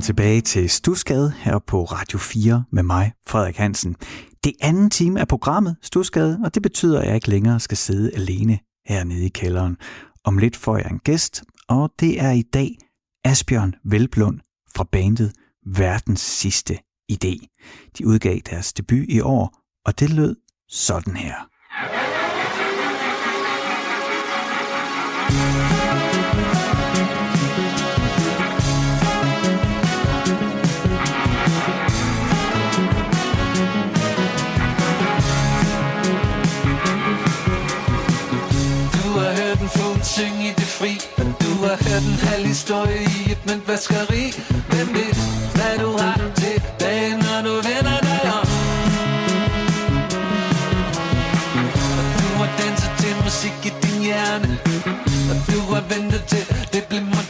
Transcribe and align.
Velkommen 0.00 0.16
tilbage 0.16 0.40
til 0.40 0.70
Stusgade 0.70 1.32
her 1.36 1.58
på 1.58 1.84
Radio 1.84 2.18
4 2.18 2.64
med 2.72 2.82
mig, 2.82 3.12
Frederik 3.28 3.56
Hansen. 3.56 3.96
Det 4.44 4.52
anden 4.60 4.90
time 4.90 5.20
af 5.20 5.28
programmet 5.28 5.76
Stusgade, 5.82 6.40
og 6.44 6.54
det 6.54 6.62
betyder, 6.62 7.00
at 7.00 7.06
jeg 7.06 7.14
ikke 7.14 7.28
længere 7.28 7.60
skal 7.60 7.76
sidde 7.76 8.14
alene 8.14 8.58
hernede 8.86 9.24
i 9.24 9.28
kælderen. 9.28 9.76
Om 10.24 10.38
lidt 10.38 10.56
får 10.56 10.76
jeg 10.76 10.90
en 10.90 10.98
gæst, 10.98 11.42
og 11.68 11.90
det 12.00 12.20
er 12.20 12.30
i 12.30 12.42
dag 12.42 12.76
Asbjørn 13.24 13.74
Velblund 13.84 14.40
fra 14.76 14.84
bandet 14.92 15.32
Verdens 15.66 16.20
Sidste 16.20 16.78
Idé. 17.12 17.58
De 17.98 18.06
udgav 18.06 18.38
deres 18.50 18.72
debut 18.72 19.04
i 19.08 19.20
år, 19.20 19.58
og 19.86 20.00
det 20.00 20.10
lød 20.10 20.36
sådan 20.68 21.16
her. 21.16 21.34
synge 25.30 25.59
du 42.00 42.10
har 42.10 42.30
halv 42.30 42.46
historie 42.46 43.00
i 43.18 43.32
et 43.32 43.42
mænd 43.46 43.62
vaskeri 43.66 44.24
Hvem 44.70 44.88
ved, 44.96 45.12
hvad 45.56 45.74
du 45.84 45.90
har 46.02 46.16
til 46.40 46.56
dagen, 46.80 47.18
når 47.26 47.40
du 47.46 47.54
vender 47.68 47.98
dig 48.08 48.22
om? 48.38 48.46
Og 51.98 52.04
du 52.20 52.28
har 52.40 52.50
danset 52.60 52.92
til 53.02 53.14
musik 53.24 53.56
i 53.68 53.72
din 53.82 54.02
hjerne. 54.02 54.50
Og 55.30 55.36
du 55.52 55.60
har 55.72 55.82
ventet 55.92 56.22
til 56.32 56.44
det 56.72 56.82
blev 56.88 57.02
moderne 57.02 57.29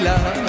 med 0.00 0.47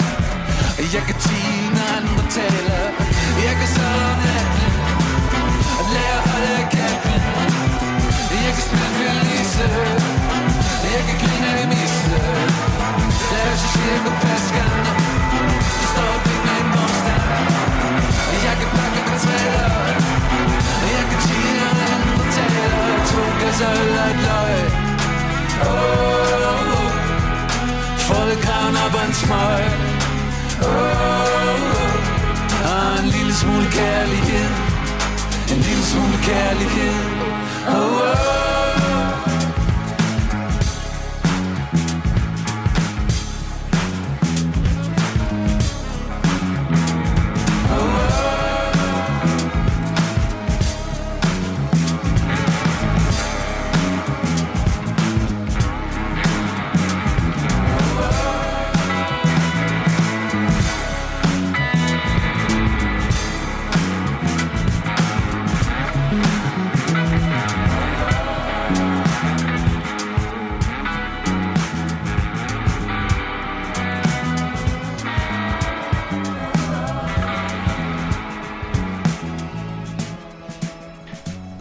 Får 28.69 28.85
op 28.85 28.93
og 28.93 29.07
en 29.07 29.13
smøg. 29.13 29.65
Oh, 30.61 30.69
oh 30.69 31.69
Og 32.71 33.03
en 33.03 33.09
lille 33.09 33.33
smule 33.33 33.65
kærlighed. 33.71 34.49
En 35.51 35.57
lille 35.57 35.83
smule 35.83 36.17
kærlighed. 36.23 36.93
Oh, 37.67 37.75
oh. 37.75 38.01
oh. 38.01 38.48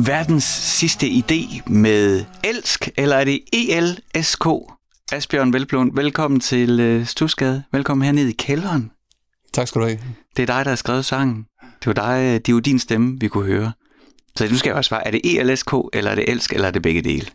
Verdens 0.09 0.45
sidste 0.45 1.07
idé 1.07 1.71
med 1.71 2.25
elsk, 2.45 2.89
eller 2.97 3.17
er 3.17 3.25
det 3.25 3.41
ELSK? 3.53 4.47
Asbjørn 5.13 5.53
Velblund, 5.53 5.95
velkommen 5.95 6.41
til 6.41 6.81
øh, 6.81 7.07
Stusgade. 7.07 7.63
Velkommen 7.73 8.05
hernede 8.05 8.31
i 8.31 8.33
kælderen. 8.33 8.91
Tak 9.53 9.69
skal 9.69 9.81
du 9.81 9.87
have. 9.87 9.99
Det 10.37 10.43
er 10.43 10.47
dig, 10.47 10.65
der 10.65 10.71
har 10.71 10.77
skrevet 10.77 11.05
sangen. 11.05 11.47
Det 11.63 11.87
var 11.87 11.93
dig, 11.93 12.23
øh, 12.23 12.33
det 12.35 12.49
er 12.49 12.53
jo 12.53 12.59
din 12.59 12.79
stemme, 12.79 13.21
vi 13.21 13.29
kunne 13.29 13.47
høre. 13.47 13.73
Så 14.37 14.49
nu 14.49 14.57
skal 14.57 14.71
jeg 14.71 14.77
også 14.77 14.89
svare, 14.89 15.07
er 15.07 15.11
det 15.11 15.21
ELSK, 15.25 15.73
eller 15.93 16.11
er 16.11 16.15
det 16.15 16.29
elsk, 16.29 16.53
eller 16.53 16.67
er 16.67 16.73
det 16.73 16.83
begge 16.83 17.03
dele? 17.03 17.27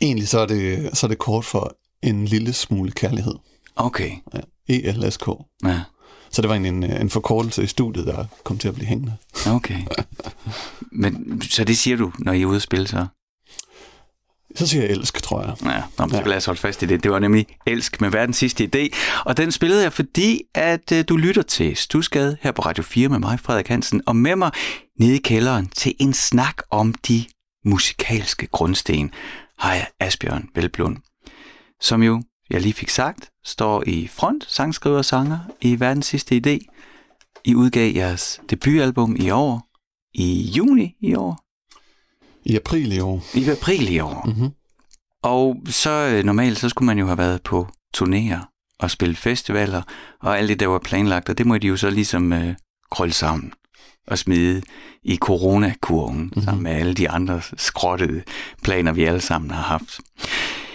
Egentlig 0.00 0.28
så 0.28 0.38
er 0.38 0.46
det, 0.46 0.90
så 0.98 1.06
er 1.06 1.08
det 1.08 1.18
kort 1.18 1.44
for 1.44 1.76
en 2.02 2.24
lille 2.24 2.52
smule 2.52 2.92
kærlighed. 2.92 3.34
Okay. 3.76 4.10
Ja, 4.34 4.40
ELSK. 4.68 5.28
Ja. 5.64 5.80
Så 6.32 6.42
det 6.42 6.48
var 6.48 6.54
en, 6.54 6.82
en 6.84 7.10
forkortelse 7.10 7.62
i 7.62 7.66
studiet, 7.66 8.06
der 8.06 8.24
kom 8.44 8.58
til 8.58 8.68
at 8.68 8.74
blive 8.74 8.86
hængende. 8.86 9.16
Okay. 9.46 9.78
Men 10.92 11.42
så 11.42 11.64
det 11.64 11.78
siger 11.78 11.96
du, 11.96 12.12
når 12.18 12.32
I 12.32 12.42
er 12.42 12.46
ude 12.46 12.56
at 12.56 12.62
spille 12.62 12.86
så? 12.86 13.06
Så 14.54 14.66
siger 14.66 14.82
jeg 14.82 14.90
elsk, 14.90 15.22
tror 15.22 15.42
jeg. 15.42 15.54
Ja, 15.64 15.82
nå, 15.98 16.08
så 16.08 16.22
lad 16.26 16.36
os 16.36 16.44
holde 16.44 16.60
fast 16.60 16.82
i 16.82 16.86
det. 16.86 17.02
Det 17.02 17.10
var 17.10 17.18
nemlig 17.18 17.46
Elsk 17.66 18.00
med 18.00 18.10
verdens 18.10 18.36
sidste 18.36 18.70
idé. 18.74 18.96
Og 19.24 19.36
den 19.36 19.52
spillede 19.52 19.82
jeg, 19.82 19.92
fordi 19.92 20.42
at 20.54 20.92
uh, 20.92 20.98
du 21.08 21.16
lytter 21.16 21.42
til 21.42 21.76
Stusgade 21.76 22.36
her 22.40 22.52
på 22.52 22.62
Radio 22.62 22.82
4 22.84 23.08
med 23.08 23.18
mig, 23.18 23.40
Frederik 23.40 23.68
Hansen, 23.68 24.02
og 24.06 24.16
med 24.16 24.36
mig 24.36 24.50
nede 24.98 25.16
i 25.16 25.18
kælderen 25.18 25.68
til 25.68 25.94
en 25.98 26.12
snak 26.12 26.56
om 26.70 26.94
de 26.94 27.24
musikalske 27.64 28.46
grundsten 28.46 29.10
har 29.58 29.74
jeg 29.74 29.86
Asbjørn 30.00 30.48
Velblund, 30.54 30.96
som 31.80 32.02
jo, 32.02 32.22
jeg 32.50 32.60
lige 32.60 32.72
fik 32.72 32.88
sagt, 32.88 33.30
står 33.44 33.84
i 33.86 34.06
front, 34.06 34.44
sangskriver 34.48 34.98
og 34.98 35.04
sanger 35.04 35.38
i 35.60 35.80
verdens 35.80 36.06
sidste 36.06 36.42
idé. 36.46 36.58
I 37.44 37.54
udgav 37.54 37.94
jeres 37.94 38.40
debutalbum 38.50 39.16
i 39.18 39.30
år, 39.30 39.68
i 40.14 40.52
juni 40.56 40.96
i 41.00 41.14
år, 41.14 41.44
I 42.44 42.56
april 42.56 42.92
i 42.92 43.00
år. 43.00 43.24
i 43.34 43.48
april 43.48 43.92
i 43.92 43.98
år. 43.98 44.26
Mm-hmm. 44.26 44.50
Og 45.22 45.56
så 45.66 45.90
øh, 45.90 46.24
normalt, 46.24 46.58
så 46.58 46.68
skulle 46.68 46.86
man 46.86 46.98
jo 46.98 47.06
have 47.06 47.18
været 47.18 47.42
på 47.42 47.68
turnéer 47.96 48.74
og 48.78 48.90
spille 48.90 49.16
festivaler, 49.16 49.82
og 50.20 50.38
alt 50.38 50.48
det, 50.48 50.60
der 50.60 50.66
var 50.66 50.78
planlagt, 50.78 51.28
og 51.28 51.38
det 51.38 51.46
må 51.46 51.58
de 51.58 51.66
jo 51.66 51.76
så 51.76 51.90
ligesom 51.90 52.32
øh, 52.32 52.54
krølle 52.90 53.14
sammen 53.14 53.52
og 54.06 54.18
smide 54.18 54.62
i 55.02 55.16
coronakurven, 55.16 56.20
mm-hmm. 56.20 56.42
sammen 56.42 56.62
med 56.62 56.72
alle 56.72 56.94
de 56.94 57.10
andre 57.10 57.40
skrottede 57.56 58.22
planer, 58.62 58.92
vi 58.92 59.04
alle 59.04 59.20
sammen 59.20 59.50
har 59.50 59.62
haft. 59.62 60.00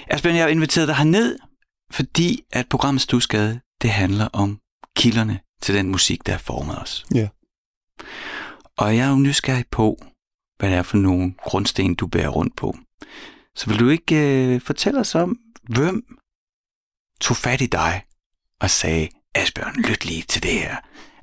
Asbjørn, 0.07 0.35
jeg 0.35 0.43
har 0.43 0.49
inviteret 0.49 0.87
dig 0.87 0.95
herned, 0.95 1.35
fordi 1.91 2.43
at 2.51 2.69
programmet 2.69 3.01
Stusgade, 3.01 3.59
det 3.81 3.89
handler 3.89 4.27
om 4.33 4.59
kilderne 4.95 5.39
til 5.61 5.75
den 5.75 5.89
musik, 5.89 6.25
der 6.25 6.31
har 6.31 6.39
formet 6.39 6.81
os. 6.81 7.05
Ja. 7.13 7.27
Og 8.77 8.97
jeg 8.97 9.05
er 9.05 9.09
jo 9.09 9.15
nysgerrig 9.15 9.65
på, 9.71 10.05
hvad 10.59 10.69
det 10.69 10.77
er 10.77 10.83
for 10.83 10.97
nogle 10.97 11.33
grundsten, 11.43 11.95
du 11.95 12.07
bærer 12.07 12.29
rundt 12.29 12.55
på. 12.55 12.77
Så 13.55 13.69
vil 13.69 13.79
du 13.79 13.89
ikke 13.89 14.15
øh, 14.15 14.61
fortælle 14.61 14.99
os 14.99 15.15
om, 15.15 15.37
hvem 15.69 16.03
tog 17.21 17.37
fat 17.37 17.61
i 17.61 17.65
dig 17.65 18.03
og 18.61 18.69
sagde, 18.69 19.09
Asbjørn, 19.35 19.75
lyt 19.75 20.05
lige 20.05 20.21
til 20.21 20.43
det 20.43 20.51
her. 20.51 20.75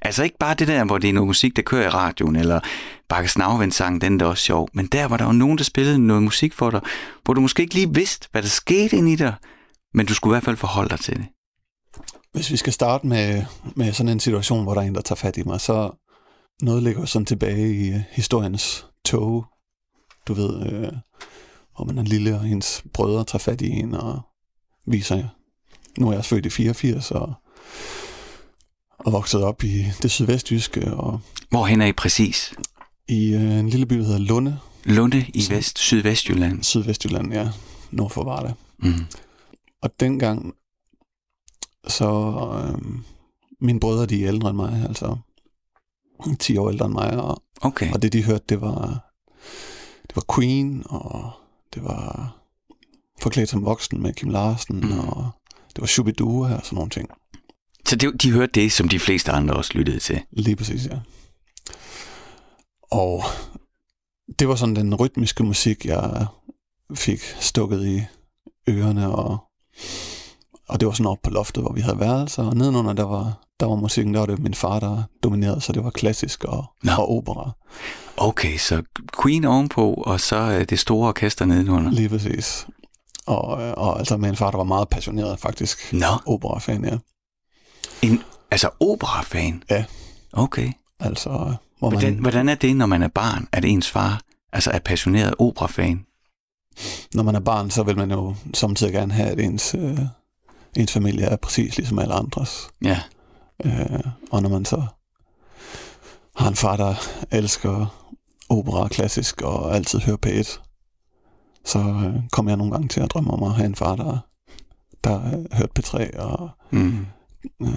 Altså 0.03 0.23
ikke 0.23 0.39
bare 0.39 0.55
det 0.55 0.69
der, 0.69 0.85
hvor 0.85 0.99
det 0.99 1.09
er 1.09 1.13
noget 1.13 1.27
musik, 1.27 1.57
der 1.57 1.63
kører 1.63 1.87
i 1.87 1.89
radioen, 1.89 2.37
eller 2.37 2.61
Bakke 3.09 3.29
Snavvendt 3.29 3.75
sang, 3.75 4.01
den 4.01 4.21
der 4.21 4.27
er 4.27 4.31
også 4.31 4.45
sjov, 4.45 4.69
men 4.73 4.87
der 4.87 5.05
var 5.05 5.17
der 5.17 5.25
jo 5.25 5.33
nogen, 5.33 5.59
der 5.59 5.65
spillede 5.65 5.99
noget 5.99 6.23
musik 6.23 6.53
for 6.53 6.71
dig, 6.71 6.81
hvor 7.25 7.35
du 7.35 7.41
måske 7.41 7.63
ikke 7.63 7.75
lige 7.75 7.95
vidste, 7.95 8.29
hvad 8.33 8.43
der 8.43 8.49
skete 8.49 8.97
ind 8.97 9.09
i 9.09 9.17
dig, 9.17 9.35
men 9.95 10.07
du 10.07 10.15
skulle 10.15 10.33
i 10.33 10.35
hvert 10.35 10.45
fald 10.45 10.57
forholde 10.57 10.91
dig 10.91 11.01
til 11.01 11.17
det. 11.17 11.27
Hvis 12.33 12.51
vi 12.51 12.57
skal 12.57 12.73
starte 12.73 13.07
med, 13.07 13.45
med 13.77 13.93
sådan 13.93 14.13
en 14.13 14.21
situation, 14.21 14.63
hvor 14.63 14.75
der 14.75 14.81
er 14.81 14.87
en, 14.87 14.95
der 14.95 15.01
tager 15.01 15.17
fat 15.17 15.37
i 15.37 15.43
mig, 15.43 15.61
så 15.61 15.91
noget 16.63 16.83
ligger 16.83 17.05
sådan 17.05 17.27
tilbage 17.27 17.75
i 17.75 17.89
øh, 17.89 18.01
historiens 18.11 18.87
tog. 19.05 19.47
Du 20.29 20.35
ved, 20.35 20.67
øh, 20.67 20.93
hvor 21.77 21.85
man 21.85 21.99
er 21.99 22.03
lille, 22.03 22.39
og 22.39 22.49
ens 22.49 22.85
brødre 22.95 23.25
tager 23.25 23.39
fat 23.39 23.61
i 23.61 23.69
en 23.71 23.95
og 23.95 24.21
viser 24.87 25.17
jer. 25.17 25.29
Nu 25.99 26.09
er 26.09 26.13
jeg 26.13 26.25
født 26.25 26.47
i 26.47 26.51
84 26.51 27.11
og, 27.11 27.33
og 28.99 29.13
vokset 29.13 29.43
op 29.43 29.65
i 29.65 29.85
det 30.03 30.11
sydvestjyske 30.11 30.95
og 30.95 31.21
Hvorhen 31.51 31.81
er 31.81 31.87
I 31.87 31.93
præcis? 31.93 32.55
i 33.09 33.35
øh, 33.35 33.59
en 33.59 33.69
lille 33.69 33.87
by, 33.87 33.99
der 33.99 34.05
hedder 34.05 34.19
Lunde, 34.19 34.59
Lunde 34.85 35.27
i 35.35 35.47
vest, 35.51 35.79
Sydvestjylland. 35.79 36.63
sydvestjylland, 36.63 37.33
ja, 37.33 37.49
nord 37.91 38.11
for 38.11 38.25
Varda. 38.25 38.53
Mm. 38.79 38.95
Og 39.83 40.01
dengang, 40.01 40.55
så 41.89 42.09
øh, 42.65 42.83
mine 43.61 43.81
brødre, 43.81 44.07
de 44.07 44.25
er 44.25 44.29
ældre 44.29 44.49
end 44.51 44.57
mig, 44.57 44.85
altså 44.89 45.17
10 46.39 46.57
år 46.57 46.71
ældre 46.71 46.87
end 46.87 46.95
mig, 46.95 47.23
og, 47.23 47.43
Okay. 47.65 47.93
og 47.93 48.03
det 48.03 48.13
de 48.13 48.25
hørte, 48.25 48.45
det 48.49 48.61
var, 48.61 49.13
det 50.09 50.17
var 50.17 50.25
Queen, 50.35 50.83
og 50.87 51.31
det 51.75 51.85
var 51.85 52.37
Forklædt 53.23 53.49
som 53.49 53.65
voksen 53.65 54.03
med 54.03 54.15
Kim 54.15 54.29
Larsen, 54.31 54.77
Mm. 54.81 54.99
og 54.99 55.31
det 55.69 55.81
var 55.81 55.87
Shubidua 55.87 56.55
og 56.57 56.65
sådan 56.65 56.77
nogle 56.77 56.91
ting. 56.91 57.09
Så 57.87 57.97
det, 57.97 58.23
de 58.23 58.31
hørte 58.33 58.53
det, 58.53 58.73
som 58.73 58.89
de 58.89 58.99
fleste 58.99 59.33
andre 59.33 59.55
også 59.55 59.71
lyttede 59.75 59.99
til. 59.99 60.23
Lige 60.31 60.57
præcis, 60.57 60.87
ja. 60.87 60.99
Og 62.83 63.23
det 64.39 64.49
var 64.49 64.55
sådan 64.55 64.77
den 64.77 64.95
rytmiske 64.95 65.43
musik, 65.45 65.87
jeg 65.87 66.27
fik 66.95 67.21
stukket 67.41 67.87
i 67.87 68.03
ørerne, 68.71 69.15
og, 69.15 69.39
og 70.69 70.81
det 70.81 70.87
var 70.87 70.93
sådan 70.93 71.07
op 71.07 71.19
på 71.23 71.31
loftet, 71.31 71.63
hvor 71.63 71.73
vi 71.73 71.81
havde 71.81 71.99
værelser, 72.01 72.43
og 72.45 72.57
nedenunder, 72.57 72.93
der 72.93 73.03
var, 73.05 73.41
der 73.61 73.67
var 73.67 73.77
musikken, 73.77 74.15
der 74.15 74.21
var 74.21 74.27
det 74.27 74.39
min 74.39 74.55
far, 74.55 74.81
der 74.81 75.03
dominerede, 75.23 75.61
så 75.61 75.73
det 75.73 75.85
var 75.85 75.91
klassisk 75.91 76.45
og, 76.45 76.65
Nå. 76.83 76.93
og 76.93 77.11
opera, 77.17 77.51
Okay, 78.17 78.57
så 78.59 78.83
Queen 79.23 79.45
ovenpå, 79.45 79.95
og 80.07 80.21
så 80.21 80.37
øh, 80.37 80.65
det 80.65 80.79
store 80.79 81.09
orkester 81.09 81.45
nedenunder. 81.45 81.91
lige 81.91 82.09
præcis. 82.09 82.67
Og, 83.27 83.63
øh, 83.63 83.73
og 83.77 83.99
altså 83.99 84.17
med 84.17 84.29
en 84.29 84.37
far, 84.37 84.51
der 84.51 84.57
var 84.59 84.65
meget 84.65 84.89
passioneret 84.89 85.39
faktisk, 85.41 85.93
Nå, 85.93 86.07
opera-fan, 86.27 86.85
ja. 86.85 86.99
en, 88.03 88.23
altså 88.51 88.71
operafan? 88.81 89.63
Ja. 89.71 89.85
Okay. 90.33 90.73
Altså, 91.01 91.29
hvor 91.79 91.91
man, 91.91 91.99
Hvordan, 91.99 92.15
hvordan 92.19 92.49
er 92.49 92.55
det, 92.55 92.77
når 92.77 92.87
man 92.87 93.03
er 93.03 93.09
barn, 93.09 93.49
at 93.53 93.65
ens 93.65 93.91
far 93.91 94.21
altså 94.53 94.71
er 94.71 94.79
passioneret 94.79 95.35
operafan? 95.39 96.05
Når 97.15 97.23
man 97.23 97.35
er 97.35 97.41
barn, 97.41 97.71
så 97.71 97.83
vil 97.83 97.97
man 97.97 98.11
jo 98.11 98.35
samtidig 98.55 98.93
gerne 98.93 99.13
have, 99.13 99.29
at 99.29 99.41
ens, 99.41 99.75
øh, 99.79 99.99
ens 100.77 100.93
familie 100.93 101.25
er 101.27 101.37
præcis 101.37 101.77
ligesom 101.77 101.99
alle 101.99 102.15
andres. 102.15 102.69
Ja. 102.85 103.01
Øh, 103.65 104.01
og 104.31 104.43
når 104.43 104.49
man 104.49 104.65
så 104.65 104.83
har 106.37 106.49
en 106.49 106.57
far, 106.57 106.77
der 106.77 106.95
elsker 107.31 107.87
opera 108.49 108.89
klassisk 108.89 109.43
og 109.43 109.75
altid 109.77 109.99
hører 110.01 110.17
P1, 110.27 110.59
så 111.65 111.79
øh, 111.79 112.15
kommer 112.33 112.51
jeg 112.51 112.57
nogle 112.57 112.73
gange 112.73 112.89
til 112.89 113.01
at 113.01 113.11
drømme 113.11 113.31
om 113.31 113.43
at 113.43 113.53
have 113.55 113.67
en 113.67 113.75
far, 113.75 113.97
der, 113.97 114.19
der 115.05 115.27
øh, 115.27 115.45
hørte 115.53 115.73
P3 115.79 116.21
og 116.21 116.51
Mm. 116.71 117.07
øh, 117.63 117.69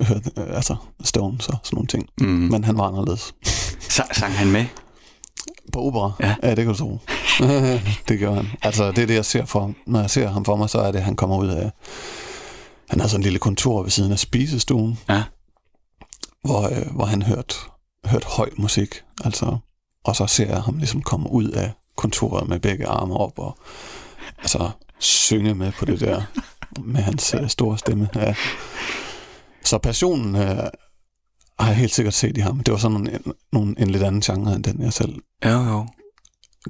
hørte 0.00 0.30
øh, 0.38 0.56
altså 0.56 0.76
Stones 1.04 1.48
og 1.48 1.58
sådan 1.64 1.76
nogle 1.76 1.86
ting. 1.86 2.08
Mm. 2.20 2.26
Men 2.26 2.64
han 2.64 2.78
var 2.78 2.84
anderledes. 2.84 3.34
Sa- 3.80 4.12
sang 4.14 4.32
han 4.32 4.50
med? 4.50 4.64
På 5.72 5.80
opera? 5.86 6.12
Ja. 6.20 6.34
ja 6.42 6.48
det 6.50 6.56
kan 6.56 6.66
du 6.66 6.74
tro. 6.74 6.98
det 8.08 8.18
gør 8.18 8.34
han. 8.34 8.46
Altså, 8.62 8.90
det 8.90 8.98
er 8.98 9.06
det, 9.06 9.14
jeg 9.14 9.24
ser 9.24 9.44
for 9.44 9.60
ham. 9.60 9.76
Når 9.86 10.00
jeg 10.00 10.10
ser 10.10 10.28
ham 10.28 10.44
for 10.44 10.56
mig, 10.56 10.70
så 10.70 10.78
er 10.78 10.92
det, 10.92 10.98
at 10.98 11.04
han 11.04 11.16
kommer 11.16 11.36
ud 11.38 11.48
af... 11.48 11.70
Han 12.90 13.00
har 13.00 13.08
sådan 13.08 13.20
en 13.20 13.24
lille 13.24 13.38
kontor 13.38 13.82
ved 13.82 13.90
siden 13.90 14.12
af 14.12 14.18
spisestuen, 14.18 14.98
Ja. 15.08 15.22
hvor, 16.44 16.62
øh, 16.68 16.94
hvor 16.94 17.04
han 17.04 17.22
hørte, 17.22 17.54
hørte 18.04 18.26
høj 18.26 18.50
musik. 18.56 19.02
Altså, 19.24 19.56
og 20.04 20.16
så 20.16 20.26
ser 20.26 20.46
jeg 20.46 20.62
ham 20.62 20.78
ligesom 20.78 21.02
komme 21.02 21.30
ud 21.30 21.48
af 21.48 21.72
kontoret 21.96 22.48
med 22.48 22.60
begge 22.60 22.86
arme 22.86 23.16
op 23.16 23.38
og 23.38 23.58
altså, 24.38 24.70
synge 24.98 25.54
med 25.54 25.72
på 25.72 25.84
det 25.84 26.00
der 26.00 26.22
med 26.92 27.00
hans 27.00 27.34
øh, 27.34 27.48
store 27.48 27.78
stemme. 27.78 28.08
Ja. 28.14 28.34
Så 29.64 29.78
passionen 29.78 30.36
øh, 30.36 30.56
har 31.58 31.66
jeg 31.66 31.76
helt 31.76 31.94
sikkert 31.94 32.14
set 32.14 32.36
i 32.36 32.40
ham. 32.40 32.60
Det 32.60 32.72
var 32.72 32.78
sådan 32.78 32.96
en, 32.96 33.32
en, 33.60 33.76
en 33.78 33.90
lidt 33.90 34.02
anden 34.02 34.20
genre, 34.20 34.54
end 34.54 34.64
den 34.64 34.82
jeg 34.82 34.92
selv 34.92 35.14
Jo, 35.44 35.50
jo. 35.50 35.86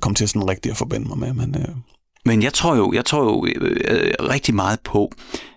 Kom 0.01 0.15
til 0.15 0.29
sådan 0.29 0.49
rigtig 0.49 0.71
at 0.71 0.77
forbinde 0.77 1.09
mig 1.09 1.19
med, 1.19 1.33
men 1.33 1.55
øh, 1.63 1.77
Men 2.25 2.43
jeg 2.43 2.55
tror 2.55 2.77
jo, 2.77 2.93
jeg 2.93 3.05
tror 3.05 3.23
jo 3.25 3.47
øh, 3.47 3.77
øh, 3.85 4.15
rigtig 4.21 4.55
meget 4.55 4.81
på, 4.81 5.13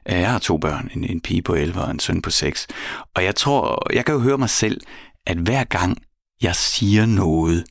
at 0.06 0.20
jeg 0.20 0.32
har 0.32 0.40
to 0.40 0.58
børn, 0.58 0.90
en, 0.96 1.04
en 1.04 1.22
pige 1.22 1.42
på 1.42 1.54
11 1.54 1.82
og 1.82 1.92
en 1.92 2.00
søn 2.00 2.22
på 2.22 2.30
6. 2.30 2.68
Og 3.16 3.24
jeg 3.24 3.36
tror, 3.36 3.94
jeg 3.94 4.06
kan 4.06 4.14
jo 4.14 4.20
høre 4.22 4.38
mig 4.38 4.50
selv, 4.50 4.82
at 5.26 5.38
hver 5.38 5.64
gang 5.64 5.98
jeg 6.42 6.56
siger 6.56 7.06
noget 7.06 7.66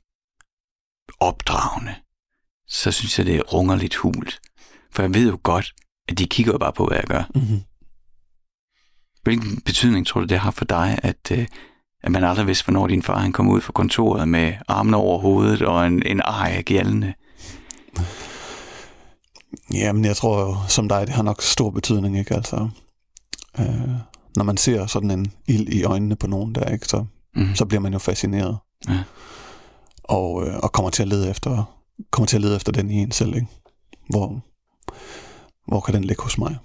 opdragende, 1.20 1.94
så 2.68 2.92
synes 2.92 3.18
jeg, 3.18 3.26
det 3.26 3.52
runger 3.52 3.76
lidt 3.76 3.94
hult. 3.94 4.40
For 4.92 5.02
jeg 5.02 5.14
ved 5.14 5.30
jo 5.30 5.38
godt, 5.42 5.75
at 6.08 6.18
de 6.18 6.26
kigger 6.26 6.52
jo 6.52 6.58
bare 6.58 6.73
på, 6.73 6.87
hvad 6.87 6.96
jeg 6.96 7.06
gør. 7.06 7.25
mm-hmm. 7.35 7.61
Hvilken 9.23 9.61
betydning 9.61 10.06
tror 10.06 10.20
du, 10.20 10.26
det 10.26 10.38
har 10.38 10.50
for 10.50 10.64
dig, 10.64 10.99
at, 11.02 11.30
øh, 11.32 11.46
at 12.06 12.12
man 12.12 12.25
aldrig 12.25 12.46
vidste, 12.46 12.64
hvornår 12.64 12.86
din 12.86 13.02
far 13.02 13.18
han 13.18 13.32
kom 13.32 13.48
ud 13.48 13.60
fra 13.60 13.72
kontoret 13.72 14.28
med 14.28 14.52
armene 14.68 14.96
over 14.96 15.18
hovedet 15.18 15.62
og 15.62 15.86
en, 15.86 16.02
en 16.06 16.20
ej 16.20 16.62
gjaldende? 16.62 17.14
Jamen, 19.75 20.04
jeg 20.04 20.16
tror 20.16 20.40
jo, 20.40 20.56
som 20.68 20.88
dig, 20.88 21.06
det 21.06 21.14
har 21.14 21.22
nok 21.22 21.42
stor 21.42 21.70
betydning, 21.70 22.18
ikke? 22.18 22.34
Altså, 22.34 22.68
øh, 23.58 23.88
når 24.36 24.44
man 24.44 24.56
ser 24.56 24.86
sådan 24.86 25.10
en 25.10 25.32
ild 25.48 25.68
i 25.68 25.84
øjnene 25.84 26.16
på 26.16 26.26
nogen 26.26 26.54
der, 26.54 26.64
ikke? 26.72 26.86
Så, 26.86 27.04
Mm. 27.38 27.54
så 27.54 27.64
bliver 27.64 27.80
man 27.80 27.92
jo 27.92 27.98
fascineret. 27.98 28.58
Ja. 28.88 28.98
Og, 30.04 30.46
øh, 30.46 30.56
og 30.58 30.72
kommer 30.72 30.90
til 30.90 31.02
at 31.02 31.08
lede 31.08 31.30
efter 31.30 31.64
kommer 32.10 32.26
til 32.26 32.36
at 32.36 32.40
lede 32.42 32.56
efter 32.56 32.72
den 32.72 32.90
i 32.90 32.94
en 32.94 33.12
selv, 33.12 33.34
ikke? 33.34 33.46
Hvor, 34.08 34.40
hvor 35.68 35.80
kan 35.80 35.94
den 35.94 36.04
ligge 36.04 36.22
hos 36.22 36.38
mig? 36.38 36.56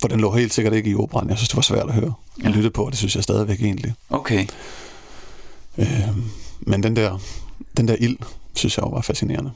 For 0.00 0.08
den 0.08 0.20
lå 0.20 0.32
helt 0.32 0.54
sikkert 0.54 0.74
ikke 0.74 0.90
i 0.90 0.94
operan. 0.94 1.28
Jeg 1.28 1.36
synes, 1.38 1.48
det 1.48 1.56
var 1.56 1.62
svært 1.62 1.88
at 1.88 1.94
høre. 1.94 2.12
Jeg 2.42 2.50
lyttede 2.50 2.70
på, 2.70 2.84
og 2.84 2.90
det 2.90 2.98
synes 2.98 3.14
jeg 3.16 3.22
stadigvæk 3.24 3.60
egentlig. 3.62 3.94
Okay. 4.10 4.46
Øh, 5.78 6.16
men 6.60 6.82
den 6.82 6.96
der, 6.96 7.18
den 7.76 7.88
der 7.88 7.96
ild, 8.00 8.16
synes 8.54 8.78
jeg 8.78 8.84
var 8.90 9.00
fascinerende. 9.00 9.50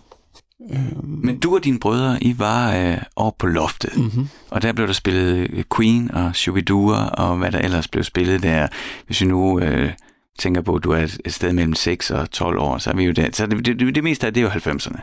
Øh, 0.71 1.05
Men 1.05 1.39
du 1.39 1.55
og 1.55 1.65
dine 1.65 1.79
brødre, 1.79 2.23
I 2.23 2.39
var 2.39 2.77
øh, 2.77 2.99
oppe 3.17 3.37
på 3.39 3.47
loftet, 3.47 3.97
mm-hmm. 3.97 4.29
og 4.51 4.63
der 4.63 4.73
blev 4.73 4.87
der 4.87 4.93
spillet 4.93 5.51
øh, 5.51 5.65
Queen 5.77 6.11
og 6.11 6.37
Shubidua 6.37 7.09
og 7.09 7.37
hvad 7.37 7.53
der 7.53 7.59
ellers 7.59 7.89
blev 7.89 8.05
spillet 8.05 8.43
der. 8.43 8.69
Hvis 9.07 9.21
vi 9.21 9.27
nu 9.27 9.61
øh, 9.61 9.93
tænker 10.39 10.61
på, 10.61 10.75
at 10.75 10.85
du 10.85 10.91
er 10.91 11.17
et 11.25 11.35
sted 11.35 11.53
mellem 11.53 11.75
6 11.75 12.11
og 12.11 12.31
12 12.31 12.59
år, 12.59 12.79
så 12.79 12.91
er 12.91 12.95
vi 12.95 13.05
jo 13.05 13.13
der. 13.13 13.29
Så 13.33 13.47
det, 13.47 13.67
det, 13.67 13.95
det 13.95 14.05
meste 14.05 14.27
af 14.27 14.35
det 14.35 14.41
er 14.41 14.45
jo 14.45 14.51
90'erne. 14.73 15.01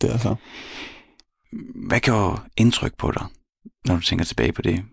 Det 0.00 0.12
er 0.12 0.18
så. 0.18 0.34
Hvad 1.88 2.00
gjorde 2.00 2.40
indtryk 2.56 2.92
på 2.98 3.10
dig, 3.10 3.26
når 3.84 3.94
du 3.94 4.00
tænker 4.00 4.24
tilbage 4.24 4.52
på 4.52 4.62
det? 4.62 4.84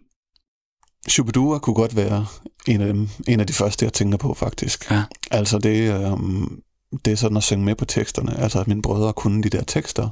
Shubidua 1.10 1.60
kunne 1.60 1.74
godt 1.74 1.95
være 1.95 2.25
en 2.67 2.81
af, 2.81 2.88
dem, 2.88 3.10
en 3.27 3.39
af 3.39 3.48
de 3.48 3.53
første, 3.53 3.86
jeg 3.86 3.93
tænker 3.93 4.17
på, 4.17 4.33
faktisk. 4.33 4.91
Ja. 4.91 5.03
Altså 5.31 5.57
det, 5.57 5.93
øhm, 5.93 6.62
det 7.05 7.13
er 7.13 7.17
sådan 7.17 7.38
at 7.38 7.43
synge 7.43 7.65
med 7.65 7.75
på 7.75 7.86
teksterne. 7.86 8.39
Altså, 8.39 8.60
at 8.60 8.67
mine 8.67 8.81
brødre 8.81 9.13
kunne 9.13 9.43
de 9.43 9.50
der 9.50 9.63
tekster. 9.63 10.10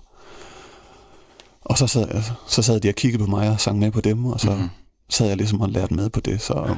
Og 1.62 1.77
så 1.77 1.88
sad, 1.88 2.24
så 2.48 2.62
sad 2.62 2.79
de 2.79 2.89
og 2.89 2.95
kiggede 2.95 3.24
på 3.24 3.29
mig 3.29 3.50
og 3.50 3.60
sang 3.60 3.79
med 3.79 3.91
på 3.91 4.01
dem, 4.01 4.25
og 4.25 4.39
så 4.39 4.51
mm-hmm. 4.51 4.69
sad 5.10 5.27
jeg 5.27 5.38
ligesom 5.38 5.62
og 5.62 5.69
lærte 5.69 5.93
med 5.93 6.10
på 6.10 6.19
det. 6.19 6.41
Så, 6.41 6.65
ja. 6.67 6.75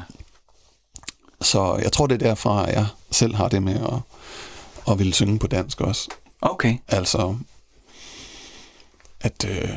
så 1.42 1.80
jeg 1.84 1.92
tror, 1.92 2.08
det 2.08 2.22
er 2.22 2.28
derfra, 2.28 2.70
at 2.70 2.76
jeg 2.76 2.86
selv 3.12 3.36
har 3.36 3.48
det 3.48 3.64
med 3.64 3.76
at, 3.76 4.00
at 4.92 5.00
ville 5.00 5.14
synge 5.14 5.40
på 5.40 5.48
dansk 5.48 5.82
også. 5.82 6.10
Okay. 6.42 6.78
Altså, 6.88 7.36
at 9.22 9.46
øh, 9.50 9.70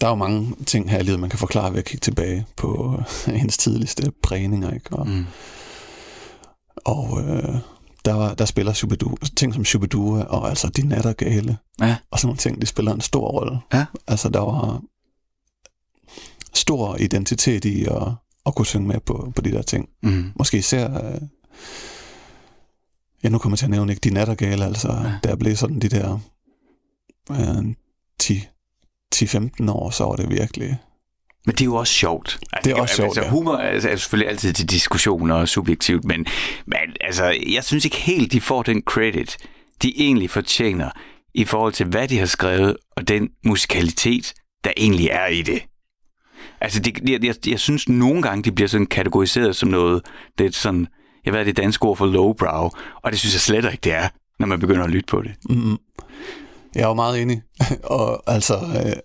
der 0.00 0.06
er 0.06 0.10
jo 0.10 0.16
mange 0.16 0.54
ting 0.66 0.90
her 0.90 0.98
i 0.98 1.02
livet, 1.02 1.20
man 1.20 1.30
kan 1.30 1.38
forklare 1.38 1.70
ved 1.72 1.78
at 1.78 1.84
kigge 1.84 2.00
tilbage 2.00 2.46
på 2.56 3.00
øh, 3.28 3.34
ens 3.42 3.56
tidligste 3.58 4.12
prægninger, 4.22 4.74
ikke? 4.74 4.92
Og, 4.92 5.08
mm. 5.08 5.26
og 6.76 7.20
øh, 7.20 7.56
der, 8.04 8.12
var, 8.12 8.34
der 8.34 8.44
spiller 8.44 8.72
Shubidua, 8.72 9.16
ting 9.36 9.54
som 9.54 9.64
Shubidua 9.64 10.22
og 10.22 10.48
altså 10.48 10.68
De 10.68 10.86
Nattergale 10.86 11.58
Ja. 11.80 11.96
og 12.10 12.18
sådan 12.18 12.26
nogle 12.26 12.38
ting, 12.38 12.60
de 12.60 12.66
spiller 12.66 12.94
en 12.94 13.00
stor 13.00 13.28
rolle. 13.28 13.60
Ja. 13.72 13.86
Altså, 14.06 14.28
der 14.28 14.40
var 14.40 14.82
stor 16.54 16.96
identitet 16.96 17.64
i 17.64 17.84
at, 17.84 18.12
at 18.46 18.54
kunne 18.54 18.66
synge 18.66 18.88
med 18.88 19.00
på, 19.00 19.32
på 19.36 19.42
de 19.42 19.50
der 19.50 19.62
ting. 19.62 19.88
Mm. 20.02 20.32
Måske 20.36 20.58
især... 20.58 21.04
Øh, 21.04 21.20
ja, 23.22 23.28
nu 23.28 23.38
kommer 23.38 23.54
jeg 23.54 23.58
til 23.58 23.66
at 23.66 23.70
nævne 23.70 23.92
ikke 23.92 24.08
De 24.08 24.14
Nattergale, 24.14 24.64
altså, 24.64 24.92
ja. 24.92 25.18
der 25.24 25.36
blev 25.36 25.56
sådan 25.56 25.78
de 25.78 25.88
der 25.88 26.18
øh, 27.30 27.74
10 28.18 28.48
10-15 29.16 29.70
år, 29.70 29.90
så 29.90 30.04
var 30.04 30.16
det 30.16 30.30
virkelig... 30.30 30.78
Men 31.46 31.52
det 31.52 31.60
er 31.60 31.64
jo 31.64 31.74
også 31.74 31.92
sjovt. 31.92 32.38
Det 32.64 32.72
er 32.72 32.76
også 32.76 32.94
sjovt, 32.94 33.18
altså. 33.18 33.30
Humor 33.30 33.56
er, 33.56 33.88
er 33.88 33.96
selvfølgelig 33.96 34.30
altid 34.30 34.52
til 34.52 34.70
diskussion 34.70 35.30
og 35.30 35.48
subjektivt, 35.48 36.04
men, 36.04 36.26
men 36.66 36.78
altså, 37.00 37.36
jeg 37.48 37.64
synes 37.64 37.84
ikke 37.84 37.96
helt, 37.96 38.32
de 38.32 38.40
får 38.40 38.62
den 38.62 38.82
credit, 38.86 39.36
de 39.82 39.92
egentlig 39.96 40.30
fortjener 40.30 40.90
i 41.34 41.44
forhold 41.44 41.72
til, 41.72 41.86
hvad 41.86 42.08
de 42.08 42.18
har 42.18 42.26
skrevet, 42.26 42.76
og 42.96 43.08
den 43.08 43.28
musikalitet, 43.44 44.34
der 44.64 44.70
egentlig 44.76 45.08
er 45.08 45.26
i 45.26 45.42
det. 45.42 45.62
Altså, 46.60 46.80
det, 46.80 47.10
jeg, 47.10 47.24
jeg, 47.24 47.34
jeg 47.46 47.60
synes 47.60 47.88
nogle 47.88 48.22
gange, 48.22 48.42
de 48.42 48.52
bliver 48.52 48.68
sådan 48.68 48.86
kategoriseret 48.86 49.56
som 49.56 49.68
noget, 49.68 50.02
det 50.38 50.46
er 50.46 50.50
sådan, 50.52 50.86
jeg 51.24 51.32
ved, 51.32 51.40
det 51.40 51.58
er 51.58 51.62
dansk 51.62 51.84
ord 51.84 51.96
for 51.96 52.06
lowbrow, 52.06 52.70
og 53.02 53.12
det 53.12 53.18
synes 53.18 53.34
jeg 53.34 53.40
slet 53.40 53.72
ikke, 53.72 53.82
det 53.84 53.92
er, 53.92 54.08
når 54.38 54.46
man 54.46 54.60
begynder 54.60 54.84
at 54.84 54.90
lytte 54.90 55.06
på 55.06 55.22
det. 55.22 55.32
Mm, 55.50 55.76
jeg 56.74 56.82
er 56.82 56.88
jo 56.88 56.94
meget 56.94 57.22
enig. 57.22 57.42
og 57.84 58.22
altså, 58.26 58.54
øh, 58.54 58.96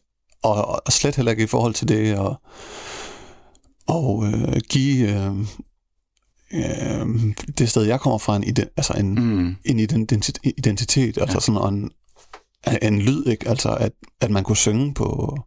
og, 0.44 0.82
og 0.86 0.94
slet 0.94 1.16
heller 1.16 1.32
ikke 1.32 1.44
i 1.44 1.48
forhold 1.48 1.74
til 1.74 1.88
det, 1.88 2.18
og, 2.18 2.42
og 3.88 4.26
øh, 4.28 4.62
give 4.70 5.10
øh, 5.10 5.40
øh, 6.54 7.08
det 7.58 7.70
sted, 7.70 7.84
jeg 7.84 8.00
kommer 8.00 8.18
fra, 8.18 8.36
en, 8.36 8.44
ide, 8.44 8.70
altså 8.78 8.94
en, 8.94 9.16
mm. 9.16 9.56
en 9.66 9.80
identitet, 9.80 10.40
identitet 10.58 11.18
altså 11.18 11.36
ja. 11.36 11.40
sådan 11.40 11.74
en, 11.74 11.92
en 12.82 13.02
lyd, 13.02 13.26
ikke? 13.28 13.50
Altså, 13.50 13.70
at, 13.70 13.92
at 14.22 14.32
man 14.32 14.44
kunne 14.44 14.58
synge 14.58 14.94
på 14.94 15.38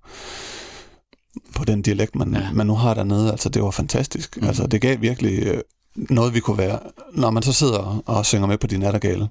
på 1.57 1.65
den 1.65 1.83
dialekt, 1.83 2.17
man, 2.17 2.35
ja. 2.35 2.53
man 2.53 2.67
nu 2.67 2.75
har 2.75 2.95
dernede. 2.95 3.31
Altså, 3.31 3.49
det 3.49 3.63
var 3.63 3.71
fantastisk. 3.71 4.37
Mm. 4.37 4.47
Altså, 4.47 4.67
det 4.67 4.81
gav 4.81 5.01
virkelig 5.01 5.47
øh, 5.47 5.61
noget, 5.97 6.35
vi 6.35 6.41
kunne 6.41 6.59
være. 6.59 6.79
Når 7.13 7.31
man 7.31 7.43
så 7.43 7.53
sidder 7.53 8.03
og 8.07 8.27
synger 8.27 8.47
med 8.47 8.59
på 8.59 8.67
de 8.67 8.79
nattergale 8.79 9.29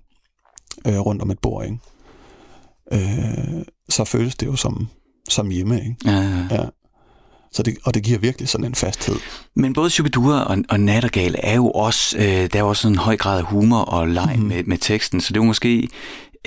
øh, 0.88 1.00
rundt 1.00 1.22
om 1.22 1.32
et 1.32 1.40
bord, 1.40 1.66
ikke? 1.66 1.78
Øh, 2.92 3.64
så 3.90 4.04
føles 4.04 4.36
det 4.36 4.46
jo 4.46 4.56
som, 4.56 4.88
som 5.30 5.50
hjemme. 5.50 5.76
Ikke? 5.76 5.96
Ja, 6.06 6.12
ja. 6.12 6.48
ja. 6.52 6.66
Så 7.54 7.64
det, 7.64 7.78
og 7.84 7.94
det 7.94 8.04
giver 8.04 8.20
virkelig 8.20 8.50
sådan 8.50 8.66
en 8.66 8.76
fasthed. 8.76 9.16
Men 9.56 9.74
både 9.74 9.90
Shubidua 9.90 10.40
og, 10.40 10.58
og 10.70 10.80
Nattergal 10.80 11.36
er 11.38 11.56
jo 11.56 11.72
også, 11.72 12.18
øh, 12.18 12.50
der 12.54 12.60
er 12.60 12.64
også 12.64 12.88
en 12.88 12.98
høj 12.98 13.18
grad 13.18 13.38
af 13.38 13.44
humor 13.44 13.80
og 13.80 14.08
leg 14.08 14.34
mm. 14.38 14.44
med, 14.44 14.64
med 14.64 14.78
teksten, 14.78 15.22
så 15.22 15.34
det 15.34 15.40
er 15.40 15.44
jo 15.44 15.48
måske 15.48 15.90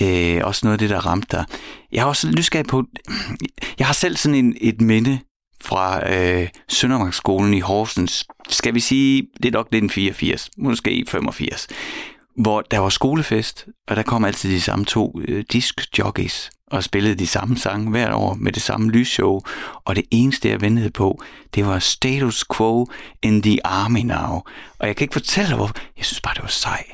øh, 0.03 0.41
også 0.45 0.67
noget 0.67 0.73
af 0.73 0.79
det, 0.79 0.91
der 0.91 1.07
ramte 1.07 1.37
dig. 1.37 1.45
Jeg 1.93 2.03
har 2.03 2.09
også 2.09 2.31
nysgerrig 2.37 2.67
på, 2.67 2.85
jeg 3.79 3.87
har 3.87 3.95
selv 3.95 4.17
sådan 4.17 4.35
en, 4.35 4.57
et 4.61 4.81
minde 4.81 5.19
fra 5.61 6.13
øh, 6.13 6.49
Søndermarksskolen 6.69 7.55
i 7.55 7.61
Horsens, 7.61 8.27
skal 8.49 8.75
vi 8.75 8.81
sige, 8.81 9.23
det 9.43 9.49
er 9.49 9.53
nok 9.53 9.67
1984, 9.67 10.51
måske 10.59 11.05
85, 11.09 11.67
hvor 12.37 12.61
der 12.61 12.79
var 12.79 12.89
skolefest, 12.89 13.67
og 13.89 13.97
der 13.97 14.03
kom 14.03 14.25
altid 14.25 14.51
de 14.51 14.61
samme 14.61 14.85
to 14.85 15.21
øh, 15.29 15.45
diskjockeys 15.53 16.51
og 16.71 16.85
spillede 16.85 17.15
de 17.15 17.27
samme 17.27 17.57
sange 17.57 17.91
hvert 17.91 18.13
år 18.13 18.35
med 18.35 18.53
det 18.53 18.63
samme 18.63 18.91
lysshow, 18.91 19.41
og 19.85 19.97
det 19.97 20.05
eneste, 20.11 20.49
jeg 20.49 20.61
ventede 20.61 20.91
på, 20.91 21.23
det 21.55 21.67
var 21.67 21.79
Status 21.79 22.45
Quo 22.57 22.87
in 23.23 23.43
the 23.43 23.67
Army 23.67 24.01
Now. 24.01 24.43
Og 24.79 24.87
jeg 24.87 24.97
kan 24.97 25.05
ikke 25.05 25.13
fortælle 25.13 25.49
dig, 25.49 25.57
hvorfor. 25.57 25.75
Jeg 25.97 26.05
synes 26.05 26.21
bare, 26.21 26.35
det 26.35 26.43
var 26.43 26.49
sej. 26.49 26.85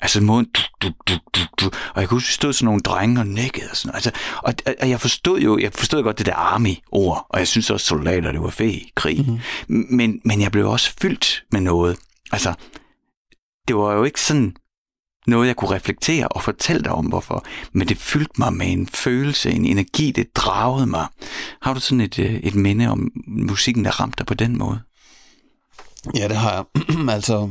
Altså 0.00 0.20
måden, 0.20 0.46
du, 0.54 0.60
du, 0.82 0.92
du, 1.08 1.14
du, 1.34 1.40
du. 1.60 1.70
og 1.94 2.00
jeg 2.00 2.08
kunne 2.08 2.16
huske, 2.16 2.32
stod 2.32 2.52
sådan 2.52 2.64
nogle 2.64 2.80
drenge 2.80 3.20
og 3.20 3.26
nikkede 3.26 3.66
og 3.70 3.76
sådan 3.76 3.88
noget. 3.88 4.06
Altså, 4.06 4.20
og, 4.36 4.54
og, 4.80 4.90
jeg 4.90 5.00
forstod 5.00 5.40
jo, 5.40 5.58
jeg 5.58 5.72
forstod 5.72 6.02
godt 6.02 6.18
det 6.18 6.26
der 6.26 6.34
army-ord, 6.34 7.26
og 7.28 7.38
jeg 7.38 7.48
synes 7.48 7.70
også, 7.70 7.86
soldater, 7.86 8.32
det 8.32 8.42
var 8.42 8.50
fedt 8.50 8.94
krig. 8.94 9.18
Mm-hmm. 9.18 9.86
Men, 9.96 10.20
men 10.24 10.40
jeg 10.40 10.52
blev 10.52 10.70
også 10.70 10.92
fyldt 11.00 11.44
med 11.52 11.60
noget. 11.60 11.96
Altså, 12.32 12.54
det 13.68 13.76
var 13.76 13.92
jo 13.92 14.04
ikke 14.04 14.20
sådan, 14.20 14.56
noget, 15.26 15.46
jeg 15.46 15.56
kunne 15.56 15.70
reflektere 15.70 16.28
og 16.28 16.42
fortælle 16.42 16.82
dig 16.82 16.92
om, 16.92 17.06
hvorfor. 17.06 17.44
Men 17.72 17.88
det 17.88 17.98
fyldte 17.98 18.32
mig 18.38 18.52
med 18.52 18.72
en 18.72 18.86
følelse, 18.86 19.50
en 19.50 19.66
energi, 19.66 20.10
det 20.10 20.36
dragede 20.36 20.86
mig. 20.86 21.06
Har 21.62 21.74
du 21.74 21.80
sådan 21.80 22.00
et, 22.00 22.18
øh, 22.18 22.34
et 22.34 22.54
minde 22.54 22.88
om 22.88 23.10
musikken, 23.26 23.84
der 23.84 24.00
ramte 24.00 24.18
dig 24.18 24.26
på 24.26 24.34
den 24.34 24.58
måde? 24.58 24.80
Ja, 26.14 26.28
det 26.28 26.36
har 26.36 26.52
jeg. 26.52 27.08
altså, 27.16 27.50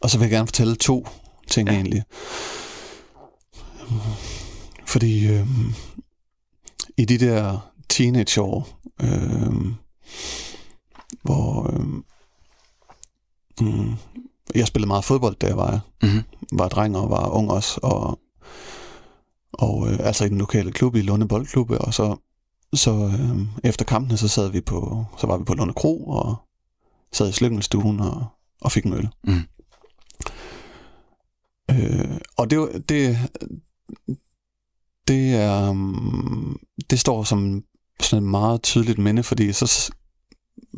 og 0.00 0.10
så 0.10 0.18
vil 0.18 0.24
jeg 0.24 0.30
gerne 0.30 0.46
fortælle 0.46 0.76
to 0.76 1.08
ting 1.48 1.68
ja. 1.68 1.74
egentlig. 1.74 2.02
Fordi 4.86 5.26
øh, 5.26 5.46
i 6.96 7.04
de 7.04 7.18
der 7.18 7.58
teenageår, 7.88 8.80
øh, 9.02 9.72
hvor 11.22 11.72
øh, 11.72 11.86
mm, 13.60 13.96
jeg 14.54 14.66
spillede 14.66 14.88
meget 14.88 15.04
fodbold, 15.04 15.36
da 15.36 15.46
jeg 15.46 15.56
var, 15.56 15.80
mm-hmm. 16.02 16.22
var 16.52 16.68
dreng 16.68 16.96
og 16.96 17.10
var 17.10 17.28
ung 17.28 17.50
også, 17.50 17.80
og, 17.82 18.18
og 19.52 19.92
øh, 19.92 19.98
altså 20.00 20.24
i 20.24 20.28
den 20.28 20.38
lokale 20.38 20.72
klub 20.72 20.96
i 20.96 21.02
Lunde 21.02 21.28
Boldklubbe, 21.28 21.78
og 21.78 21.94
så, 21.94 22.16
så 22.74 22.90
øh, 22.90 23.40
efter 23.64 23.84
kampene, 23.84 24.18
så 24.18 24.28
sad 24.28 24.50
vi 24.50 24.60
på, 24.60 25.04
så 25.18 25.26
var 25.26 25.38
vi 25.38 25.44
på 25.44 25.54
Lunde 25.54 25.74
Kro, 25.74 26.08
og 26.08 26.36
sad 27.12 27.28
i 27.28 27.32
slyngelstuen 27.32 28.00
og, 28.00 28.26
og 28.60 28.72
fik 28.72 28.84
en 28.84 28.92
øl. 28.92 29.08
Mm. 29.24 29.42
Øh, 31.70 32.20
og 32.36 32.50
det, 32.50 32.88
det, 32.88 33.18
det 35.08 35.34
er, 35.34 35.74
det 36.90 37.00
står 37.00 37.24
som 37.24 37.64
sådan 38.00 38.24
et 38.24 38.30
meget 38.30 38.62
tydeligt 38.62 38.98
minde, 38.98 39.22
fordi 39.22 39.52
så 39.52 39.92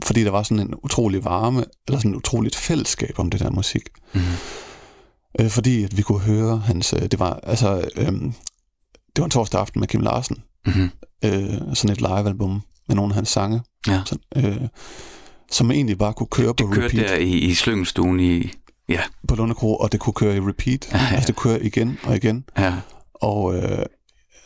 fordi 0.05 0.25
der 0.25 0.31
var 0.31 0.43
sådan 0.43 0.61
en 0.61 0.75
utrolig 0.83 1.25
varme, 1.25 1.65
eller 1.89 1.99
sådan 1.99 2.11
et 2.11 2.17
utroligt 2.17 2.57
fællesskab 2.57 3.19
om 3.19 3.31
det 3.31 3.41
der 3.41 3.51
musik. 3.51 3.89
Mm. 4.15 4.21
Øh, 5.41 5.51
fordi 5.51 5.85
at 5.85 5.97
vi 5.97 6.03
kunne 6.03 6.21
høre 6.21 6.59
hans, 6.59 6.93
øh, 6.93 7.03
det 7.03 7.19
var 7.19 7.41
altså, 7.43 7.89
øh, 7.97 8.13
det 9.17 9.19
var 9.19 9.25
en 9.25 9.31
torsdag 9.31 9.61
aften 9.61 9.81
med 9.81 9.89
Kim 9.89 10.01
Larsen, 10.01 10.37
mm-hmm. 10.67 10.91
øh, 11.25 11.75
sådan 11.75 11.93
et 11.93 12.01
livealbum 12.01 12.63
med 12.89 12.97
nogle 12.97 13.11
af 13.11 13.15
hans 13.15 13.29
sange, 13.29 13.63
ja. 13.89 14.03
sådan, 14.07 14.45
øh, 14.45 14.69
som 15.51 15.71
egentlig 15.71 15.99
bare 15.99 16.13
kunne 16.13 16.27
køre 16.27 16.55
det, 16.59 16.67
på 16.67 16.75
det 16.75 16.85
repeat. 16.85 16.91
Det 16.91 16.99
kørte 17.01 17.13
der 17.13 17.19
i, 17.19 17.31
i 17.31 17.55
slyngelstuen 17.55 18.21
i, 18.21 18.51
ja. 18.89 19.01
På 19.29 19.35
Lundekro, 19.35 19.77
og 19.77 19.93
det 19.93 20.01
kunne 20.01 20.15
køre 20.15 20.37
i 20.37 20.41
repeat. 20.41 20.89
Ja, 20.93 20.99
ja. 20.99 21.15
Altså 21.15 21.27
det 21.27 21.37
kører 21.37 21.59
igen 21.63 21.99
og 22.03 22.17
igen. 22.17 22.45
Ja. 22.59 22.75
Og, 23.15 23.57
øh, 23.57 23.87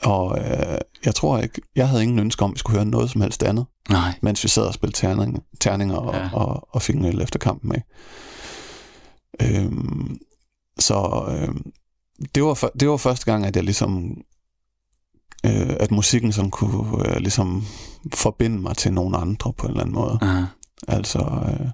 og 0.07 0.39
øh, 0.39 0.79
jeg 1.05 1.15
tror 1.15 1.39
ikke, 1.39 1.61
jeg 1.77 1.89
havde 1.89 2.03
ingen 2.03 2.19
ønske 2.19 2.45
om, 2.45 2.51
at 2.51 2.55
vi 2.55 2.59
skulle 2.59 2.77
høre 2.77 2.87
noget 2.87 3.11
som 3.11 3.21
helst 3.21 3.43
andet. 3.43 3.67
Nej. 3.91 4.15
Mens 4.23 4.45
vi 4.45 4.49
sad 4.49 4.63
og 4.67 4.75
spillede 4.75 4.99
terning, 4.99 5.43
terninger 5.61 5.97
og, 5.97 6.15
ja. 6.15 6.31
og, 6.33 6.49
og, 6.49 6.69
og 6.71 6.83
fik 6.83 6.97
en 6.97 7.05
øl 7.05 7.23
efter 7.23 7.39
kampen 7.39 7.69
med. 7.69 7.81
Øhm, 9.43 10.19
så 10.79 11.25
øhm, 11.29 11.73
det, 12.35 12.43
var 12.43 12.71
det 12.81 12.89
var 12.89 12.97
første 12.97 13.25
gang, 13.25 13.47
at 13.47 13.57
jeg 13.57 13.65
ligesom 13.65 14.17
øh, 15.47 15.77
at 15.81 15.91
musikken 15.91 16.33
sådan 16.33 16.51
kunne 16.51 17.09
øh, 17.09 17.17
ligesom 17.17 17.65
forbinde 18.15 18.59
mig 18.59 18.77
til 18.77 18.93
nogle 18.93 19.17
andre 19.17 19.53
på 19.53 19.67
en 19.67 19.71
eller 19.71 19.83
anden 19.83 19.95
måde. 19.95 20.19
Uh-huh. 20.23 20.45
Altså, 20.89 21.19
øh, 21.19 21.67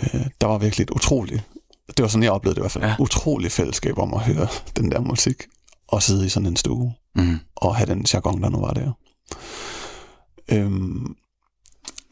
øh, 0.00 0.26
der 0.40 0.46
var 0.46 0.58
virkelig 0.58 0.84
et 0.84 0.90
utroligt, 0.90 1.42
det 1.96 2.02
var 2.02 2.08
sådan, 2.08 2.22
jeg 2.22 2.32
oplevede 2.32 2.54
det 2.54 2.60
i 2.60 2.62
hvert 2.62 2.72
fald, 2.72 2.84
ja. 2.84 2.96
utroligt 2.98 3.52
fællesskab 3.52 3.98
om 3.98 4.14
at 4.14 4.20
høre 4.20 4.48
den 4.76 4.90
der 4.90 5.00
musik, 5.00 5.42
og 5.92 6.02
sidde 6.02 6.26
i 6.26 6.28
sådan 6.28 6.46
en 6.46 6.56
stue, 6.56 6.94
mm. 7.14 7.38
og 7.56 7.76
have 7.76 7.86
den 7.86 8.06
jargon, 8.14 8.42
der 8.42 8.48
nu 8.48 8.60
var 8.60 8.72
der. 8.72 8.92
Øhm, 10.48 11.16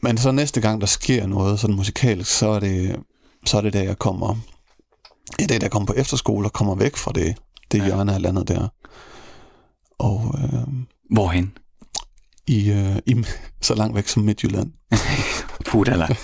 men 0.03 0.17
så 0.17 0.31
næste 0.31 0.61
gang, 0.61 0.81
der 0.81 0.87
sker 0.87 1.27
noget 1.27 1.59
sådan 1.59 1.75
musikalisk, 1.75 2.31
så 2.31 2.47
er 2.47 2.59
det, 2.59 2.95
så 3.45 3.57
er 3.57 3.61
det 3.61 3.73
der, 3.73 3.81
jeg 3.83 3.99
kommer, 3.99 4.35
ja, 5.39 5.45
det 5.45 5.55
er 5.55 5.59
der, 5.59 5.65
jeg 5.65 5.71
kommer 5.71 5.85
på 5.85 5.93
efterskole 5.93 6.47
og 6.47 6.53
kommer 6.53 6.75
væk 6.75 6.95
fra 6.95 7.11
det, 7.11 7.37
det 7.71 7.77
ja. 7.77 7.85
hjørne 7.85 8.13
af 8.13 8.21
landet 8.21 8.47
der. 8.47 8.67
Og, 9.99 10.35
øh, 10.43 10.67
Hvorhen? 11.09 11.57
I, 12.47 12.71
øh, 12.71 12.97
i, 13.05 13.25
så 13.61 13.75
langt 13.75 13.95
væk 13.95 14.07
som 14.07 14.23
Midtjylland. 14.23 14.71
Pudala. 15.65 16.07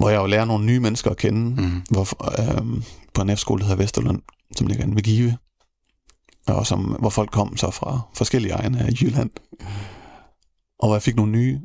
hvor 0.00 0.08
jeg 0.08 0.18
jo 0.18 0.26
lærer 0.26 0.44
nogle 0.44 0.66
nye 0.66 0.80
mennesker 0.80 1.10
at 1.10 1.16
kende, 1.16 1.62
Mm. 1.62 1.82
hvor, 1.90 2.08
øh, 2.40 2.82
på 3.14 3.22
en 3.22 3.36
F-skole, 3.36 3.60
der 3.60 3.66
hedder 3.68 3.82
Vesterlund, 3.82 4.22
som 4.56 4.66
ligger 4.66 4.84
inde 4.84 4.96
ved 4.96 5.02
Give, 5.02 5.36
og 6.46 6.66
som, 6.66 6.80
hvor 6.84 7.10
folk 7.10 7.30
kom 7.30 7.56
så 7.56 7.70
fra 7.70 8.00
forskellige 8.14 8.52
egne 8.52 8.80
af 8.80 8.90
Jylland. 9.02 9.30
Og 10.78 10.88
hvor 10.88 10.94
jeg 10.94 11.02
fik 11.02 11.16
nogle 11.16 11.32
nye 11.32 11.60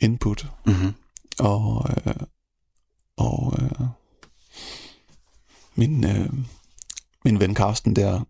input, 0.00 0.46
Mm-hmm. 0.66 0.92
og, 1.38 1.90
øh, 2.06 2.14
og 3.16 3.54
øh, 3.62 3.86
min, 5.74 6.04
øh, 6.04 6.32
min 7.24 7.40
ven 7.40 7.54
Karsten 7.54 7.96
der 7.96 8.20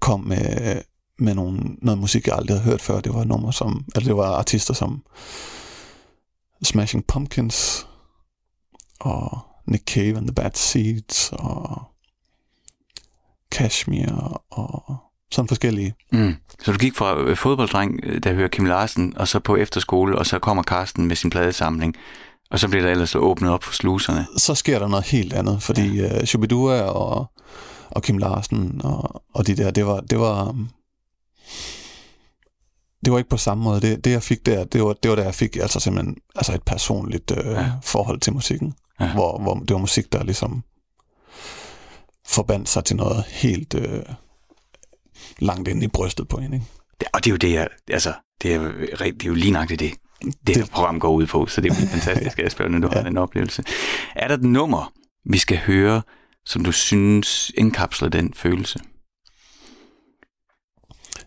kom 0.00 0.20
med, 0.20 0.82
med 1.18 1.34
nogle, 1.34 1.60
noget 1.82 1.98
musik, 1.98 2.26
jeg 2.26 2.36
aldrig 2.36 2.56
havde 2.58 2.70
hørt 2.70 2.82
før. 2.82 3.00
Det 3.00 3.14
var 3.14 3.24
nummer 3.24 3.50
som, 3.50 3.84
eller 3.94 4.06
det 4.08 4.16
var 4.16 4.32
artister 4.36 4.74
som 4.74 5.02
Smashing 6.62 7.06
Pumpkins 7.06 7.86
og 9.00 9.38
Nick 9.66 9.84
Cave 9.84 10.16
and 10.16 10.26
the 10.26 10.34
Bad 10.34 10.50
Seeds 10.54 11.30
og 11.32 11.82
Kashmir 13.52 14.40
og 14.50 14.96
sådan 15.30 15.48
forskellige. 15.48 15.94
Mm. 16.12 16.34
Så 16.64 16.72
du 16.72 16.78
gik 16.78 16.94
fra 16.94 17.20
øh, 17.20 17.36
fodbolddreng, 17.36 18.00
øh, 18.02 18.22
der 18.22 18.32
hører 18.32 18.48
Kim 18.48 18.64
Larsen, 18.64 19.16
og 19.16 19.28
så 19.28 19.38
på 19.38 19.56
efterskole, 19.56 20.18
og 20.18 20.26
så 20.26 20.38
kommer 20.38 20.62
Karsten 20.62 21.06
med 21.06 21.16
sin 21.16 21.30
pladesamling, 21.30 21.94
og 22.50 22.58
så 22.58 22.68
bliver 22.68 22.84
der 22.84 22.90
ellers 22.90 23.14
åbnet 23.14 23.50
op 23.50 23.64
for 23.64 23.72
sluserne. 23.72 24.26
Så 24.36 24.54
sker 24.54 24.78
der 24.78 24.88
noget 24.88 25.04
helt 25.04 25.32
andet, 25.32 25.62
fordi 25.62 26.00
ja. 26.00 26.18
uh, 26.18 26.24
Shubidua 26.24 26.80
og, 26.82 27.26
og 27.90 28.02
Kim 28.02 28.18
Larsen 28.18 28.80
og, 28.84 29.22
og 29.34 29.46
de 29.46 29.56
der, 29.56 29.70
det 29.70 29.86
var, 29.86 30.00
det 30.00 30.18
var, 30.18 30.56
det 33.04 33.12
var 33.12 33.18
ikke 33.18 33.30
på 33.30 33.36
samme 33.36 33.64
måde. 33.64 33.80
Det, 33.80 34.04
det 34.04 34.10
jeg 34.10 34.22
fik 34.22 34.46
der, 34.46 34.64
det 34.64 34.82
var, 34.82 34.92
det 34.92 35.08
var 35.10 35.16
der 35.16 35.22
jeg 35.24 35.34
fik 35.34 35.56
altså 35.56 35.80
simpelthen 35.80 36.16
altså 36.36 36.54
et 36.54 36.62
personligt 36.62 37.30
uh, 37.30 37.36
Ja. 37.46 37.70
forhold 37.82 38.20
til 38.20 38.32
musikken, 38.32 38.74
Ja. 39.00 39.12
hvor, 39.12 39.38
hvor 39.38 39.54
det 39.54 39.70
var 39.70 39.78
musik, 39.78 40.12
der 40.12 40.24
ligesom 40.24 40.62
forbandt 42.26 42.68
sig 42.68 42.84
til 42.84 42.96
noget 42.96 43.24
helt 43.28 43.74
uh, 43.74 44.14
langt 45.38 45.68
ind 45.68 45.82
i 45.82 45.88
brystet 45.88 46.28
på 46.28 46.36
en. 46.36 46.52
Ikke? 46.54 46.66
Det, 47.00 47.08
og 47.12 47.24
det 47.24 47.30
er 47.30 47.32
jo 47.32 47.36
det, 47.36 47.52
jeg, 47.52 47.68
altså, 47.90 48.12
det 48.42 48.54
er, 48.54 48.60
det 48.98 49.22
er 49.22 49.26
jo 49.28 49.34
lige 49.34 49.50
nøjagtigt 49.50 49.80
det, 49.80 49.92
det, 50.46 50.54
det 50.56 50.70
program 50.70 51.00
går 51.00 51.10
ud 51.10 51.26
på, 51.26 51.46
så 51.46 51.60
det 51.60 51.70
er 51.72 51.74
jo 51.80 51.86
fantastisk, 51.86 52.38
Asbjørn, 52.44 52.70
når 52.70 52.78
du 52.78 52.86
ja. 52.86 52.92
Ja. 52.92 53.02
har 53.02 53.08
den 53.08 53.18
oplevelse. 53.18 53.64
Er 54.16 54.28
der 54.28 54.34
et 54.34 54.42
nummer, 54.42 54.92
vi 55.30 55.38
skal 55.38 55.58
høre, 55.58 56.02
som 56.46 56.64
du 56.64 56.72
synes 56.72 57.52
indkapsler 57.56 58.08
den 58.08 58.34
følelse? 58.34 58.78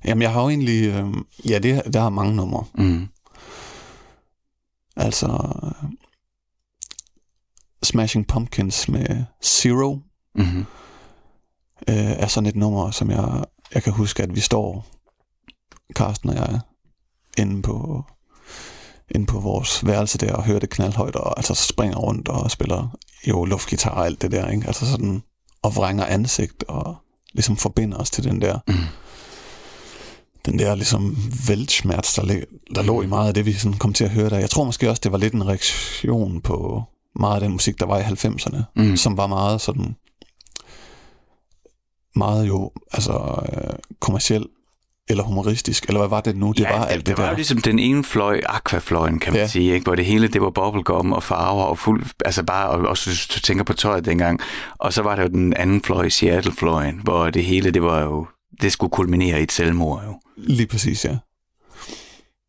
Jamen 0.05 0.21
jeg 0.21 0.33
har 0.33 0.41
jo 0.41 0.49
egentlig, 0.49 0.85
øh, 0.85 1.13
ja 1.49 1.59
det, 1.59 1.93
der 1.93 2.01
har 2.01 2.09
mange 2.09 2.35
numre. 2.35 2.65
Mm. 2.77 3.07
Altså 4.95 5.27
øh, 5.63 5.89
Smashing 7.83 8.27
Pumpkins 8.27 8.89
med 8.89 9.23
Zero 9.43 9.99
Mm-hmm. 10.37 10.65
øh, 11.89 11.95
er 11.95 12.27
sådan 12.27 12.47
et 12.49 12.55
nummer, 12.55 12.91
som 12.91 13.11
jeg, 13.11 13.43
jeg 13.73 13.83
kan 13.83 13.93
huske, 13.93 14.23
at 14.23 14.35
vi 14.35 14.39
står, 14.39 14.85
Karsten 15.95 16.29
og 16.29 16.35
jeg, 16.35 16.59
inde 17.37 17.61
på, 17.61 18.03
inde 19.15 19.25
på 19.25 19.39
vores 19.39 19.85
værelse 19.85 20.17
der 20.17 20.33
og 20.33 20.43
hører 20.43 20.59
det 20.59 20.69
knaldhøjt, 20.69 21.15
og 21.15 21.39
altså 21.39 21.53
springer 21.53 21.97
rundt 21.97 22.27
og 22.27 22.51
spiller 22.51 22.97
jo 23.27 23.45
luftgitar 23.45 23.89
og 23.91 24.05
alt 24.05 24.21
det 24.21 24.31
der, 24.31 24.49
ikke? 24.49 24.67
Altså 24.67 24.85
sådan, 24.91 25.23
og 25.61 25.75
vrænger 25.75 26.05
ansigt 26.05 26.63
og 26.63 26.95
ligesom 27.33 27.57
forbinder 27.57 27.97
os 27.97 28.09
til 28.09 28.23
den 28.23 28.41
der, 28.41 28.59
Mm. 28.67 28.73
Den 30.45 30.59
der 30.59 30.75
ligesom 30.75 31.17
væltsmerts, 31.47 32.13
der, 32.13 32.39
der 32.75 32.83
lå 32.83 33.01
i 33.01 33.05
meget 33.07 33.27
af 33.27 33.33
det, 33.33 33.45
vi 33.45 33.53
sådan 33.53 33.77
kom 33.77 33.93
til 33.93 34.03
at 34.03 34.09
høre 34.09 34.29
der. 34.29 34.37
Jeg 34.39 34.49
tror 34.49 34.63
måske 34.63 34.89
også, 34.89 35.01
det 35.03 35.11
var 35.11 35.17
lidt 35.17 35.33
en 35.33 35.47
reaktion 35.47 36.41
på 36.41 36.83
meget 37.19 37.35
af 37.35 37.41
den 37.41 37.51
musik, 37.51 37.79
der 37.79 37.85
var 37.85 37.99
i 37.99 38.01
90'erne, 38.01 38.61
Mm. 38.75 38.97
som 38.97 39.17
var 39.17 39.27
meget 39.27 39.61
sådan, 39.61 39.95
meget 42.15 42.47
jo, 42.47 42.71
altså 42.93 43.43
øh, 43.53 43.73
kommerciel 43.99 44.45
eller 45.09 45.23
humoristisk, 45.23 45.85
eller 45.85 45.99
hvad 45.99 46.09
var 46.09 46.21
det 46.21 46.37
nu? 46.37 46.51
Det 46.51 46.59
ja, 46.59 46.77
var 46.77 46.85
det, 46.85 46.91
alt 46.91 46.99
det, 46.99 47.07
det, 47.07 47.17
var 47.17 47.23
der. 47.23 47.29
jo 47.31 47.35
ligesom 47.35 47.61
den 47.61 47.79
ene 47.79 48.03
fløj, 48.03 48.41
aquafløjen, 48.49 49.19
kan 49.19 49.33
man 49.33 49.37
ja. 49.37 49.41
Ja. 49.43 49.47
sige, 49.47 49.73
ikke? 49.73 49.83
hvor 49.83 49.95
det 49.95 50.05
hele, 50.05 50.27
det 50.27 50.41
var 50.41 50.49
bubblegum 50.49 51.13
og 51.13 51.23
farver 51.23 51.63
og 51.63 51.77
fuld, 51.77 52.05
altså 52.25 52.43
bare, 52.43 52.69
og 52.69 52.87
også 52.87 53.09
hvis 53.09 53.27
du 53.27 53.39
tænker 53.39 53.63
på 53.63 53.73
tøjet 53.73 54.05
dengang, 54.05 54.39
og 54.77 54.93
så 54.93 55.01
var 55.01 55.15
der 55.15 55.21
jo 55.23 55.29
den 55.29 55.53
anden 55.53 55.81
fløj, 55.81 56.09
Seattle-fløjen, 56.09 56.99
hvor 57.03 57.29
det 57.29 57.43
hele, 57.45 57.71
det 57.71 57.83
var 57.83 58.01
jo, 58.01 58.27
det 58.61 58.71
skulle 58.71 58.91
kulminere 58.91 59.39
i 59.39 59.43
et 59.43 59.51
selvmord 59.51 60.03
jo. 60.05 60.19
Lige 60.37 60.67
præcis, 60.67 61.05
ja. 61.05 61.17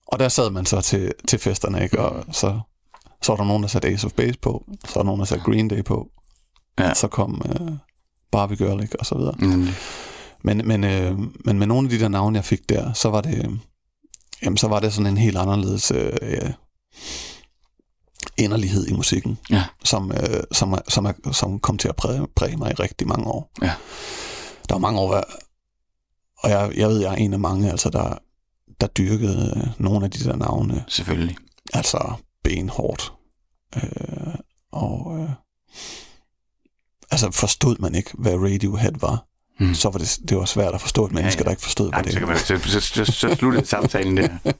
Og 0.06 0.18
der 0.18 0.28
sad 0.28 0.50
man 0.50 0.66
så 0.66 0.80
til, 0.80 1.12
til 1.28 1.38
festerne, 1.38 1.82
ikke? 1.82 1.98
Og 1.98 2.24
så, 2.34 2.60
så 3.22 3.32
var 3.32 3.36
der 3.36 3.44
nogen, 3.44 3.62
der 3.62 3.68
satte 3.68 3.88
Ace 3.88 4.06
of 4.06 4.12
Base 4.12 4.38
på, 4.38 4.64
så 4.84 4.92
var 4.94 5.02
der 5.02 5.06
nogen, 5.06 5.18
der 5.18 5.24
satte 5.26 5.44
Green 5.44 5.68
Day 5.68 5.84
på, 5.84 6.08
Ja. 6.78 6.94
så 6.94 7.08
kom 7.08 7.42
øh, 7.48 7.68
Barbie 8.32 8.56
Girl, 8.56 8.82
ikke? 8.82 9.00
Og 9.00 9.06
så 9.06 9.14
videre. 9.18 9.34
Mm. 9.38 9.68
Men, 10.42 10.62
men, 10.68 10.84
øh, 10.84 11.18
men 11.44 11.58
med 11.58 11.66
nogle 11.66 11.86
af 11.86 11.90
de 11.90 11.98
der 12.00 12.08
navne, 12.08 12.36
jeg 12.36 12.44
fik 12.44 12.68
der, 12.68 12.92
så 12.92 13.08
var 13.10 13.20
det, 13.20 13.34
øh, 13.44 13.50
jamen, 14.42 14.56
så 14.56 14.68
var 14.68 14.80
det 14.80 14.92
sådan 14.92 15.06
en 15.06 15.18
helt 15.18 15.36
anderledes 15.36 15.90
øh, 15.90 16.50
inderlighed 18.38 18.86
i 18.86 18.92
musikken, 18.92 19.38
Ja. 19.50 19.64
som, 19.84 20.12
øh, 20.12 20.42
som, 20.52 20.78
som, 20.88 21.06
som 21.32 21.58
kom 21.60 21.78
til 21.78 21.88
at 21.88 21.96
præge, 21.96 22.26
præge 22.36 22.56
mig 22.56 22.70
i 22.70 22.74
rigtig 22.74 23.08
mange 23.08 23.26
år. 23.26 23.50
Ja. 23.62 23.72
Der 24.68 24.74
var 24.74 24.78
mange 24.78 25.00
år, 25.00 25.24
og 26.38 26.50
jeg, 26.50 26.72
jeg 26.76 26.88
ved, 26.88 27.00
jeg 27.00 27.12
er 27.12 27.16
en 27.16 27.32
af 27.32 27.38
mange, 27.38 27.70
altså, 27.70 27.90
der, 27.90 28.18
der 28.80 28.86
dyrkede 28.86 29.54
øh, 29.56 29.84
nogle 29.84 30.04
af 30.04 30.10
de 30.10 30.24
der 30.24 30.36
navne, 30.36 30.84
Selvfølgelig. 30.88 31.36
altså 31.74 32.12
benhårdt. 32.44 33.12
Øh, 33.76 34.34
og 34.72 35.18
øh, 35.20 35.30
altså 37.10 37.30
forstod 37.30 37.76
man 37.78 37.94
ikke, 37.94 38.10
hvad 38.14 38.34
Radiohead 38.34 38.92
var, 39.00 39.26
Mm. 39.60 39.74
så 39.74 39.88
var 39.90 39.98
det, 39.98 40.18
det 40.28 40.36
var 40.36 40.44
svært 40.44 40.74
at 40.74 40.80
forstå 40.80 41.06
et 41.06 41.12
menneske, 41.12 41.40
ja. 41.40 41.44
der 41.44 41.50
ikke 41.50 41.62
forstod, 41.62 41.86
hvad 41.86 41.92
Nej, 41.92 42.02
det 42.02 42.12
så, 42.12 42.18
kan 42.18 42.28
man, 42.28 42.38
så, 42.38 42.58
så, 42.58 42.80
så, 42.80 43.04
så 43.12 43.34
sluttede 43.34 43.66
samtalen 43.66 44.16
der. 44.16 44.28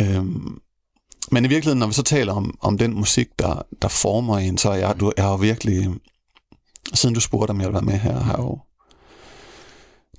Øhm, 0.00 0.58
men 1.30 1.44
i 1.44 1.48
virkeligheden, 1.48 1.78
når 1.78 1.86
vi 1.86 1.92
så 1.92 2.02
taler 2.02 2.32
om, 2.32 2.58
om 2.60 2.78
den 2.78 2.94
musik, 2.94 3.28
der, 3.38 3.62
der 3.82 3.88
former 3.88 4.38
en, 4.38 4.58
så 4.58 4.72
jeg, 4.72 5.00
du, 5.00 5.12
jeg 5.16 5.24
har 5.24 5.36
virkelig, 5.36 5.90
siden 6.94 7.14
du 7.14 7.20
spurgte, 7.20 7.50
om 7.50 7.60
jeg 7.60 7.66
ville 7.68 7.74
være 7.74 7.82
med 7.82 7.98
her, 7.98 8.20
har 8.20 8.32
jeg 8.32 8.38
jo 8.38 8.58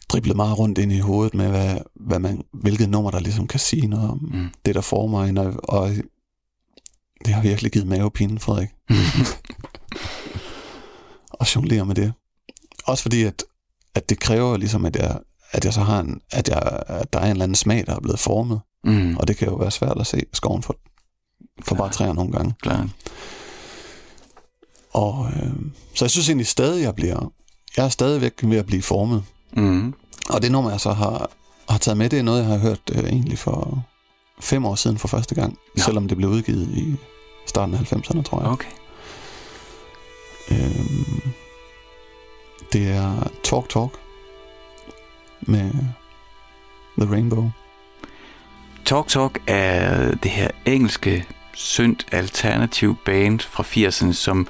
driblet 0.10 0.36
meget 0.36 0.60
rundt 0.60 0.78
ind 0.78 0.92
i 0.92 1.00
hovedet 1.00 1.34
med, 1.34 1.48
hvad, 1.50 1.78
hvad 1.96 2.20
man, 2.20 2.44
hvilket 2.54 2.90
nummer, 2.90 3.12
der 3.12 3.20
ligesom 3.20 3.48
kan 3.48 3.60
sige 3.60 3.88
noget 3.88 4.10
om 4.10 4.30
Mm. 4.34 4.48
det, 4.66 4.76
der 4.76 4.82
former 4.82 5.24
en, 5.24 5.38
og, 5.38 5.54
og 5.64 5.90
det 7.26 7.34
har 7.34 7.42
virkelig 7.42 7.72
givet 7.72 7.88
mavepine, 7.88 8.40
Frederik, 8.40 8.70
at 11.42 11.56
jonglere 11.56 11.86
med 11.86 11.96
det. 11.96 12.14
Også 12.86 13.02
fordi, 13.02 13.24
at, 13.24 13.44
at 13.96 14.10
det 14.10 14.20
kræver 14.20 14.58
ligesom, 14.58 14.86
at 14.86 14.96
jeg, 14.96 15.20
at 15.52 15.66
jeg 15.66 15.74
så 15.74 15.82
har 15.82 16.00
en, 16.00 16.22
at, 16.32 16.50
jeg, 16.50 16.84
at 16.88 17.14
der 17.14 17.20
er 17.20 17.26
en 17.26 17.32
eller 17.32 17.44
anden 17.44 17.56
smag, 17.56 17.86
der 17.88 17.96
er 17.96 18.00
blevet 18.00 18.20
formet. 18.20 18.60
Mm. 18.84 19.18
Og 19.18 19.28
det 19.28 19.38
kan 19.38 19.48
jo 19.48 19.56
være 19.56 19.72
svært 19.72 19.98
at 20.00 20.08
se 20.08 20.22
skoven 20.34 20.64
for, 20.64 20.76
for 21.66 21.76
bare 21.76 21.92
træer 21.92 22.14
nogle 22.14 22.32
gange. 22.32 22.54
Klart. 22.62 22.88
Og, 24.94 25.28
øh, 25.36 25.52
så 25.96 26.06
jeg 26.06 26.12
synes 26.12 26.30
egentlig 26.30 26.48
stadig, 26.48 26.84
jeg 26.84 26.96
bliver... 26.96 27.32
Jeg 27.78 27.86
er 27.86 27.90
stadigvæk 27.90 28.34
ved 28.44 28.58
at 28.58 28.66
blive 28.66 28.82
formet. 28.82 29.24
Mm. 29.58 29.94
Og 30.30 30.42
det 30.42 30.52
nummer, 30.52 30.72
jeg 30.72 30.80
så 30.80 30.94
har, 30.94 31.30
har 31.70 31.78
taget 31.78 31.98
med, 31.98 32.10
det 32.10 32.20
er 32.20 32.24
noget, 32.24 32.40
jeg 32.40 32.48
har 32.48 32.58
hørt 32.58 32.82
øh, 32.92 33.04
egentlig 33.04 33.40
for 33.40 33.84
fem 34.40 34.66
år 34.66 34.76
siden 34.76 34.98
for 34.98 35.08
første 35.08 35.36
gang. 35.36 35.58
Ja. 35.78 35.82
Selvom 35.82 36.08
det 36.08 36.18
blev 36.18 36.30
udgivet 36.30 36.70
i 36.70 36.96
starten 37.46 37.76
af 37.76 37.94
90'erne, 37.94 38.22
tror 38.22 38.42
jeg. 38.42 38.50
Okay. 38.50 38.70
Øhm, 40.52 41.22
det 42.74 42.88
er 42.88 43.30
Talk 43.44 43.70
Talk 43.70 43.92
med 45.42 45.72
The 46.98 47.12
Rainbow. 47.12 47.50
Talk 48.86 49.08
Talk 49.08 49.40
er 49.48 50.12
det 50.16 50.32
her 50.32 50.50
engelske 50.66 51.26
syndt 51.54 52.06
alternativ 52.12 52.96
band 53.06 53.40
fra 53.40 53.64
80'erne, 53.64 54.14
som 54.14 54.48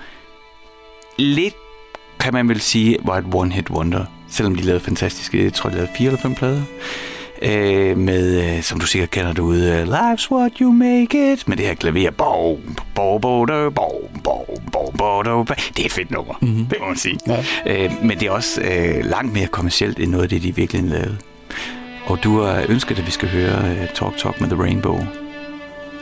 lidt, 1.17 1.55
kan 2.19 2.33
man 2.33 2.49
vel 2.49 2.61
sige, 2.61 2.97
var 3.03 3.17
et 3.17 3.25
one-hit 3.25 3.69
wonder. 3.69 4.05
Selvom 4.29 4.55
de 4.55 4.61
lavede 4.61 4.83
fantastiske, 4.83 5.43
jeg 5.43 5.53
tror, 5.53 5.69
de 5.69 5.75
lavede 5.75 5.91
fire 5.97 6.07
eller 6.07 6.19
fem 6.21 6.35
plader. 6.35 6.61
Øh, 7.41 7.97
med, 7.97 8.55
øh, 8.57 8.63
som 8.63 8.79
du 8.79 8.85
sikkert 8.85 9.11
kender 9.11 9.33
derude, 9.33 9.71
øh, 9.71 9.87
Life's 9.87 10.31
What 10.31 10.51
You 10.61 10.71
Make 10.71 11.33
It, 11.33 11.47
med 11.47 11.57
det 11.57 11.65
her 11.65 11.73
klaver. 11.73 12.11
Bo, 12.11 12.59
bo, 12.95 13.17
bo, 13.17 13.45
do, 13.45 13.69
bo, 13.69 14.09
bo, 14.23 14.45
bo, 14.71 14.91
bo. 14.97 15.23
Det 15.23 15.81
er 15.81 15.85
et 15.85 15.91
fedt 15.91 16.11
nummer, 16.11 16.33
Mhm. 16.41 16.65
det 16.65 16.77
må 16.81 16.87
man 16.87 16.97
sige. 16.97 17.19
Ja. 17.27 17.43
Øh, 17.65 17.91
men 18.03 18.19
det 18.19 18.27
er 18.27 18.31
også 18.31 18.61
øh, 18.61 19.05
langt 19.05 19.33
mere 19.33 19.47
kommercielt 19.47 19.99
end 19.99 20.11
noget 20.11 20.23
af 20.23 20.29
det, 20.29 20.43
de 20.43 20.55
virkelig 20.55 20.83
lavede. 20.83 21.17
Og 22.05 22.23
du 22.23 22.41
har 22.41 22.65
ønsket, 22.69 22.99
at 22.99 23.05
vi 23.05 23.11
skal 23.11 23.29
høre 23.29 23.71
uh, 23.71 23.77
Talk 23.95 24.17
Talk 24.17 24.41
med 24.41 24.49
The 24.49 24.61
Rainbow. 24.61 24.99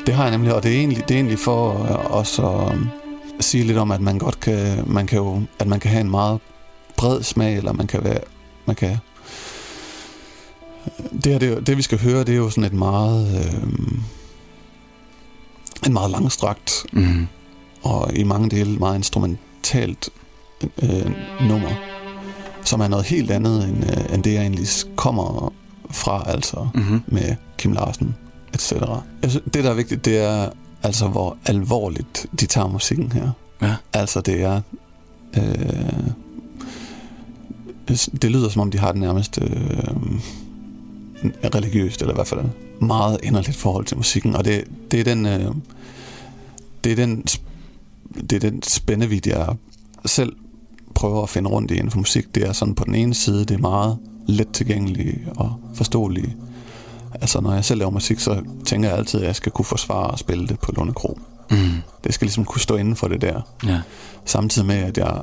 Det 0.06 0.14
har 0.14 0.24
jeg 0.24 0.32
nemlig, 0.32 0.54
og 0.54 0.64
det 0.64 0.72
er 0.74 0.78
egentlig, 0.80 0.98
det 1.08 1.12
er 1.12 1.16
egentlig 1.16 1.40
for 1.40 1.70
også 2.10 2.42
at 2.48 2.74
um, 2.74 2.90
sige 3.40 3.64
lidt 3.64 3.78
om, 3.78 3.92
at 3.92 4.02
man 4.02 4.18
godt 4.18 4.40
kan, 4.40 4.84
man 4.86 5.08
kan 5.08 5.18
jo, 5.18 5.42
at 5.60 5.68
man 5.68 5.80
kan 5.80 5.92
have 5.92 6.02
en 6.02 6.10
meget 6.12 6.40
bred 6.98 7.24
smag, 7.24 7.56
eller 7.58 7.74
man 7.74 7.88
kan 7.88 8.04
være, 8.04 8.20
man 8.66 8.76
kan, 8.76 8.98
det, 11.24 11.26
her, 11.32 11.40
det, 11.40 11.68
det 11.68 11.78
vi 11.78 11.82
skal 11.82 12.00
høre, 12.02 12.20
det 12.24 12.30
er 12.34 12.38
jo 12.38 12.50
sådan 12.50 12.64
et 12.64 12.74
meget, 12.74 13.38
øh, 13.46 13.64
en 15.88 15.94
meget 15.94 16.12
langstrakt 16.12 16.86
Mm. 16.94 17.28
og 17.84 18.14
i 18.16 18.24
mange 18.24 18.50
dele 18.50 18.78
meget 18.78 18.96
instrumentalt 18.96 20.10
øh, 20.84 21.12
nummer, 21.48 21.72
som 22.64 22.82
er 22.82 22.88
noget 22.88 23.06
helt 23.06 23.32
andet 23.32 23.70
end, 23.70 23.84
øh, 23.92 24.14
end 24.14 24.24
det, 24.24 24.34
jeg 24.34 24.42
egentlig 24.42 24.68
kommer 24.96 25.54
fra, 25.92 26.24
altså 26.28 26.68
Mm-hmm. 26.74 27.02
med 27.08 27.36
Kim 27.58 27.72
Larsen, 27.72 28.16
etc. 28.54 28.72
Jeg 29.22 29.30
synes, 29.32 29.44
det, 29.54 29.64
der 29.64 29.70
er 29.70 29.74
vigtigt, 29.74 30.06
det 30.06 30.18
er 30.18 30.50
altså, 30.84 31.08
hvor 31.08 31.38
alvorligt 31.46 32.26
de 32.40 32.46
tager 32.46 32.68
musikken 32.68 33.12
her. 33.12 33.30
Ja. 33.62 33.76
Altså, 33.94 34.22
det 34.22 34.42
er... 34.42 34.62
Øh, 35.38 35.44
det 38.22 38.32
lyder, 38.32 38.50
som 38.50 38.62
om 38.62 38.72
de 38.72 38.78
har 38.78 38.92
det 38.92 39.02
nærmest 39.02 39.40
øh, 39.42 39.50
religiøst, 41.56 42.02
eller 42.02 42.14
i 42.14 42.18
hvert 42.18 42.28
fald 42.28 42.42
meget 42.82 43.18
inderligt 43.24 43.58
forhold 43.58 43.86
til 43.86 43.98
musikken, 43.98 44.36
og 44.36 44.46
det, 44.46 44.64
det 44.92 45.00
er 45.00 45.04
den... 45.04 45.26
Øh, 45.26 45.52
det 46.84 46.92
er 46.92 46.96
den 46.96 47.26
det 48.30 48.34
er 48.34 48.40
den 48.40 48.64
spændevid, 48.64 49.28
jeg 49.28 49.56
selv 50.06 50.36
prøver 50.96 51.24
at 51.24 51.30
finde 51.30 51.50
rundt 51.50 51.72
i 51.72 51.74
inden 51.74 51.92
for 51.92 51.98
musik. 51.98 52.36
Det 52.36 52.48
er 52.48 52.54
sådan 52.54 52.76
på 52.76 52.84
den 52.84 52.96
ene 52.96 53.14
side, 53.14 53.46
det 53.46 53.52
er 53.52 53.58
meget 53.58 53.98
let 54.28 54.48
tilgængeligt 54.54 55.18
og 55.36 55.56
forståeligt. 55.74 56.30
Altså 57.14 57.42
når 57.42 57.54
jeg 57.54 57.66
selv 57.66 57.78
laver 57.78 57.92
musik, 57.92 58.20
så 58.20 58.42
tænker 58.66 58.90
jeg 58.90 58.98
altid, 58.98 59.20
at 59.20 59.26
jeg 59.26 59.36
skal 59.36 59.52
kunne 59.52 59.66
forsvare 59.66 60.08
og 60.08 60.20
spille 60.20 60.48
det 60.48 60.60
på 60.60 60.72
Lunde 60.72 60.94
Kro. 60.94 61.20
Mm. 61.52 61.58
Det 62.04 62.14
skal 62.14 62.26
ligesom 62.26 62.46
kunne 62.46 62.62
stå 62.62 62.76
inden 62.76 62.96
for 62.96 63.08
det 63.08 63.22
der. 63.22 63.42
Ja. 63.66 63.82
Samtidig 64.26 64.68
med, 64.68 64.76
at 64.76 64.98
jeg, 64.98 65.22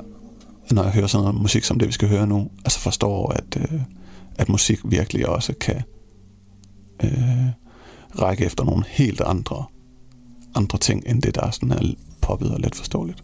når 0.72 0.82
jeg 0.82 0.92
hører 0.92 1.06
sådan 1.06 1.24
noget 1.24 1.40
musik 1.40 1.64
som 1.64 1.78
det, 1.78 1.88
vi 1.88 1.92
skal 1.92 2.08
høre 2.08 2.26
nu, 2.26 2.50
altså 2.64 2.80
forstår, 2.80 3.28
at, 3.32 3.56
øh, 3.56 3.80
at 4.38 4.48
musik 4.48 4.78
virkelig 4.84 5.28
også 5.28 5.54
kan 5.60 5.82
øh, 7.04 7.46
række 8.18 8.44
efter 8.44 8.64
nogle 8.64 8.84
helt 8.88 9.20
andre, 9.20 9.64
andre 10.54 10.78
ting, 10.78 11.02
end 11.06 11.22
det, 11.22 11.34
der 11.34 11.42
er 11.42 11.50
sådan 11.50 11.72
er 11.72 11.94
poppet 12.20 12.50
og 12.50 12.60
let 12.60 12.74
forståeligt. 12.74 13.22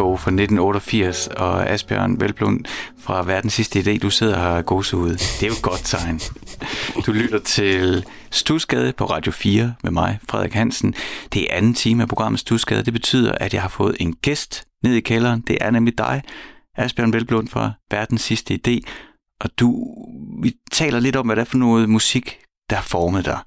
The 0.00 0.06
Rainbow 0.06 0.16
fra 0.16 0.30
1988 0.30 1.26
og 1.26 1.70
Asbjørn 1.70 2.20
Velblund 2.20 2.64
fra 2.98 3.22
Verdens 3.22 3.52
Sidste 3.52 3.80
Idé. 3.80 3.98
Du 3.98 4.10
sidder 4.10 4.38
her 4.38 4.62
og 4.62 4.76
ud. 4.76 5.10
Det 5.12 5.42
er 5.42 5.46
jo 5.46 5.52
et 5.52 5.62
godt 5.62 5.80
tegn. 5.84 6.20
Du 7.06 7.12
lytter 7.12 7.38
til 7.38 8.06
Stusgade 8.30 8.92
på 8.92 9.04
Radio 9.04 9.32
4 9.32 9.74
med 9.82 9.90
mig, 9.90 10.18
Frederik 10.28 10.52
Hansen. 10.52 10.94
Det 11.32 11.42
er 11.42 11.56
anden 11.56 11.74
time 11.74 12.02
af 12.02 12.08
programmet 12.08 12.40
Stusgade. 12.40 12.84
Det 12.84 12.92
betyder, 12.92 13.32
at 13.32 13.54
jeg 13.54 13.62
har 13.62 13.68
fået 13.68 13.96
en 14.00 14.12
gæst 14.12 14.64
ned 14.84 14.94
i 14.94 15.00
kælderen. 15.00 15.40
Det 15.40 15.58
er 15.60 15.70
nemlig 15.70 15.98
dig, 15.98 16.22
Asbjørn 16.76 17.12
Velblund 17.12 17.48
fra 17.48 17.72
Verdens 17.90 18.22
Sidste 18.22 18.58
Idé. 18.58 18.80
Og 19.40 19.50
du, 19.60 19.94
vi 20.42 20.52
taler 20.72 21.00
lidt 21.00 21.16
om, 21.16 21.26
hvad 21.26 21.36
det 21.36 21.40
er 21.40 21.50
for 21.50 21.58
noget 21.58 21.88
musik, 21.88 22.38
der 22.70 22.76
har 22.76 22.82
formet 22.82 23.24
dig 23.24 23.38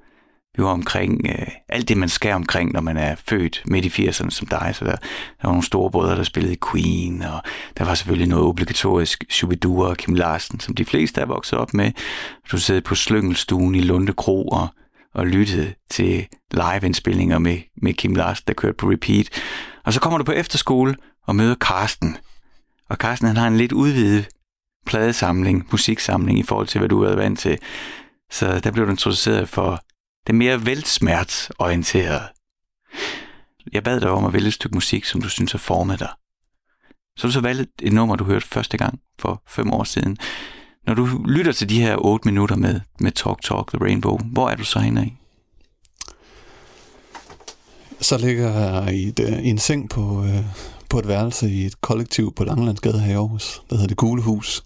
vi 0.58 0.64
var 0.64 0.70
omkring 0.70 1.22
øh, 1.30 1.48
alt 1.70 1.88
det, 1.88 1.98
man 1.98 2.10
skal 2.10 2.34
omkring, 2.34 2.72
når 2.72 2.82
man 2.82 2.98
er 2.98 3.16
født 3.30 3.64
midt 3.66 3.86
i 3.86 4.08
80'erne 4.08 4.30
som 4.30 4.48
dig. 4.48 4.72
Så 4.74 4.86
der, 4.86 4.92
der 4.92 4.98
var 5.44 5.50
nogle 5.50 5.64
store 5.64 5.92
brødre, 5.92 6.16
der 6.16 6.24
spillede 6.24 6.56
Queen, 6.72 7.22
og 7.22 7.42
der 7.78 7.86
var 7.86 7.96
selvfølgelig 7.96 8.28
noget 8.28 8.46
obligatorisk 8.46 9.24
Shubidua 9.30 9.88
og 9.88 9.98
Kim 9.98 10.16
Larsen, 10.16 10.60
som 10.60 10.76
de 10.76 10.86
fleste 10.86 11.22
er 11.22 11.26
vokset 11.26 11.60
op 11.60 11.74
med. 11.74 11.92
Du 12.52 12.58
sad 12.58 12.82
på 12.82 12.96
Slyngelstuen 12.96 13.76
i 13.76 13.82
Lunde 13.82 14.14
Kro 14.14 14.48
og, 14.48 14.68
og 15.14 15.28
lyttede 15.28 15.74
til 15.90 16.28
liveindspillinger 16.52 17.40
med, 17.40 17.58
med 17.82 17.94
Kim 17.94 18.16
Larsen, 18.16 18.44
der 18.48 18.54
kørte 18.54 18.78
på 18.78 18.92
repeat. 18.92 19.30
Og 19.86 19.94
så 19.94 20.00
kommer 20.00 20.18
du 20.18 20.24
på 20.24 20.32
efterskole 20.32 20.96
og 21.28 21.36
møder 21.36 21.56
Karsten. 21.56 22.18
Og 22.90 22.98
Karsten 22.98 23.28
han 23.28 23.38
har 23.38 23.48
en 23.48 23.58
lidt 23.58 23.72
udvidet 23.72 24.28
pladesamling, 24.86 25.68
musiksamling 25.72 26.40
i 26.40 26.44
forhold 26.44 26.68
til, 26.68 26.80
hvad 26.80 26.90
du 26.90 26.98
har 26.98 27.06
været 27.06 27.18
vant 27.18 27.40
til. 27.40 27.58
Så 28.32 28.60
der 28.60 28.72
blev 28.72 28.86
du 28.86 28.92
introduceret 28.92 29.50
for 29.50 29.84
det 30.28 30.36
mere 30.36 30.66
velsmertsorienterede. 30.66 32.24
Jeg 33.72 33.84
bad 33.84 34.02
dig 34.02 34.10
om 34.10 34.26
at 34.26 34.34
vælge 34.34 34.48
et 34.48 34.54
stykke 34.54 34.76
musik, 34.76 35.06
som 35.06 35.22
du 35.22 35.30
synes 35.30 35.52
har 35.52 35.60
formet 35.60 36.00
dig. 36.00 36.10
Så 37.18 37.28
du 37.28 37.32
så 37.34 37.42
valgt 37.42 37.72
et 37.82 37.94
nummer, 37.94 38.16
du 38.16 38.24
hørte 38.24 38.48
første 38.48 38.78
gang 38.78 39.00
for 39.20 39.44
fem 39.48 39.72
år 39.72 39.84
siden. 39.84 40.18
Når 40.88 40.94
du 40.94 41.06
lytter 41.26 41.52
til 41.52 41.70
de 41.70 41.82
her 41.82 41.96
8 42.06 42.28
minutter 42.28 42.56
med, 42.56 42.80
med 43.00 43.12
Talk 43.12 43.42
Talk 43.42 43.68
The 43.68 43.78
Rainbow, 43.82 44.18
hvor 44.18 44.50
er 44.50 44.56
du 44.56 44.64
så 44.64 44.80
henne 44.80 45.06
i? 45.06 45.14
Så 48.02 48.18
ligger 48.18 48.52
jeg 48.52 48.96
i, 48.96 49.08
et, 49.08 49.20
øh, 49.20 49.44
i 49.44 49.50
en 49.50 49.58
seng 49.58 49.90
på, 49.90 50.24
øh, 50.24 50.46
på 50.90 51.00
et 51.00 51.08
værelse 51.08 51.50
i 51.50 51.66
et 51.66 51.82
kollektiv 51.82 52.34
på 52.36 52.44
Langelandsgade 52.44 53.00
her 53.00 53.12
i 53.12 53.16
Aarhus, 53.16 53.62
der 53.70 53.76
hedder 53.76 53.88
Det 53.88 53.98
Gule 53.98 54.22
Hus, 54.22 54.64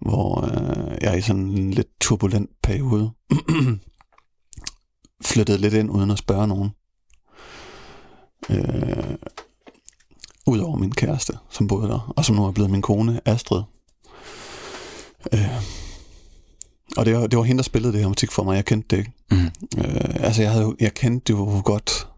hvor 0.00 0.44
øh, 0.44 0.98
jeg 1.00 1.12
er 1.12 1.16
i 1.16 1.20
sådan 1.20 1.42
en 1.42 1.70
lidt 1.70 1.88
turbulent 2.00 2.50
periode. 2.62 3.10
flyttede 5.24 5.58
lidt 5.58 5.74
ind 5.74 5.90
uden 5.90 6.10
at 6.10 6.18
spørge 6.18 6.48
nogen. 6.48 6.70
Øh, 8.50 9.16
Udover 10.46 10.76
min 10.76 10.92
kæreste, 10.92 11.32
som 11.50 11.66
boede 11.66 11.88
der, 11.88 12.12
og 12.16 12.24
som 12.24 12.36
nu 12.36 12.44
er 12.44 12.52
blevet 12.52 12.70
min 12.70 12.82
kone, 12.82 13.20
Astrid. 13.24 13.62
Øh, 15.32 15.62
og 16.96 17.06
det 17.06 17.14
var, 17.14 17.26
det 17.26 17.38
var 17.38 17.44
hende, 17.44 17.58
der 17.58 17.62
spillede 17.62 17.92
det 17.92 18.00
her 18.00 18.08
musik 18.08 18.30
for 18.30 18.42
mig. 18.42 18.56
Jeg 18.56 18.64
kendte 18.64 18.96
det 18.96 18.98
ikke. 18.98 19.12
Mm. 19.30 19.46
Øh, 19.78 20.24
altså, 20.24 20.42
jeg, 20.42 20.50
havde, 20.50 20.74
jeg 20.80 20.94
kendte 20.94 21.30
jo 21.30 21.62
godt 21.64 22.08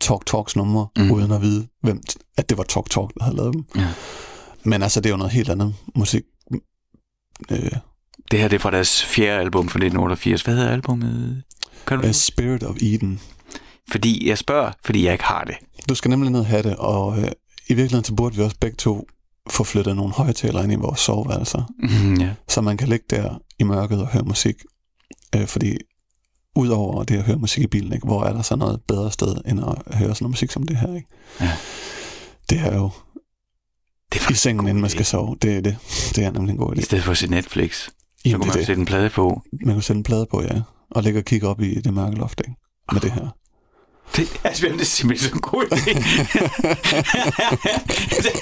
Talk 0.00 0.26
Talks 0.26 0.56
numre, 0.56 0.86
mm. 0.96 1.10
uden 1.10 1.32
at 1.32 1.42
vide, 1.42 1.66
hvem, 1.82 2.02
at 2.36 2.48
det 2.48 2.58
var 2.58 2.64
Talk 2.64 2.90
Talk, 2.90 3.14
der 3.14 3.24
havde 3.24 3.36
lavet 3.36 3.54
dem. 3.54 3.64
Ja. 3.76 3.88
Men 4.64 4.82
altså, 4.82 5.00
det 5.00 5.06
er 5.06 5.10
jo 5.10 5.16
noget 5.16 5.32
helt 5.32 5.48
andet 5.48 5.74
musik. 5.94 6.22
Øh. 7.50 7.70
Det 8.30 8.40
her 8.40 8.48
det 8.48 8.56
er 8.56 8.60
fra 8.60 8.70
deres 8.70 9.04
fjerde 9.04 9.40
album 9.40 9.68
fra 9.68 9.78
1988. 9.78 10.42
Hvad 10.42 10.54
hedder 10.54 10.70
albumet? 10.70 11.42
Kan 11.86 12.00
du? 12.00 12.06
A 12.06 12.12
Spirit 12.12 12.62
of 12.62 12.76
Eden. 12.80 13.20
Fordi 13.90 14.28
jeg 14.28 14.38
spørger, 14.38 14.72
fordi 14.84 15.04
jeg 15.04 15.12
ikke 15.12 15.24
har 15.24 15.44
det. 15.44 15.54
Du 15.88 15.94
skal 15.94 16.08
nemlig 16.08 16.30
ned 16.30 16.40
og 16.40 16.46
have 16.46 16.62
det, 16.62 16.76
og 16.76 17.18
øh, 17.18 17.28
i 17.68 17.74
virkeligheden 17.74 18.04
så 18.04 18.14
burde 18.14 18.36
vi 18.36 18.42
også 18.42 18.56
begge 18.60 18.76
to 18.76 19.08
få 19.50 19.64
flyttet 19.64 19.96
nogle 19.96 20.12
højtalere 20.12 20.64
ind 20.64 20.72
i 20.72 20.76
vores 20.76 21.00
soveværelser. 21.00 21.72
Mm, 21.78 22.20
yeah. 22.20 22.34
Så 22.48 22.60
man 22.60 22.76
kan 22.76 22.88
ligge 22.88 23.04
der 23.10 23.38
i 23.58 23.64
mørket 23.64 24.00
og 24.00 24.08
høre 24.08 24.22
musik. 24.22 24.56
Øh, 25.36 25.46
fordi 25.46 25.78
udover 26.56 27.04
det 27.04 27.16
at 27.16 27.22
høre 27.22 27.36
musik 27.36 27.64
i 27.64 27.66
bilen, 27.66 27.92
ikke, 27.92 28.06
hvor 28.06 28.24
er 28.24 28.32
der 28.32 28.42
så 28.42 28.56
noget 28.56 28.80
bedre 28.88 29.12
sted, 29.12 29.36
end 29.46 29.60
at 29.60 29.96
høre 29.96 30.14
sådan 30.14 30.16
noget 30.20 30.30
musik 30.30 30.50
som 30.50 30.66
det 30.66 30.76
her? 30.76 30.94
Ikke? 30.94 31.08
Ja. 31.40 31.50
Det 32.50 32.58
er 32.58 32.74
jo 32.74 32.90
det 34.12 34.22
er 34.22 34.30
i 34.30 34.34
sengen, 34.34 34.66
inden 34.68 34.80
man 34.80 34.90
skal 34.90 35.04
sove. 35.04 35.36
Det 35.42 35.56
er 35.56 35.60
det. 35.60 35.76
Det 36.16 36.24
er 36.24 36.30
nemlig 36.30 36.52
en 36.52 36.58
god 36.58 36.76
idé. 36.76 36.78
I 36.78 36.82
stedet 36.82 37.04
for 37.04 37.12
at 37.12 37.18
se 37.18 37.26
Netflix, 37.26 37.74
så 37.74 37.90
Jamen, 38.24 38.40
kunne 38.40 38.48
man 38.48 38.58
det. 38.58 38.66
sætte 38.66 38.80
en 38.80 38.86
plade 38.86 39.10
på. 39.10 39.42
Man 39.64 39.74
kunne 39.74 39.82
sætte 39.82 39.98
en 39.98 40.02
plade 40.02 40.26
på, 40.30 40.42
ja 40.42 40.60
og 40.94 41.02
ligge 41.02 41.20
og 41.20 41.24
kigge 41.24 41.48
op 41.48 41.60
i 41.60 41.80
det 41.80 41.94
mørke 41.94 42.16
loft, 42.16 42.40
ikke? 42.40 42.54
Med 42.92 43.00
oh. 43.00 43.02
det 43.02 43.12
her. 43.12 43.28
Det, 44.16 44.40
altså, 44.44 44.66
det 44.66 44.80
er 44.80 44.84
simpelthen 44.84 45.34
en 45.34 45.40
god 45.40 45.64
idé. 45.64 45.92
det, 48.22 48.32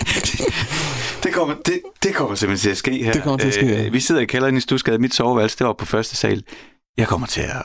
det, 1.24 1.32
kommer, 1.32 1.54
det, 1.66 1.80
det 2.02 2.14
kommer 2.14 2.34
simpelthen 2.34 2.62
til 2.62 2.70
at 2.70 2.76
ske 2.76 3.04
her. 3.04 3.12
Det 3.12 3.22
kommer 3.22 3.38
til 3.38 3.48
at 3.48 3.54
ske, 3.54 3.66
ja. 3.66 3.86
Øh, 3.86 3.92
vi 3.92 4.00
sidder 4.00 4.20
i 4.20 4.24
kælderen 4.24 4.56
i 4.56 4.60
Stusgade. 4.60 4.98
Mit 4.98 5.14
soveværelse, 5.14 5.58
det 5.58 5.66
var 5.66 5.72
på 5.72 5.84
første 5.84 6.16
sal. 6.16 6.42
Jeg 6.96 7.08
kommer 7.08 7.26
til 7.26 7.40
at... 7.40 7.62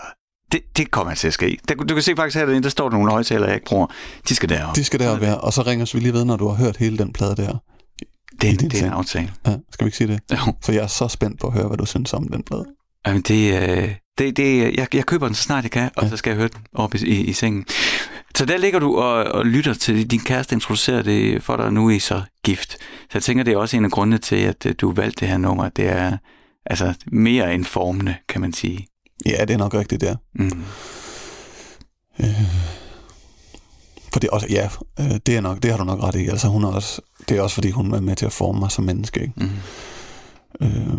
Det, 0.52 0.62
det 0.78 0.92
kommer 0.92 1.14
til 1.14 1.28
at 1.28 1.34
ske. 1.34 1.58
Der, 1.68 1.76
du 1.76 1.94
kan 1.94 2.04
se 2.04 2.16
faktisk 2.16 2.38
herinde, 2.38 2.64
der 2.64 2.70
står 2.70 2.90
der 2.90 2.98
nogle 2.98 3.12
højtalere, 3.12 3.46
jeg 3.46 3.56
ikke 3.56 3.66
bruger. 3.66 3.88
De 4.30 4.36
skal 4.36 4.50
deroppe. 4.50 4.80
De 4.80 4.86
skal 4.86 5.00
deroppe, 5.00 5.22
være. 5.22 5.42
Og 5.42 5.54
så 5.54 5.62
ringer 5.62 5.92
vi 5.94 6.00
lige 6.00 6.14
ved, 6.14 6.26
når 6.26 6.38
du 6.38 6.48
har 6.48 6.56
hørt 6.56 6.78
hele 6.78 6.98
den 6.98 7.14
plade 7.14 7.36
der. 7.36 7.58
Det, 8.42 8.60
det 8.60 8.82
er 8.82 8.86
en 8.86 8.94
aftale. 8.94 9.34
Ja, 9.48 9.56
skal 9.72 9.86
vi 9.86 9.88
ikke 9.88 9.98
sige 9.98 10.08
det? 10.08 10.20
Jo. 10.32 10.54
For 10.64 10.72
jeg 10.72 10.84
er 10.84 10.88
så 10.88 11.08
spændt 11.08 11.40
på 11.40 11.48
at 11.48 11.54
høre, 11.54 11.68
hvad 11.68 11.78
du 11.78 11.86
synes 11.86 12.14
om 12.14 12.28
den 12.28 12.44
plade. 12.44 12.66
Jamen, 13.08 13.22
det, 13.22 13.62
øh, 13.62 13.96
det, 14.18 14.38
det, 14.38 14.78
jeg, 14.78 14.96
jeg 14.96 15.06
køber 15.06 15.28
den 15.28 15.36
så 15.36 15.44
snart 15.44 15.64
jeg 15.64 15.72
kan, 15.72 15.90
og 15.96 16.04
ja. 16.04 16.10
så 16.10 16.18
skal 16.18 16.30
jeg 16.30 16.38
høre 16.38 16.48
den 16.48 16.62
op 16.74 16.96
i, 16.96 16.98
i, 17.06 17.24
i 17.24 17.34
sengen. 17.34 17.66
Så 18.36 18.46
der 18.46 18.58
ligger 18.58 18.80
du 18.80 18.98
og, 18.98 19.24
og 19.24 19.46
lytter 19.46 19.74
til 19.74 20.12
din 20.12 20.20
kæreste 20.20 20.56
introducerer 20.56 21.02
det 21.02 21.44
for 21.44 21.58
dig, 21.58 21.74
nu 21.74 21.88
er 21.90 21.96
I 21.96 22.00
så 22.00 22.22
gift. 22.44 22.72
Så 22.82 23.10
jeg 23.14 23.24
tænker, 23.24 23.44
det 23.44 23.54
er 23.54 23.58
også 23.58 23.78
en 23.78 23.86
af 23.86 23.92
grundene 23.92 24.18
til, 24.18 24.36
at 24.36 24.66
øh, 24.66 24.76
du 24.82 24.92
valgte 24.92 25.20
det 25.20 25.28
her 25.28 25.38
nummer. 25.38 25.70
Det 25.70 25.90
er 25.90 26.18
altså 26.66 26.94
mere 27.08 27.54
end 27.54 27.66
formende, 27.66 28.16
kan 28.30 28.42
man 28.42 28.54
sige. 28.54 28.88
Ja, 29.26 29.46
det 29.46 29.54
er 29.54 29.58
nok 29.58 29.74
rigtigt, 29.74 30.02
der. 30.02 30.16
Mm. 30.36 30.64
Øh, 32.20 32.76
for 34.14 34.20
det 34.20 34.28
er 34.28 34.32
også, 34.32 34.48
ja, 34.50 34.70
øh, 35.00 35.20
det, 35.26 35.36
er 35.36 35.42
nok, 35.42 35.64
det 35.64 35.72
har 35.72 35.78
du 35.78 35.84
nok 35.84 36.04
ret 36.04 36.16
i. 36.16 36.28
Altså, 36.28 36.48
hun 36.48 36.64
er 36.64 36.68
også, 36.68 37.02
det 37.30 37.38
er 37.38 37.42
også, 37.42 37.54
fordi 37.54 37.70
hun 37.70 37.94
er 37.94 38.00
med 38.00 38.16
til 38.16 38.26
at 38.26 38.34
forme 38.34 38.60
mig 38.60 38.72
som 38.72 38.84
menneske. 38.84 39.22
Ikke? 39.22 39.34
Mm. 39.38 39.50
Øh, 40.62 40.98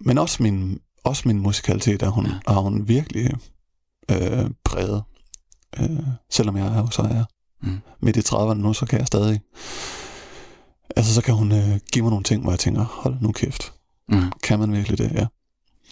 men 0.00 0.18
også 0.18 0.42
min, 0.42 0.78
også 1.08 1.22
min 1.26 1.40
musikalitet 1.40 2.02
er 2.02 2.08
hun, 2.08 2.26
ja. 2.26 2.52
har 2.52 2.60
hun 2.60 2.88
virkelig 2.88 3.30
øh, 4.10 4.50
præget. 4.64 5.02
Øh, 5.80 5.98
selvom 6.30 6.56
jeg 6.56 6.66
er 6.66 6.78
jo 6.78 6.90
så 6.90 7.02
er 7.02 7.24
mm. 7.62 7.80
midt 8.00 8.16
i 8.16 8.20
30'erne 8.20 8.54
nu, 8.54 8.72
så 8.72 8.86
kan 8.86 8.98
jeg 8.98 9.06
stadig... 9.06 9.40
Altså, 10.96 11.14
så 11.14 11.22
kan 11.22 11.34
hun 11.34 11.52
øh, 11.52 11.78
give 11.92 12.02
mig 12.02 12.10
nogle 12.10 12.24
ting, 12.24 12.42
hvor 12.42 12.52
jeg 12.52 12.58
tænker, 12.58 12.84
hold 12.84 13.16
nu 13.20 13.32
kæft. 13.32 13.72
Mm. 14.08 14.32
Kan 14.42 14.58
man 14.58 14.72
virkelig 14.72 14.98
det? 14.98 15.12
Ja. 15.12 15.26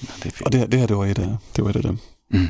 ja 0.03 0.13
det 0.23 0.35
er 0.41 0.45
Og 0.45 0.53
det, 0.53 0.73
det 0.73 0.81
her, 0.81 0.87
det 0.87 0.97
var 0.97 1.05
et 1.05 1.19
af, 1.19 1.37
det 1.57 1.65
var 1.65 1.71
et 1.71 1.77
af 1.77 1.83
dem. 1.83 1.99
Mm. 2.31 2.49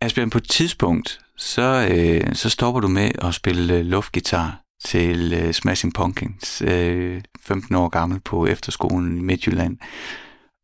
Asbjørn, 0.00 0.30
på 0.30 0.38
et 0.38 0.48
tidspunkt, 0.48 1.20
så, 1.36 1.88
øh, 1.90 2.34
så 2.34 2.50
stopper 2.50 2.80
du 2.80 2.88
med 2.88 3.10
at 3.22 3.34
spille 3.34 3.74
øh, 3.74 3.84
luftgitar 3.84 4.64
til 4.84 5.32
øh, 5.32 5.54
Smashing 5.54 5.94
Pumpkins, 5.94 6.62
øh, 6.62 7.22
15 7.40 7.74
år 7.74 7.88
gammel 7.88 8.20
på 8.20 8.46
efterskolen 8.46 9.18
i 9.18 9.20
Midtjylland 9.20 9.78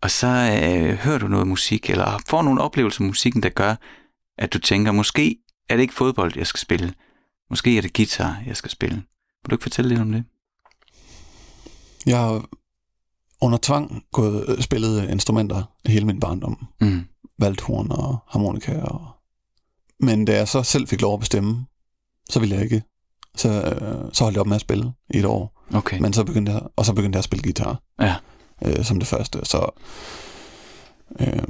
og 0.04 0.10
så 0.10 0.26
øh, 0.26 0.98
hører 0.98 1.18
du 1.18 1.28
noget 1.28 1.46
musik, 1.46 1.90
eller 1.90 2.18
får 2.28 2.42
nogle 2.42 2.60
oplevelser 2.60 3.00
af 3.00 3.06
musikken, 3.06 3.42
der 3.42 3.48
gør, 3.48 3.74
at 4.38 4.52
du 4.52 4.58
tænker, 4.58 4.92
måske 4.92 5.36
er 5.68 5.76
det 5.76 5.82
ikke 5.82 5.94
fodbold, 5.94 6.32
jeg 6.36 6.46
skal 6.46 6.60
spille. 6.60 6.94
Måske 7.50 7.76
er 7.76 7.82
det 7.82 7.92
guitar, 7.92 8.42
jeg 8.46 8.56
skal 8.56 8.70
spille. 8.70 8.96
Vil 8.96 9.50
du 9.50 9.54
ikke 9.54 9.62
fortælle 9.62 9.88
lidt 9.88 10.00
om 10.00 10.12
det? 10.12 10.24
Jeg 12.06 12.18
har 12.18 12.44
under 13.40 13.58
tvang 13.62 14.04
gået, 14.12 14.44
øh, 14.48 14.62
spillet 14.62 15.10
instrumenter 15.10 15.62
hele 15.86 16.06
min 16.06 16.20
barndom. 16.20 16.66
Mm. 16.80 17.04
Valgt 17.38 17.60
horn 17.60 17.90
og 17.90 18.18
harmonika. 18.28 18.80
Og... 18.80 19.08
Men 20.00 20.24
da 20.24 20.36
jeg 20.36 20.48
så 20.48 20.62
selv 20.62 20.88
fik 20.88 21.00
lov 21.00 21.14
at 21.14 21.20
bestemme, 21.20 21.66
så 22.30 22.40
ville 22.40 22.54
jeg 22.54 22.64
ikke. 22.64 22.82
Så, 23.36 23.48
øh, 23.48 24.10
så 24.12 24.24
holdt 24.24 24.34
jeg 24.34 24.40
op 24.40 24.46
med 24.46 24.54
at 24.54 24.60
spille 24.60 24.92
i 25.10 25.18
et 25.18 25.24
år. 25.24 25.62
Okay. 25.74 25.98
Men 25.98 26.12
så 26.12 26.24
begyndte 26.24 26.52
jeg, 26.52 26.62
og 26.76 26.86
så 26.86 26.92
begyndte 26.92 27.16
jeg 27.16 27.20
at 27.20 27.24
spille 27.24 27.42
guitar. 27.42 27.82
Ja 28.00 28.16
øh, 28.64 28.84
som 28.84 28.98
det 28.98 29.08
første. 29.08 29.44
Så, 29.44 29.70
øh, 31.20 31.42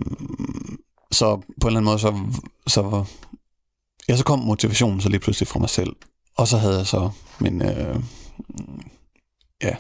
så 1.11 1.37
på 1.37 1.69
en 1.69 1.77
eller 1.77 1.81
anden 1.81 1.85
måde, 1.85 1.99
så, 1.99 2.21
så, 2.67 3.05
ja, 4.09 4.17
så 4.17 4.25
kom 4.25 4.39
motivationen 4.39 5.01
så 5.01 5.09
lige 5.09 5.21
pludselig 5.21 5.49
fra 5.49 5.59
mig 5.59 5.71
selv. 5.71 5.97
Og 6.37 6.49
så 6.49 6.59
havde 6.59 6.79
jeg 6.79 6.87
så 6.87 7.11
min, 7.41 7.63
øh, 7.63 8.03
ja, 9.63 9.77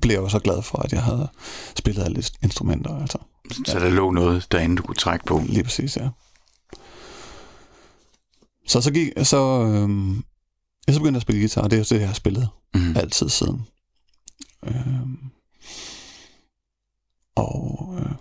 blev 0.00 0.14
jeg 0.14 0.22
jo 0.22 0.28
så 0.28 0.38
glad 0.38 0.62
for, 0.62 0.78
at 0.78 0.92
jeg 0.92 1.02
havde 1.02 1.28
spillet 1.76 2.04
alle 2.04 2.22
instrumenter. 2.42 3.00
Altså. 3.00 3.18
Så 3.66 3.78
der 3.78 3.88
lå 3.88 4.10
noget 4.10 4.46
derinde, 4.52 4.76
du 4.76 4.82
kunne 4.82 4.94
trække 4.94 5.24
på? 5.24 5.42
Lige 5.46 5.64
præcis, 5.64 5.96
ja. 5.96 6.08
Så 8.66 8.80
så 8.80 8.92
gik, 8.92 9.12
så, 9.22 9.62
øh, 9.62 10.16
jeg 10.86 10.94
så 10.94 11.00
begyndte 11.00 11.16
at 11.16 11.22
spille 11.22 11.40
guitar, 11.40 11.62
og 11.62 11.70
det 11.70 11.76
er 11.76 11.80
jo 11.80 11.94
det, 11.94 12.00
jeg 12.00 12.08
har 12.08 12.14
spillet 12.14 12.48
mm. 12.74 12.96
altid 12.96 13.28
siden. 13.28 13.62
Øh, 14.66 14.96
og 17.34 17.94
øh, 17.98 18.12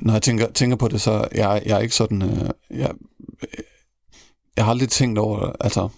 når 0.00 0.12
jeg 0.12 0.22
tænker, 0.22 0.52
tænker 0.52 0.76
på 0.76 0.88
det, 0.88 1.00
så 1.00 1.28
jeg, 1.34 1.62
jeg 1.66 1.76
er 1.76 1.80
ikke 1.80 1.94
sådan... 1.94 2.22
Øh, 2.22 2.50
jeg, 2.70 2.90
øh, 3.42 3.64
jeg 4.56 4.64
har 4.64 4.70
aldrig 4.70 4.88
tænkt 4.88 5.18
over, 5.18 5.52
altså, 5.60 5.88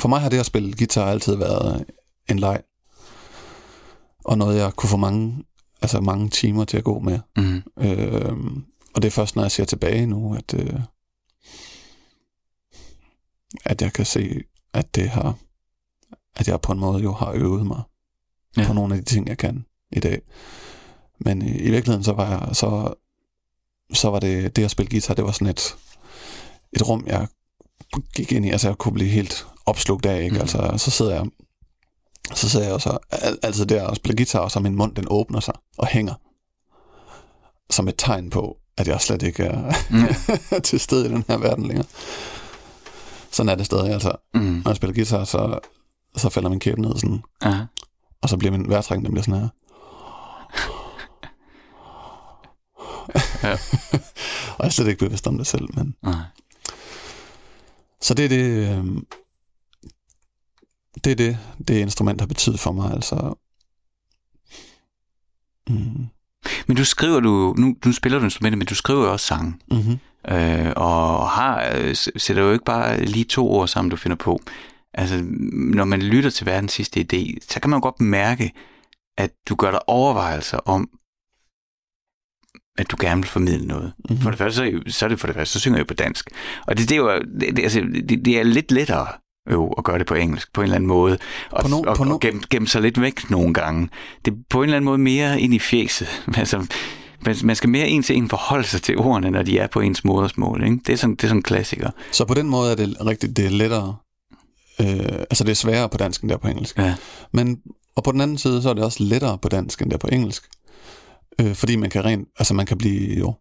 for 0.00 0.08
mig 0.08 0.20
har 0.20 0.28
det 0.28 0.38
at 0.38 0.46
spille 0.46 0.76
guitar 0.78 1.10
altid 1.10 1.36
været 1.36 1.84
en 2.30 2.38
leg. 2.38 2.62
Og 4.24 4.38
noget, 4.38 4.58
jeg 4.58 4.72
kunne 4.72 4.88
få 4.88 4.96
mange, 4.96 5.44
altså 5.82 6.00
mange 6.00 6.28
timer 6.28 6.64
til 6.64 6.76
at 6.76 6.84
gå 6.84 6.98
med. 6.98 7.18
Mm. 7.36 7.62
Øh, 7.78 8.36
og 8.94 9.02
det 9.02 9.08
er 9.08 9.10
først, 9.10 9.36
når 9.36 9.42
jeg 9.42 9.50
ser 9.50 9.64
tilbage 9.64 10.06
nu, 10.06 10.34
at, 10.34 10.54
øh, 10.54 10.80
at 13.64 13.82
jeg 13.82 13.92
kan 13.92 14.06
se, 14.06 14.42
at 14.72 14.94
det 14.94 15.08
har, 15.08 15.34
at 16.36 16.48
jeg 16.48 16.60
på 16.60 16.72
en 16.72 16.78
måde 16.78 17.02
jo 17.02 17.12
har 17.12 17.32
øvet 17.32 17.66
mig 17.66 17.82
ja. 18.56 18.66
på 18.66 18.72
nogle 18.72 18.94
af 18.94 19.00
de 19.00 19.04
ting, 19.04 19.28
jeg 19.28 19.38
kan 19.38 19.64
i 19.92 20.00
dag. 20.00 20.22
Men 21.20 21.42
i, 21.42 21.50
i 21.50 21.70
virkeligheden, 21.70 22.04
så 22.04 22.12
var 22.12 22.30
jeg, 22.30 22.56
så, 22.56 22.94
så 23.94 24.10
var 24.10 24.20
det, 24.20 24.56
det 24.56 24.64
at 24.64 24.70
spille 24.70 24.90
guitar, 24.90 25.14
det 25.14 25.24
var 25.24 25.32
sådan 25.32 25.46
et, 25.46 25.76
et 26.72 26.88
rum, 26.88 27.04
jeg 27.06 27.26
gik 28.14 28.32
ind 28.32 28.46
i, 28.46 28.50
altså 28.50 28.68
jeg 28.68 28.78
kunne 28.78 28.94
blive 28.94 29.08
helt 29.10 29.46
opslugt 29.66 30.06
af, 30.06 30.22
ikke? 30.22 30.34
Mm. 30.34 30.40
Altså, 30.40 30.74
så 30.76 30.90
sidder 30.90 31.14
jeg, 31.14 31.26
så 32.34 32.48
sidder 32.48 32.70
jeg 32.70 32.80
så 32.80 32.98
al, 33.10 33.38
altid 33.42 33.66
der 33.66 33.82
og 33.86 33.96
spiller 33.96 34.16
guitar, 34.16 34.40
og 34.40 34.50
så 34.50 34.60
min 34.60 34.74
mund, 34.74 34.94
den 34.94 35.06
åbner 35.10 35.40
sig 35.40 35.54
og 35.78 35.86
hænger. 35.86 36.14
Som 37.70 37.88
et 37.88 37.94
tegn 37.98 38.30
på, 38.30 38.56
at 38.76 38.88
jeg 38.88 39.00
slet 39.00 39.22
ikke 39.22 39.42
er 39.44 39.72
Mm. 39.90 40.60
til 40.68 40.80
stede 40.80 41.06
i 41.06 41.08
den 41.08 41.24
her 41.28 41.36
verden 41.36 41.66
længere. 41.66 41.86
Sådan 43.30 43.48
er 43.48 43.54
det 43.54 43.66
stadig, 43.66 43.92
altså. 43.92 44.12
Mm. 44.34 44.40
Når 44.40 44.70
jeg 44.70 44.76
spiller 44.76 44.94
guitar, 44.94 45.24
så, 45.24 45.58
så 46.16 46.28
falder 46.28 46.48
min 46.48 46.60
kæbe 46.60 46.80
ned 46.82 46.94
sådan, 46.98 47.22
Ja. 47.44 47.66
og 48.22 48.28
så 48.28 48.36
bliver 48.36 48.52
min 48.52 48.68
vejrtrækning, 48.68 49.04
den 49.04 49.12
bliver 49.14 49.24
sådan 49.24 49.40
her. 49.40 49.48
Ja. 53.42 53.52
og 53.52 54.58
jeg 54.58 54.66
er 54.66 54.68
slet 54.68 54.88
ikke 54.88 55.04
bevidst 55.04 55.26
om 55.26 55.38
det 55.38 55.46
selv, 55.46 55.68
men... 55.76 55.94
Nej. 56.02 56.14
Så 58.00 58.14
det 58.14 58.24
er 58.24 58.28
det... 58.28 58.44
Øh, 58.78 58.84
det 61.04 61.10
er 61.12 61.16
det, 61.16 61.38
det 61.68 61.78
instrument 61.78 62.20
har 62.20 62.26
betydet 62.26 62.60
for 62.60 62.72
mig, 62.72 62.92
altså... 62.92 63.34
Mm, 65.68 66.06
Men 66.66 66.76
du 66.76 66.84
skriver 66.84 67.20
du, 67.20 67.54
nu, 67.58 67.76
nu 67.84 67.92
spiller 67.92 68.18
du 68.18 68.24
instrumenter, 68.24 68.56
men 68.56 68.66
du 68.66 68.74
skriver 68.74 69.04
jo 69.04 69.12
også 69.12 69.26
sange. 69.26 69.54
mm-hmm. 69.70 69.98
Øh, 70.28 70.72
og 70.76 71.30
har, 71.30 71.72
øh, 71.76 71.94
sætter 71.96 72.42
jo 72.42 72.52
ikke 72.52 72.64
bare 72.64 73.04
lige 73.04 73.24
to 73.24 73.50
ord 73.50 73.68
sammen, 73.68 73.90
du 73.90 73.96
finder 73.96 74.16
på. 74.16 74.40
Altså, 74.94 75.20
når 75.52 75.84
man 75.84 76.02
lytter 76.02 76.30
til 76.30 76.46
verdens 76.46 76.72
sidste 76.72 77.00
idé, 77.00 77.38
så 77.50 77.60
kan 77.60 77.70
man 77.70 77.76
jo 77.78 77.82
godt 77.82 78.00
mærke, 78.00 78.52
at 79.18 79.30
du 79.48 79.54
gør 79.54 79.70
dig 79.70 79.88
overvejelser 79.88 80.58
om, 80.58 80.88
at 82.80 82.90
du 82.90 82.96
gerne 83.00 83.22
vil 83.22 83.28
formidle 83.30 83.66
noget. 83.66 83.92
Mhm. 84.10 84.18
For 84.20 84.30
det 84.30 84.38
første, 84.38 84.56
så 84.56 84.92
så 84.92 85.04
er 85.04 85.08
det 85.08 85.20
for 85.20 85.26
det 85.26 85.36
første, 85.36 85.52
så 85.52 85.60
synger 85.60 85.78
jeg 85.78 85.86
på 85.86 85.94
dansk. 85.94 86.30
Og 86.66 86.78
det, 86.78 86.88
det, 86.88 86.94
er 86.94 86.98
jo, 86.98 87.18
det, 87.40 87.56
det, 87.56 87.62
altså, 87.62 87.80
det, 88.08 88.24
det 88.24 88.38
er 88.38 88.42
lidt 88.42 88.72
lettere 88.72 89.06
jo, 89.52 89.68
at 89.68 89.84
gøre 89.84 89.98
det 89.98 90.06
på 90.06 90.14
engelsk, 90.14 90.52
på 90.52 90.60
en 90.60 90.64
eller 90.64 90.74
anden 90.76 90.88
måde. 90.88 91.18
Og, 91.50 91.62
På 91.62 91.68
no- 91.68 91.88
og, 91.88 91.96
på 91.96 92.02
no- 92.04 92.12
og 92.12 92.20
gemme, 92.20 92.40
gemme 92.50 92.68
sig 92.68 92.82
lidt 92.82 93.00
væk 93.00 93.30
nogle 93.30 93.54
gange. 93.54 93.88
Det 94.24 94.32
er 94.32 94.36
på 94.50 94.58
en 94.58 94.64
eller 94.64 94.76
anden 94.76 94.84
måde 94.84 94.98
mere 94.98 95.40
ind 95.40 95.54
i 95.54 95.58
fjeset. 95.58 96.08
Altså, 96.36 96.66
man- 97.26 97.36
man 97.44 97.56
skal 97.56 97.70
mere 97.70 97.88
en 97.88 98.02
til 98.02 98.16
en 98.16 98.28
forholde 98.28 98.64
sig 98.64 98.82
til 98.82 98.98
ordene, 98.98 99.30
når 99.30 99.42
de 99.42 99.58
er 99.58 99.66
på 99.66 99.80
ens 99.80 100.04
modersmål. 100.04 100.64
Ikke? 100.64 100.76
Det, 100.86 100.92
er 100.92 100.96
sådan, 100.96 101.14
det 101.14 101.24
er 101.24 101.28
sådan 101.28 101.38
en 101.38 101.42
klassiker. 101.42 101.90
Så 102.12 102.24
på 102.24 102.34
den 102.34 102.48
måde 102.48 102.72
er 102.72 102.76
det 102.76 102.96
rigtigt, 103.06 103.36
det 103.36 103.46
er 103.46 103.50
lettere... 103.50 103.96
Øh, 104.80 104.86
altså 105.30 105.44
det 105.44 105.50
er 105.50 105.54
sværere 105.54 105.88
på 105.88 105.98
dansk, 105.98 106.20
end 106.22 106.28
det 106.30 106.34
er 106.34 106.38
på 106.38 106.48
engelsk. 106.48 106.78
Ja. 106.78 106.94
Men, 107.32 107.58
og 107.96 108.04
på 108.04 108.12
den 108.12 108.20
anden 108.20 108.38
side, 108.38 108.62
så 108.62 108.70
er 108.70 108.74
det 108.74 108.84
også 108.84 109.02
lettere 109.04 109.38
på 109.38 109.48
dansk, 109.48 109.82
end 109.82 109.90
det 109.90 109.94
er 109.94 109.98
på 109.98 110.08
engelsk. 110.12 110.44
Øh, 111.40 111.54
fordi 111.54 111.76
man 111.76 111.90
kan 111.90 112.04
rent, 112.04 112.28
altså 112.38 112.54
man 112.54 112.66
kan 112.66 112.78
blive 112.78 113.18
jo 113.18 113.34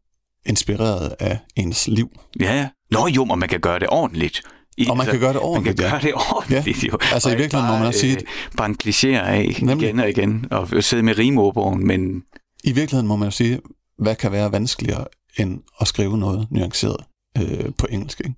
inspireret 0.46 1.16
af 1.20 1.40
ens 1.56 1.88
liv. 1.88 2.10
Ja, 2.40 2.54
ja. 2.56 2.70
Nå 2.92 3.08
jo, 3.08 3.26
og 3.26 3.40
man 3.40 3.50
kan 3.50 3.60
gøre 3.60 3.80
det 3.80 3.88
ordentligt. 3.90 4.42
I, 4.78 4.88
Og 4.90 4.98
man 4.98 5.06
kan 5.06 5.20
gøre 5.20 5.34
det 5.34 5.36
Man 5.36 5.42
kan 5.42 5.50
ordentligt, 5.50 5.80
ja. 5.82 5.90
gøre 5.90 6.02
det 6.02 6.14
ordentligt, 6.14 6.84
jo. 6.84 6.98
Altså, 7.14 7.30
i 7.30 7.32
Og 7.32 7.34
ikke 7.34 7.42
virkeligheden 7.42 7.74
må 7.74 7.78
man 7.78 7.88
også 7.88 8.00
sige, 8.00 8.16
øh, 8.16 8.24
Bare 8.58 8.70
en 8.70 8.78
kliché 8.84 9.08
af 9.08 9.58
Nemlig. 9.62 9.88
igen 9.90 10.00
og 10.00 10.10
igen, 10.10 10.46
og 10.52 10.84
sidde 10.84 11.04
med 11.04 11.18
rimordbogen, 11.18 11.88
men 11.88 12.24
I 12.64 12.72
virkeligheden 12.72 13.08
må 13.08 13.16
man 13.16 13.28
jo 13.28 13.32
sige, 13.32 13.60
hvad 13.98 14.16
kan 14.16 14.32
være 14.32 14.52
vanskeligere 14.52 15.06
end 15.40 15.60
at 15.82 15.88
skrive 15.88 16.18
noget 16.18 16.48
nuanceret 16.52 16.98
øh, 17.38 17.72
på 17.78 17.88
engelsk. 17.90 18.20
Ikke? 18.20 18.34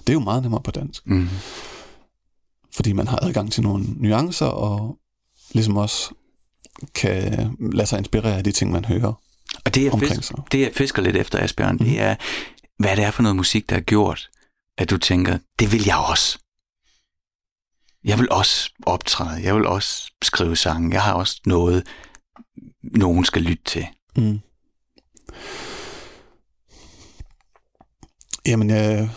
Det 0.00 0.08
er 0.08 0.12
jo 0.12 0.20
meget 0.20 0.42
nemmere 0.42 0.62
på 0.62 0.70
dansk, 0.70 1.06
mm, 1.06 1.28
fordi 2.74 2.92
man 2.92 3.08
har 3.08 3.18
adgang 3.22 3.52
til 3.52 3.62
nogle 3.62 3.84
nuancer, 3.96 4.46
og 4.46 4.96
ligesom 5.52 5.76
også 5.76 6.14
kan 6.94 7.56
lade 7.72 7.86
sig 7.86 7.98
inspirere 7.98 8.36
af 8.36 8.44
de 8.44 8.52
ting, 8.52 8.70
man 8.70 8.84
hører 8.84 9.12
Og 9.64 9.74
det 9.74 9.84
jeg, 9.84 9.92
fisk, 9.98 10.22
sig. 10.22 10.36
det, 10.52 10.60
jeg 10.60 10.70
fisker 10.74 11.02
lidt 11.02 11.16
efter, 11.16 11.38
Asbjørn, 11.38 11.76
mm. 11.76 11.84
det 11.84 12.00
er, 12.00 12.16
hvad 12.78 12.96
det 12.96 13.04
er 13.04 13.10
for 13.10 13.22
noget 13.22 13.36
musik, 13.36 13.70
der 13.70 13.76
har 13.76 13.82
gjort, 13.82 14.30
at 14.78 14.90
du 14.90 14.98
tænker, 14.98 15.38
det 15.58 15.72
vil 15.72 15.84
jeg 15.84 15.96
også. 15.96 16.38
Jeg 18.04 18.18
vil 18.18 18.30
også 18.30 18.70
optræde, 18.86 19.42
jeg 19.42 19.54
vil 19.54 19.66
også 19.66 20.12
skrive 20.22 20.56
sange, 20.56 20.92
jeg 20.94 21.02
har 21.02 21.12
også 21.12 21.40
noget, 21.46 21.86
nogen 22.82 23.24
skal 23.24 23.42
lytte 23.42 23.64
til. 23.64 23.86
Mm. 24.16 24.40
Jamen, 28.46 28.70
øh, 28.70 29.08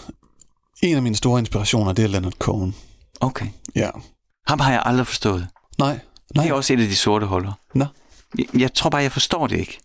en 0.84 0.96
af 0.96 1.02
mine 1.02 1.16
store 1.16 1.40
inspirationer, 1.40 1.94
det 1.94 2.06
er 2.06 2.10
Leonard 2.10 2.34
Cohen. 2.34 2.76
Okay. 3.22 3.48
Ja. 3.76 3.90
Ham 4.48 4.60
har 4.60 4.72
jeg 4.72 4.82
aldrig 4.86 5.08
forstået. 5.08 5.48
Nej, 5.78 6.00
nej. 6.36 6.44
Det 6.44 6.52
er 6.52 6.54
også 6.56 6.74
et 6.74 6.80
af 6.82 6.88
de 6.88 6.96
sorte 6.96 7.26
huller. 7.26 7.52
Nå. 7.74 7.86
Jeg, 8.38 8.46
jeg 8.60 8.74
tror 8.74 8.90
bare, 8.90 9.02
jeg 9.02 9.12
forstår 9.12 9.48
det 9.48 9.60
ikke. 9.60 9.80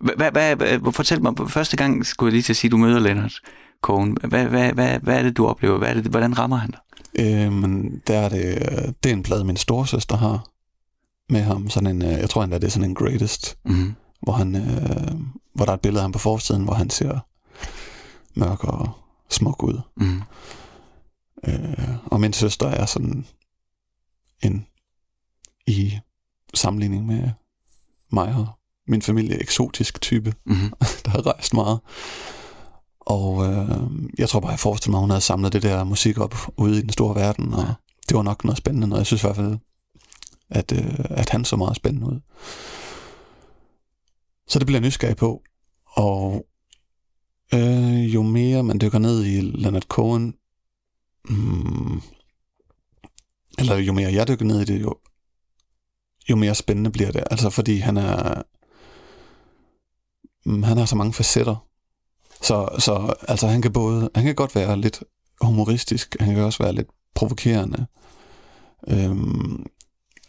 Hvad, 0.00 0.30
hvad, 0.30 0.56
hvad, 0.56 0.92
fortæl 0.92 1.22
mig, 1.22 1.34
første 1.48 1.76
gang 1.76 2.06
skulle 2.06 2.28
jeg 2.28 2.32
lige 2.32 2.42
til 2.42 2.52
at 2.52 2.56
sige, 2.56 2.68
at 2.68 2.72
du 2.72 2.76
møder 2.76 2.98
Leonard 3.00 3.32
Cohen. 3.82 4.16
Hvad, 4.24 4.44
hvad, 4.44 4.72
hvad, 4.72 4.98
hvad 4.98 5.18
er 5.18 5.22
det, 5.22 5.36
du 5.36 5.46
oplever? 5.46 5.78
Hvad 5.78 5.88
er 5.88 5.94
det, 5.94 6.04
hvordan 6.04 6.38
rammer 6.38 6.56
han 6.56 6.70
dig? 6.70 6.80
Øh, 7.18 7.52
men 7.52 8.02
der 8.06 8.18
er 8.18 8.28
det, 8.28 8.58
det 9.04 9.10
er 9.10 9.16
en 9.16 9.22
plade, 9.22 9.44
min 9.44 9.56
storesøster 9.56 10.16
har 10.16 10.48
med 11.32 11.42
ham. 11.42 11.70
Sådan 11.70 11.86
en, 11.86 12.02
øh, 12.02 12.08
jeg 12.08 12.30
tror 12.30 12.42
endda, 12.44 12.58
det 12.58 12.64
er 12.66 12.70
sådan 12.70 12.88
en 12.90 12.94
greatest, 12.94 13.58
Mm. 13.64 13.94
hvor, 14.22 14.32
han, 14.32 14.56
øh, 14.56 15.12
hvor 15.54 15.64
der 15.64 15.72
er 15.72 15.76
et 15.76 15.80
billede 15.80 16.00
af 16.00 16.04
ham 16.04 16.12
på 16.12 16.18
forsiden, 16.18 16.64
hvor 16.64 16.74
han 16.74 16.90
ser 16.90 17.18
mørk 18.34 18.64
og 18.64 18.90
smuk 19.30 19.62
ud. 19.62 19.80
Mm. 19.96 20.22
Øh, 21.48 21.88
og 22.06 22.20
min 22.20 22.32
søster 22.32 22.66
er 22.66 22.86
sådan 22.86 23.26
en 24.42 24.66
i 25.68 25.98
sammenligning 26.54 27.06
med 27.06 27.30
mig 28.12 28.34
og 28.34 28.48
min 28.88 29.02
familie 29.02 29.40
eksotisk 29.40 30.00
type, 30.00 30.34
Mm. 30.44 30.54
der 31.04 31.10
har 31.10 31.26
rejst 31.26 31.54
meget. 31.54 31.80
Og 33.00 33.46
øh, 33.46 33.80
jeg 34.18 34.28
tror 34.28 34.40
bare, 34.40 34.50
jeg 34.50 34.58
forestiller 34.58 34.90
mig, 34.90 34.98
at 34.98 35.02
hun 35.02 35.10
havde 35.10 35.20
samlet 35.20 35.52
det 35.52 35.62
der 35.62 35.84
musik 35.84 36.18
op 36.18 36.34
ude 36.56 36.78
i 36.78 36.82
den 36.82 36.90
store 36.90 37.14
verden, 37.14 37.54
og 37.54 37.74
det 38.08 38.16
var 38.16 38.22
nok 38.22 38.44
noget 38.44 38.58
spændende, 38.58 38.94
og 38.94 38.98
jeg 38.98 39.06
synes 39.06 39.22
i 39.22 39.26
hvert 39.26 39.36
fald, 39.36 39.58
at, 40.50 40.72
øh, 40.72 41.04
at 41.10 41.28
han 41.28 41.44
så 41.44 41.56
meget 41.56 41.76
spændende 41.76 42.06
ud. 42.06 42.20
Så 44.48 44.58
det 44.58 44.66
bliver 44.66 44.80
jeg 44.80 44.86
nysgerrig 44.86 45.16
på, 45.16 45.42
og 45.86 46.46
øh, 47.54 48.14
jo 48.14 48.22
mere 48.22 48.62
man 48.62 48.78
dykker 48.80 48.98
ned 48.98 49.24
i 49.24 49.40
Leonard 49.40 49.82
Cohen, 49.82 50.34
mm, 51.28 52.00
eller 53.58 53.76
jo 53.76 53.92
mere 53.92 54.12
jeg 54.12 54.28
dykker 54.28 54.44
ned 54.44 54.60
i 54.60 54.64
det, 54.64 54.82
jo, 54.82 54.94
jo 56.30 56.36
mere 56.36 56.54
spændende 56.54 56.90
bliver 56.90 57.12
det. 57.12 57.24
Altså 57.30 57.50
fordi 57.50 57.78
han 57.78 57.96
er, 57.96 58.42
mm, 60.46 60.62
han 60.62 60.78
har 60.78 60.84
så 60.84 60.96
mange 60.96 61.12
facetter. 61.12 61.56
Så, 62.42 62.68
så 62.78 63.14
altså 63.28 63.46
han 63.46 63.62
kan 63.62 63.72
både, 63.72 64.10
han 64.14 64.24
kan 64.24 64.34
godt 64.34 64.54
være 64.54 64.80
lidt 64.80 65.02
humoristisk, 65.40 66.16
han 66.20 66.34
kan 66.34 66.44
også 66.44 66.62
være 66.62 66.72
lidt 66.72 66.88
provokerende. 67.14 67.86
Øhm, 68.88 69.66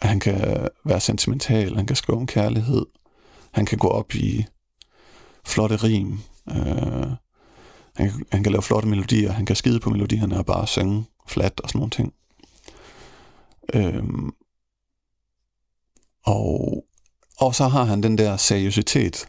han 0.02 0.20
kan 0.20 0.68
være 0.86 1.00
sentimental, 1.00 1.76
han 1.76 1.86
kan 1.86 1.96
skrive 1.96 2.18
om 2.18 2.28
kærlighed, 2.28 2.86
han 3.52 3.66
kan 3.66 3.78
gå 3.78 3.88
op 3.88 4.16
i 4.16 4.46
flotte 5.46 5.76
rim, 5.76 6.20
øh, 6.50 7.12
han, 7.96 8.26
han 8.32 8.44
kan 8.44 8.52
lave 8.52 8.62
flotte 8.62 8.88
melodier, 8.88 9.32
han 9.32 9.46
kan 9.46 9.56
skide 9.56 9.80
på 9.80 9.90
melodierne 9.90 10.38
og 10.38 10.46
bare 10.46 10.68
synge 10.68 11.06
flat 11.28 11.60
og 11.60 11.70
sådan 11.70 11.80
nogle 11.80 11.92
ting. 11.92 12.14
Øhm, 13.74 14.34
og, 16.30 16.84
og 17.38 17.56
så 17.56 17.68
har 17.68 17.84
han 17.84 18.04
den 18.04 18.18
der 18.18 18.38
seriøsitet, 18.38 19.28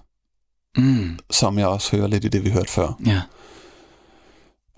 Mm. 0.76 1.18
som 1.30 1.58
jeg 1.58 1.66
også 1.66 1.96
hører 1.96 2.06
lidt 2.06 2.24
i 2.24 2.28
det, 2.28 2.44
vi 2.44 2.50
hørte 2.50 2.70
før. 2.70 3.00
Ja. 3.06 3.22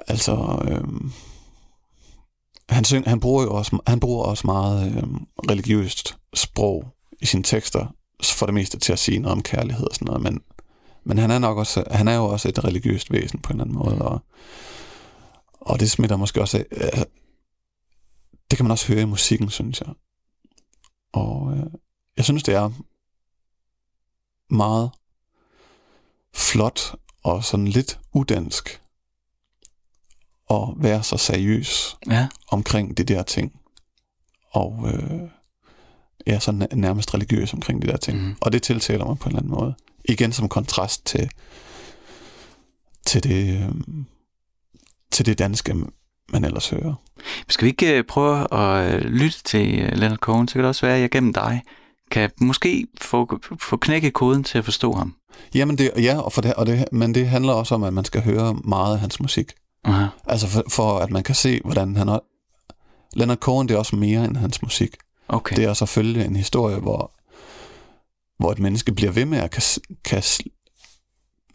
Altså, 0.09 0.63
øhm, 0.69 1.13
han, 2.69 2.85
syng, 2.85 3.09
han, 3.09 3.21
bruger 3.21 3.43
jo 3.43 3.55
også, 3.55 3.79
han 3.87 4.01
bruger 4.01 4.25
også 4.25 4.47
meget 4.47 4.97
øhm, 4.97 5.27
religiøst 5.51 6.17
sprog 6.35 6.85
i 7.21 7.27
sine 7.27 7.43
tekster, 7.43 7.87
for 8.25 8.47
det 8.47 8.55
meste 8.55 8.79
til 8.79 8.93
at 8.93 8.99
sige 8.99 9.19
noget 9.19 9.33
om 9.37 9.43
kærlighed 9.43 9.87
og 9.87 9.95
sådan 9.95 10.07
noget, 10.07 10.23
men, 10.23 10.41
men 11.05 11.19
han 11.19 11.31
er 11.31 11.39
nok 11.39 11.59
også, 11.59 11.85
han 11.91 12.09
er 12.09 12.15
jo 12.15 12.25
også 12.25 12.49
et 12.49 12.65
religiøst 12.65 13.13
væsen 13.13 13.39
på 13.39 13.53
en 13.53 13.61
eller 13.61 13.65
anden 13.65 13.79
måde, 13.79 14.03
og, 14.03 14.21
og 15.61 15.81
det 15.81 15.91
smitter 15.91 16.17
måske 16.17 16.41
også 16.41 16.59
af, 16.59 16.65
altså, 16.71 17.05
det 18.51 18.57
kan 18.57 18.65
man 18.65 18.71
også 18.73 18.93
høre 18.93 19.03
i 19.03 19.05
musikken, 19.07 19.51
synes 19.51 19.81
jeg. 19.81 19.89
Og 21.13 21.53
øh, 21.57 21.67
jeg 22.17 22.25
synes, 22.25 22.43
det 22.43 22.55
er 22.55 22.71
meget 24.55 24.91
flot 26.35 26.95
og 27.23 27.45
sådan 27.45 27.69
lidt 27.69 27.99
udansk 28.13 28.81
at 30.51 30.69
være 30.77 31.03
så 31.03 31.17
seriøs 31.17 31.97
Ja. 32.11 32.29
omkring 32.49 32.97
de 32.97 33.05
der 33.05 33.23
ting. 33.23 33.61
Og 34.51 34.89
øh, 34.95 35.21
ja, 36.27 36.39
så 36.39 36.53
næ- 36.53 36.67
nærmest 36.75 37.15
religiøs 37.15 37.55
omkring 37.55 37.83
de 37.83 37.87
der 37.87 37.97
ting. 37.97 38.23
Mm. 38.23 38.37
Og 38.41 38.53
det 38.53 38.63
tiltaler 38.63 39.05
mig 39.05 39.19
på 39.19 39.25
en 39.29 39.31
eller 39.31 39.41
anden 39.43 39.55
måde. 39.61 39.75
Igen 40.05 40.33
som 40.33 40.49
kontrast 40.49 41.07
til, 41.07 41.31
til, 43.07 43.23
det, 43.23 43.63
øh, 43.63 43.75
til 45.11 45.27
det 45.27 45.39
danske, 45.39 45.75
man 46.33 46.45
ellers 46.45 46.69
hører. 46.69 46.95
Skal 47.49 47.65
vi 47.65 47.71
ikke 47.71 47.99
øh, 47.99 48.05
prøve 48.05 48.55
at 48.55 48.95
øh, 48.95 49.01
lytte 49.01 49.43
til 49.43 49.79
øh, 49.81 49.93
Leonard 49.93 50.19
Cohen? 50.19 50.49
Så 50.49 50.53
kan 50.53 50.61
det 50.63 50.69
også 50.69 50.87
være, 50.87 50.95
at 50.97 51.01
jeg 51.03 51.11
gennem 51.11 51.33
dig 51.33 51.63
kan 52.13 52.31
måske 52.41 52.87
få, 53.01 53.41
få 53.61 53.77
knækket 53.77 54.13
koden 54.13 54.45
til 54.45 54.59
at 54.59 54.65
forstå 54.65 54.93
ham. 54.93 55.15
Jamen 55.55 55.79
det, 55.79 55.91
ja, 55.97 56.19
og 56.21 56.33
for 56.33 56.41
det, 56.41 56.55
og 56.55 56.67
det, 56.67 56.85
men 56.93 57.15
det 57.15 57.29
handler 57.29 57.53
også 57.53 57.75
om, 57.75 57.83
at 57.83 57.93
man 57.93 58.05
skal 58.05 58.23
høre 58.23 58.55
meget 58.55 58.95
af 58.95 59.01
hans 59.01 59.21
musik. 59.21 59.53
Aha. 59.85 60.07
Altså 60.27 60.47
for, 60.47 60.65
for 60.69 60.99
at 60.99 61.11
man 61.11 61.23
kan 61.23 61.35
se, 61.35 61.61
hvordan 61.65 61.97
han 61.97 62.09
er... 62.09 62.19
Leonard 63.15 63.39
Cohen, 63.39 63.69
det 63.69 63.75
er 63.75 63.79
også 63.79 63.97
mere 63.97 64.25
end 64.25 64.37
hans 64.37 64.63
musik. 64.63 64.97
Okay. 65.29 65.57
Det 65.57 65.65
er 65.65 65.75
så 65.75 65.87
følge 65.87 66.25
en 66.25 66.37
historie, 66.37 66.77
hvor, 66.77 67.13
hvor 68.39 68.53
et 68.53 68.59
menneske 68.59 68.93
bliver 68.93 69.13
ved 69.13 69.25
med 69.25 69.39
at 69.39 69.51
kan, 69.51 69.63
kan 70.05 70.23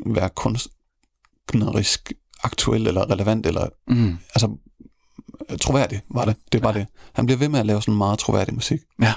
være 0.06 0.30
kunstnerisk 0.30 2.14
aktuel 2.44 2.88
eller 2.88 3.12
relevant, 3.12 3.46
eller 3.46 3.68
Mm. 3.88 4.18
altså 4.36 4.58
troværdig 5.62 6.02
var 6.10 6.26
det. 6.26 6.36
Det 6.52 6.64
var 6.64 6.72
det. 6.72 6.88
Han 7.14 7.26
bliver 7.26 7.40
ved 7.40 7.50
med 7.50 7.60
at 7.60 7.66
lave 7.66 7.82
sådan 7.82 7.98
meget 7.98 8.20
troværdig 8.20 8.54
musik. 8.54 8.80
Ja. 9.02 9.14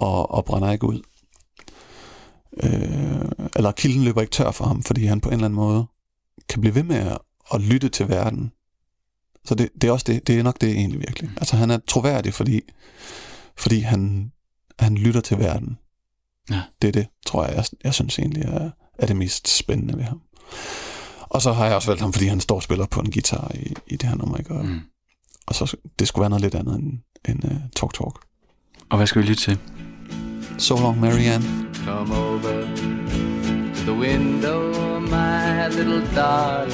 Og, 0.00 0.30
og 0.30 0.44
brænder 0.44 0.72
ikke 0.72 0.86
ud. 0.86 1.00
Øh, 2.62 3.48
eller 3.56 3.72
kilden 3.72 4.04
løber 4.04 4.20
ikke 4.20 4.30
tør 4.30 4.50
for 4.50 4.64
ham, 4.64 4.82
fordi 4.82 5.04
han 5.04 5.20
på 5.20 5.28
en 5.28 5.32
eller 5.32 5.44
anden 5.44 5.56
måde 5.56 5.86
kan 6.48 6.60
blive 6.60 6.74
ved 6.74 6.82
med 6.82 6.96
at, 6.96 7.18
at 7.54 7.60
lytte 7.60 7.88
til 7.88 8.08
verden. 8.08 8.52
Så 9.44 9.54
det, 9.54 9.68
det 9.80 9.88
er 9.88 9.92
også 9.92 10.04
det, 10.06 10.26
det 10.26 10.38
er 10.38 10.42
nok 10.42 10.60
det 10.60 10.70
egentlig 10.70 11.00
virkelig. 11.00 11.30
Altså 11.36 11.56
han 11.56 11.70
er 11.70 11.78
troværdig, 11.88 12.34
fordi, 12.34 12.60
fordi 13.56 13.80
han, 13.80 14.32
han 14.78 14.94
lytter 14.94 15.20
til 15.20 15.38
verden. 15.38 15.78
Ja. 16.50 16.62
Det 16.82 16.88
er 16.88 16.92
det, 16.92 17.06
tror 17.26 17.46
jeg, 17.46 17.56
jeg, 17.56 17.64
jeg 17.84 17.94
synes 17.94 18.18
egentlig 18.18 18.42
er, 18.44 18.70
er 18.98 19.06
det 19.06 19.16
mest 19.16 19.48
spændende 19.56 19.96
ved 19.96 20.04
ham. 20.04 20.20
Og 21.20 21.42
så 21.42 21.52
har 21.52 21.66
jeg 21.66 21.74
også 21.74 21.88
valgt 21.88 22.02
ham, 22.02 22.12
fordi 22.12 22.26
han 22.26 22.40
står 22.40 22.56
og 22.56 22.62
spiller 22.62 22.86
på 22.86 23.00
en 23.00 23.10
guitar 23.10 23.50
i, 23.54 23.74
i 23.86 23.96
det 23.96 24.08
her 24.08 24.16
nummer, 24.16 24.36
ikke? 24.36 24.50
Og, 24.54 24.64
Mm. 24.66 24.80
og 25.46 25.54
så 25.54 25.76
det 25.98 26.08
skulle 26.08 26.20
være 26.22 26.30
noget 26.30 26.42
lidt 26.42 26.54
andet 26.54 26.74
end, 26.74 26.98
end 27.28 27.44
uh, 27.44 27.50
Talk 27.76 27.94
Talk. 27.94 28.16
Og 28.90 28.96
hvad 28.96 29.06
skal 29.06 29.22
vi 29.22 29.26
lytte 29.26 29.42
til? 29.42 29.58
So 30.58 30.74
long, 30.74 31.00
Marianne. 31.00 31.72
Come 31.84 32.10
over 32.10 32.66
to 32.76 33.84
the 33.86 33.94
window, 33.94 34.98
my 35.00 35.68
little 35.68 36.02
darling. 36.14 36.72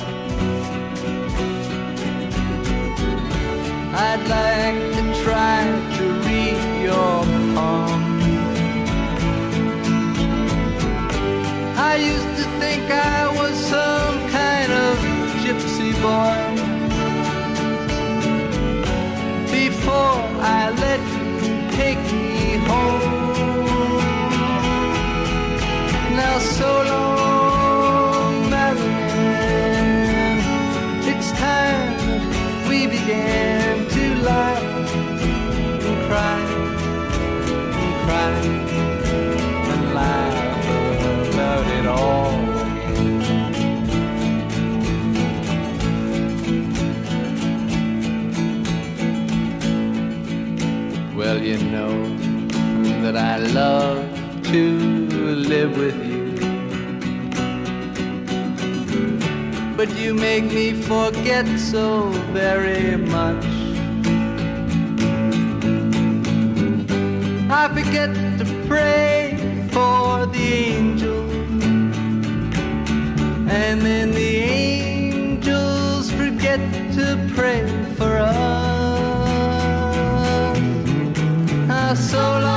I'd 3.94 4.24
like 4.36 4.80
to 4.96 5.22
try 5.22 5.62
to 5.96 6.04
read 6.26 6.58
your. 6.82 7.24
I 11.76 11.96
used 11.96 12.32
to 12.42 12.44
think 12.58 12.90
I 12.90 13.28
was 13.38 13.54
some 13.74 14.16
kind 14.30 14.72
of 14.72 14.98
gypsy 15.44 15.92
boy. 16.02 16.33
Love 53.54 54.04
to 54.42 54.78
live 55.52 55.78
with 55.78 55.94
you. 56.04 56.24
But 59.76 59.96
you 59.96 60.12
make 60.12 60.44
me 60.44 60.72
forget 60.72 61.46
so 61.60 62.08
very 62.32 62.96
much. 62.96 63.46
I 67.48 67.68
forget 67.72 68.12
to 68.40 68.44
pray 68.66 69.36
for 69.70 70.26
the 70.26 70.46
angels, 70.74 71.64
and 73.48 73.80
then 73.82 74.10
the 74.10 74.36
angels 74.66 76.10
forget 76.10 76.58
to 76.94 77.06
pray 77.36 77.62
for 77.96 78.16
us. 78.16 78.34
Ah, 81.70 81.94
so 81.94 82.18
long, 82.18 82.53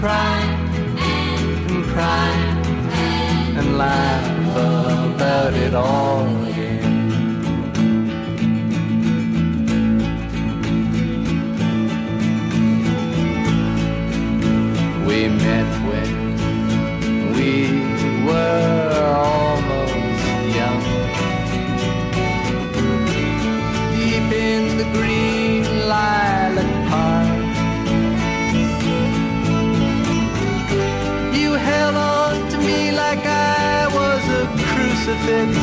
cry 0.00 0.40
and 0.96 1.84
cry 1.92 2.30
and 3.58 3.76
laugh 3.76 4.56
about 5.14 5.52
it 5.52 5.74
all 5.74 6.24
crucifix. 35.20 35.56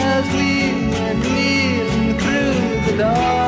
As 0.00 0.26
we 0.34 0.90
went 0.90 1.18
kneeling 1.24 2.18
through 2.18 2.90
the 2.90 2.98
dark. 2.98 3.39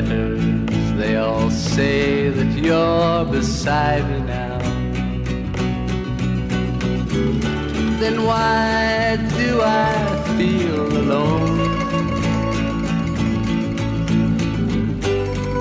They 0.00 1.16
all 1.16 1.50
say 1.50 2.30
that 2.30 2.58
you're 2.58 3.24
beside 3.26 4.08
me 4.10 4.20
now. 4.20 4.58
Then 8.00 8.24
why 8.24 9.18
do 9.36 9.60
I 9.62 9.92
feel 10.38 10.86
alone? 11.02 11.60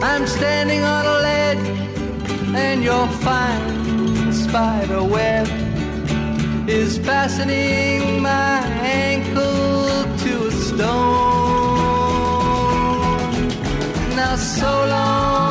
I'm 0.02 0.26
standing 0.26 0.84
on 0.84 1.06
a 1.06 1.18
ledge 1.30 1.68
and 2.56 2.82
your 2.82 3.08
fine 3.08 4.32
spider 4.32 5.04
web 5.04 5.48
is 6.70 6.98
fastening 7.00 8.22
my 8.22 8.62
ankle 8.82 9.49
so 14.40 14.66
long, 14.66 15.49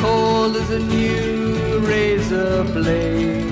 cold 0.00 0.56
as 0.56 0.70
a 0.70 0.78
new 0.78 1.78
razor 1.80 2.64
blade. 2.64 3.44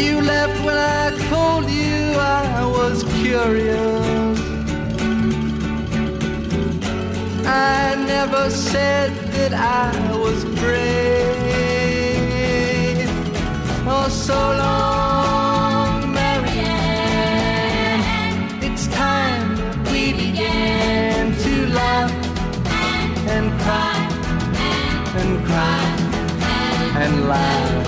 You 0.00 0.20
left 0.20 0.56
when 0.66 0.76
I 0.76 1.04
told 1.30 1.64
you 1.70 1.98
I 2.18 2.64
was 2.78 3.04
curious. 3.22 4.38
I 7.46 7.94
never 8.14 8.50
said 8.50 9.10
that 9.34 9.52
I 9.54 9.90
was 10.24 10.44
brave. 10.60 11.08
Oh, 13.90 14.08
so 14.10 14.38
long, 14.62 14.97
cry 25.48 25.84
and 27.02 27.28
laugh 27.28 27.86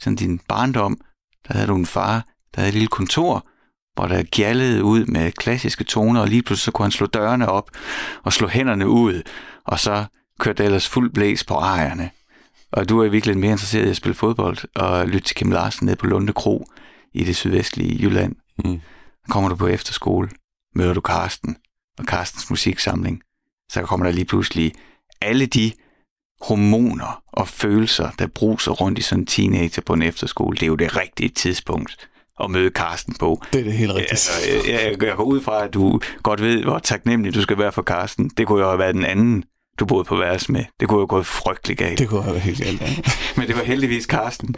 sådan 0.00 0.16
din 0.16 0.40
barndom, 0.48 1.00
der 1.48 1.54
havde 1.54 1.66
du 1.66 1.76
en 1.76 1.86
far, 1.86 2.26
der 2.54 2.60
havde 2.60 2.68
et 2.68 2.74
lille 2.74 2.88
kontor, 2.88 3.46
hvor 3.94 4.06
der 4.06 4.22
gjaldede 4.22 4.84
ud 4.84 5.04
med 5.04 5.32
klassiske 5.32 5.84
toner, 5.84 6.20
og 6.20 6.28
lige 6.28 6.42
pludselig 6.42 6.64
så 6.64 6.70
kunne 6.70 6.84
han 6.84 6.92
slå 6.92 7.06
dørene 7.06 7.48
op 7.48 7.70
og 8.22 8.32
slå 8.32 8.48
hænderne 8.48 8.88
ud, 8.88 9.22
og 9.64 9.78
så 9.78 10.04
kørte 10.40 10.64
ellers 10.64 10.88
fuld 10.88 11.10
blæs 11.10 11.44
på 11.44 11.54
ejerne. 11.54 12.10
Og 12.72 12.88
du 12.88 13.00
er 13.00 13.08
virkelig 13.08 13.38
mere 13.38 13.50
interesseret 13.50 13.86
i 13.86 13.90
at 13.90 13.96
spille 13.96 14.14
fodbold 14.14 14.58
og 14.74 15.08
lytte 15.08 15.28
til 15.28 15.36
Kim 15.36 15.50
Larsen 15.50 15.86
nede 15.86 15.96
på 15.96 16.06
Lunde 16.06 16.32
Kro 16.32 16.66
i 17.14 17.24
det 17.24 17.36
sydvestlige 17.36 18.02
Jylland. 18.02 18.36
Mm. 18.64 18.80
Kommer 19.28 19.48
du 19.48 19.56
på 19.56 19.66
efterskole, 19.66 20.28
møder 20.74 20.94
du 20.94 21.00
Karsten 21.00 21.56
og 21.98 22.06
Karstens 22.06 22.50
musiksamling, 22.50 23.22
så 23.70 23.82
kommer 23.82 24.06
der 24.06 24.12
lige 24.12 24.24
pludselig 24.24 24.72
alle 25.20 25.46
de 25.46 25.72
hormoner 26.40 27.22
og 27.32 27.48
følelser, 27.48 28.10
der 28.18 28.26
bruser 28.26 28.72
rundt 28.72 28.98
i 28.98 29.02
sådan 29.02 29.22
en 29.22 29.26
teenager 29.26 29.82
på 29.82 29.92
en 29.92 30.02
efterskole. 30.02 30.56
Det 30.56 30.62
er 30.62 30.66
jo 30.66 30.74
det 30.74 30.96
rigtige 30.96 31.28
tidspunkt 31.28 32.08
at 32.40 32.50
møde 32.50 32.70
Karsten 32.70 33.14
på. 33.14 33.42
Det 33.52 33.60
er 33.60 33.64
det 33.64 33.72
helt 33.72 33.92
rigtigt. 33.94 34.30
Jeg, 34.66 34.72
jeg, 34.72 35.02
jeg 35.02 35.16
går 35.16 35.24
ud 35.24 35.40
fra, 35.40 35.64
at 35.64 35.74
du 35.74 36.00
godt 36.22 36.42
ved, 36.42 36.62
hvor 36.62 36.78
taknemmelig 36.78 37.34
du 37.34 37.42
skal 37.42 37.58
være 37.58 37.72
for 37.72 37.82
Karsten. 37.82 38.28
Det 38.28 38.46
kunne 38.46 38.60
jo 38.60 38.68
have 38.68 38.78
været 38.78 38.94
den 38.94 39.04
anden, 39.04 39.44
du 39.80 39.86
boede 39.86 40.04
på 40.04 40.16
værelse 40.16 40.52
med. 40.52 40.64
Det 40.80 40.88
kunne 40.88 41.00
jo 41.00 41.06
gået 41.08 41.26
frygtelig 41.26 41.76
galt. 41.76 41.98
Det 41.98 42.08
kunne 42.08 42.22
have 42.22 42.34
været 42.34 42.44
helt 42.44 42.62
galt, 42.62 42.80
ja. 42.80 42.86
Men 43.36 43.48
det 43.48 43.56
var 43.56 43.62
heldigvis 43.62 44.06
Karsten, 44.06 44.54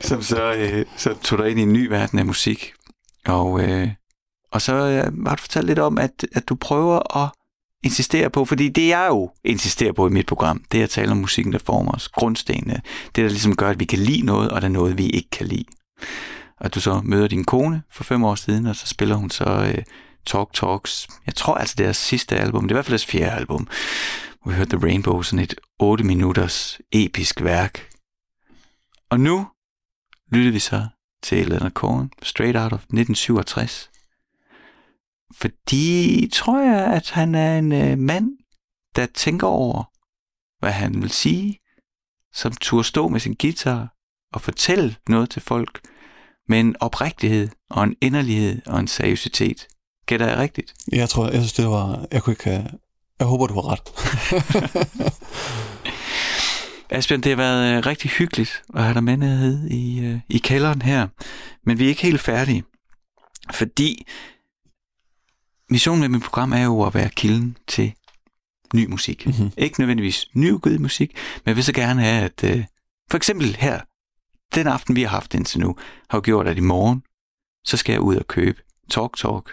som 0.00 0.22
så, 0.22 0.52
øh, 0.52 0.86
så 0.96 1.14
tog 1.22 1.38
dig 1.38 1.50
ind 1.50 1.58
i 1.58 1.62
en 1.62 1.72
ny 1.72 1.86
verden 1.86 2.18
af 2.18 2.26
musik. 2.26 2.72
Og, 3.26 3.62
øh, 3.62 3.88
og 4.52 4.62
så 4.62 4.74
øh, 4.74 5.26
har 5.26 5.34
du 5.34 5.40
fortalt 5.40 5.66
lidt 5.66 5.78
om, 5.78 5.98
at, 5.98 6.26
at 6.32 6.48
du 6.48 6.54
prøver 6.54 7.16
at 7.24 7.28
insistere 7.84 8.30
på, 8.30 8.44
fordi 8.44 8.68
det 8.68 8.88
jeg 8.88 9.06
jo 9.08 9.30
insisterer 9.44 9.92
på 9.92 10.06
i 10.06 10.10
mit 10.10 10.26
program, 10.26 10.64
det 10.72 10.80
er 10.80 10.84
at 10.84 10.90
tale 10.90 11.10
om 11.10 11.16
musikken, 11.16 11.52
der 11.52 11.58
former 11.58 11.92
os, 11.92 12.08
grundstenene. 12.08 12.80
Det, 13.04 13.22
der 13.22 13.28
ligesom 13.28 13.56
gør, 13.56 13.70
at 13.70 13.80
vi 13.80 13.84
kan 13.84 13.98
lide 13.98 14.26
noget, 14.26 14.50
og 14.50 14.60
der 14.60 14.68
er 14.68 14.72
noget, 14.72 14.98
vi 14.98 15.06
ikke 15.06 15.30
kan 15.30 15.46
lide. 15.46 15.64
Og 16.60 16.74
du 16.74 16.80
så 16.80 17.00
møder 17.04 17.28
din 17.28 17.44
kone 17.44 17.82
for 17.92 18.04
fem 18.04 18.24
år 18.24 18.34
siden, 18.34 18.66
og 18.66 18.76
så 18.76 18.86
spiller 18.86 19.16
hun 19.16 19.30
så 19.30 19.44
øh, 19.44 19.82
Talk 20.26 20.48
Talks. 20.52 21.08
Jeg 21.26 21.34
tror 21.34 21.54
altså, 21.54 21.74
det 21.78 21.84
er 21.84 21.86
deres 21.86 21.96
sidste 21.96 22.36
album. 22.36 22.62
Det 22.62 22.70
er 22.70 22.74
i 22.74 22.76
hvert 22.76 22.84
fald 22.84 22.92
deres 22.92 23.06
fjerde 23.06 23.36
album. 23.36 23.68
Vi 24.46 24.52
hørte 24.52 24.76
The 24.76 24.86
Rainbow, 24.86 25.22
sådan 25.22 25.44
et 25.44 25.54
8 25.78 26.04
minutters 26.04 26.80
episk 26.92 27.42
værk. 27.42 27.90
Og 29.10 29.20
nu 29.20 29.46
lytter 30.32 30.52
vi 30.52 30.58
så 30.58 30.86
til 31.22 31.46
Leonard 31.48 31.72
Cohen, 31.72 32.12
Straight 32.22 32.56
Out 32.56 32.72
of 32.72 32.78
1967. 32.78 33.90
Fordi 35.34 36.28
tror 36.32 36.60
jeg, 36.60 36.94
at 36.94 37.10
han 37.10 37.34
er 37.34 37.58
en 37.58 37.72
øh, 37.72 37.98
mand, 37.98 38.38
der 38.96 39.06
tænker 39.06 39.46
over, 39.46 39.84
hvad 40.58 40.72
han 40.72 41.02
vil 41.02 41.10
sige, 41.10 41.58
som 42.32 42.52
turde 42.52 42.84
stå 42.84 43.08
med 43.08 43.20
sin 43.20 43.36
guitar 43.40 43.94
og 44.32 44.40
fortælle 44.40 44.96
noget 45.08 45.30
til 45.30 45.42
folk 45.42 45.80
med 46.48 46.60
en 46.60 46.76
oprigtighed 46.80 47.48
og 47.70 47.84
en 47.84 47.96
inderlighed 48.00 48.62
og 48.66 48.80
en 48.80 48.88
seriøsitet. 48.88 49.66
Gætter 50.06 50.26
jeg 50.26 50.38
rigtigt? 50.38 50.74
Jeg 50.92 51.08
tror, 51.08 51.24
jeg 51.24 51.34
synes, 51.34 51.52
det 51.52 51.66
var... 51.66 52.06
Jeg 52.12 52.22
kunne 52.22 52.32
ikke 52.32 52.44
have... 52.44 52.68
Jeg 53.18 53.26
håber, 53.26 53.46
du 53.46 53.54
har 53.54 53.72
ret. 53.72 53.82
Asbjørn, 56.90 57.20
det 57.20 57.30
har 57.30 57.36
været 57.36 57.76
øh, 57.76 57.86
rigtig 57.86 58.10
hyggeligt 58.10 58.62
at 58.74 58.82
have 58.82 58.94
dig 58.94 59.04
med 59.04 59.16
nede 59.16 59.68
i, 59.70 60.00
øh, 60.00 60.20
i 60.28 60.38
kælderen 60.38 60.82
her. 60.82 61.08
Men 61.66 61.78
vi 61.78 61.84
er 61.84 61.88
ikke 61.88 62.02
helt 62.02 62.20
færdige, 62.20 62.64
fordi 63.52 64.06
missionen 65.70 66.00
med 66.00 66.08
mit 66.08 66.22
program 66.22 66.52
er 66.52 66.64
jo 66.64 66.82
at 66.82 66.94
være 66.94 67.10
kilden 67.10 67.56
til 67.68 67.92
ny 68.74 68.86
musik. 68.86 69.26
Mhm. 69.26 69.52
Ikke 69.56 69.80
nødvendigvis 69.80 70.26
nyudgivet 70.34 70.80
musik, 70.80 71.14
men 71.14 71.42
jeg 71.46 71.56
vil 71.56 71.64
så 71.64 71.72
gerne 71.72 72.02
have, 72.02 72.24
at 72.24 72.44
øh, 72.44 72.64
for 73.10 73.16
eksempel 73.16 73.56
her, 73.56 73.80
den 74.54 74.66
aften 74.66 74.96
vi 74.96 75.02
har 75.02 75.08
haft 75.08 75.34
indtil 75.34 75.60
nu, 75.60 75.76
har 76.10 76.18
jo 76.18 76.22
gjort, 76.24 76.48
at 76.48 76.56
i 76.56 76.60
morgen, 76.60 77.02
så 77.64 77.76
skal 77.76 77.92
jeg 77.92 78.00
ud 78.00 78.16
og 78.16 78.26
købe 78.26 78.62
Talk 78.90 79.16
Talk 79.16 79.50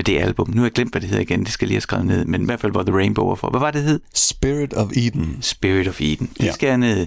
med 0.00 0.04
det 0.04 0.18
album. 0.18 0.50
Nu 0.50 0.56
har 0.60 0.66
jeg 0.66 0.72
glemt, 0.72 0.92
hvad 0.92 1.00
det 1.00 1.08
hedder 1.10 1.22
igen, 1.22 1.44
det 1.44 1.52
skal 1.52 1.66
jeg 1.66 1.68
lige 1.68 1.74
have 1.76 1.80
skrevet 1.80 2.06
ned, 2.06 2.24
men 2.24 2.42
i 2.42 2.44
hvert 2.44 2.60
fald, 2.60 2.72
hvor 2.72 2.82
The 2.82 2.94
Rainbow 2.96 3.26
var 3.26 3.34
for. 3.34 3.50
Hvad 3.50 3.60
var 3.60 3.70
det 3.70 3.82
hed? 3.82 4.00
Spirit 4.14 4.74
of 4.74 4.90
Eden. 4.96 5.38
Spirit 5.42 5.88
of 5.88 6.00
Eden. 6.00 6.26
Det 6.38 6.44
Ja. 6.44 6.52
skal 6.52 6.66
jeg 6.66 6.78
ned. 6.78 7.06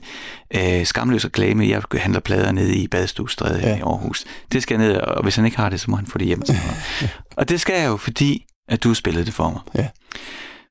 Øh, 0.55 0.85
skamløs 0.85 1.25
reklame. 1.25 1.67
Jeg 1.67 1.81
handler 1.93 2.19
plader 2.19 2.51
nede 2.51 2.75
i 2.75 2.87
Badestuestræde 2.87 3.59
ja. 3.59 3.77
I 3.77 3.79
Aarhus. 3.79 4.25
Det 4.51 4.63
skal 4.63 4.79
jeg 4.79 4.87
ned, 4.87 4.97
og 4.97 5.23
hvis 5.23 5.35
han 5.35 5.45
ikke 5.45 5.57
har 5.57 5.69
det, 5.69 5.79
så 5.79 5.91
må 5.91 5.97
han 5.97 6.05
få 6.07 6.17
det 6.17 6.27
hjem 6.27 6.41
til 6.49 6.55
mig. 6.55 7.09
og 7.37 7.49
det 7.49 7.61
skal 7.61 7.79
jeg 7.81 7.87
jo, 7.87 7.97
fordi 7.97 8.45
at 8.67 8.83
du 8.83 8.89
har 8.89 8.93
spillet 8.93 9.25
det 9.25 9.33
for 9.33 9.49
mig. 9.49 9.61
Ja. 9.75 9.87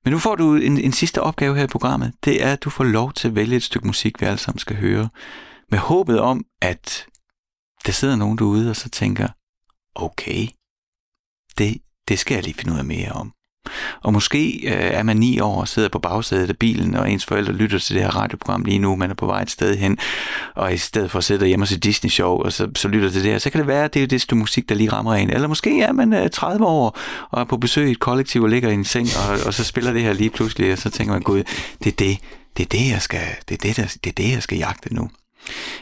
Men 0.04 0.12
nu 0.12 0.18
får 0.18 0.34
du 0.34 0.54
en, 0.54 0.78
en 0.78 0.92
sidste 0.92 1.20
opgave 1.22 1.56
her 1.56 1.64
i 1.64 1.66
programmet. 1.66 2.12
Det 2.24 2.44
er, 2.44 2.52
at 2.52 2.62
du 2.64 2.70
får 2.70 2.84
lov 2.84 3.12
til 3.12 3.28
at 3.28 3.34
vælge 3.34 3.56
et 3.56 3.62
stykke 3.62 3.86
musik, 3.86 4.20
vi 4.20 4.26
alle 4.26 4.38
sammen 4.38 4.58
skal 4.58 4.76
høre. 4.76 5.08
Med 5.70 5.78
håbet 5.78 6.20
om, 6.20 6.44
at 6.62 7.04
der 7.86 7.92
sidder 7.92 8.16
nogen 8.16 8.38
derude, 8.38 8.70
og 8.70 8.76
så 8.76 8.88
tænker, 8.88 9.28
okay, 9.94 10.46
det, 11.58 11.76
det 12.09 12.18
skal 12.18 12.34
jeg 12.34 12.44
lige 12.44 12.55
finde 12.55 12.72
ud 12.72 12.78
af 12.78 12.84
mere 12.84 13.12
om. 13.12 13.32
Og 14.03 14.12
måske 14.12 14.61
øh, 14.64 14.72
er 14.72 15.03
man 15.03 15.16
ni 15.16 15.40
år 15.40 15.61
og 15.61 15.68
sidder 15.68 15.88
på 15.88 15.98
bagsædet 15.98 16.48
af 16.48 16.57
bilen, 16.57 16.94
og 16.94 17.11
ens 17.11 17.26
forældre 17.26 17.53
lytter 17.53 17.78
til 17.78 17.94
det 17.94 18.03
her 18.03 18.16
radioprogram 18.16 18.64
lige 18.64 18.78
nu, 18.78 18.96
man 18.96 19.11
er 19.11 19.14
på 19.14 19.26
vej 19.26 19.42
et 19.42 19.50
sted 19.50 19.76
hen, 19.76 19.98
og 20.55 20.74
i 20.74 20.76
stedet 20.76 21.11
for 21.11 21.18
at 21.18 21.24
sidde 21.24 21.46
hjemme 21.46 21.62
og 21.62 21.68
se 21.68 21.78
Disney-show, 21.78 22.42
og 22.44 22.53
så, 22.53 22.68
så 22.76 22.88
lytter 22.88 23.11
til 23.11 23.22
det 23.22 23.30
her, 23.30 23.38
så 23.38 23.50
kan 23.50 23.59
det 23.59 23.66
være, 23.66 23.84
at 23.84 23.94
det 23.94 24.03
er 24.03 24.07
det 24.07 24.36
musik, 24.36 24.68
der 24.68 24.74
lige 24.74 24.92
rammer 24.92 25.14
en. 25.14 25.30
Eller 25.30 25.48
måske 25.48 25.82
er 25.82 25.92
man 25.92 26.12
øh, 26.12 26.30
30 26.30 26.66
år 26.66 26.98
og 27.30 27.40
er 27.40 27.44
på 27.44 27.57
besøg 27.57 27.88
i 27.88 27.90
et 27.90 28.00
kollektiv 28.00 28.42
og 28.42 28.48
ligger 28.48 28.70
i 28.70 28.74
en 28.74 28.84
seng, 28.84 29.09
og, 29.28 29.46
og 29.46 29.55
så 29.55 29.64
spiller 29.64 29.92
det 29.92 30.03
her 30.03 30.12
lige 30.12 30.30
pludselig, 30.30 30.72
og 30.72 30.78
så 30.78 30.90
tænker 30.90 31.12
man, 31.12 31.22
gud, 31.22 31.42
det 31.84 31.92
er 31.92 31.96
det, 31.96 32.18
det 32.57 32.62
er 32.62 32.78
det, 32.78 32.90
jeg 32.90 33.03
skal, 33.03 33.26
det 33.48 33.55
er 33.55 33.68
det, 33.68 33.76
der, 33.76 33.96
det 34.05 34.11
er 34.11 34.24
det, 34.24 34.32
jeg 34.32 34.42
skal 34.42 34.59
jagte 34.59 34.94
nu. 34.94 35.11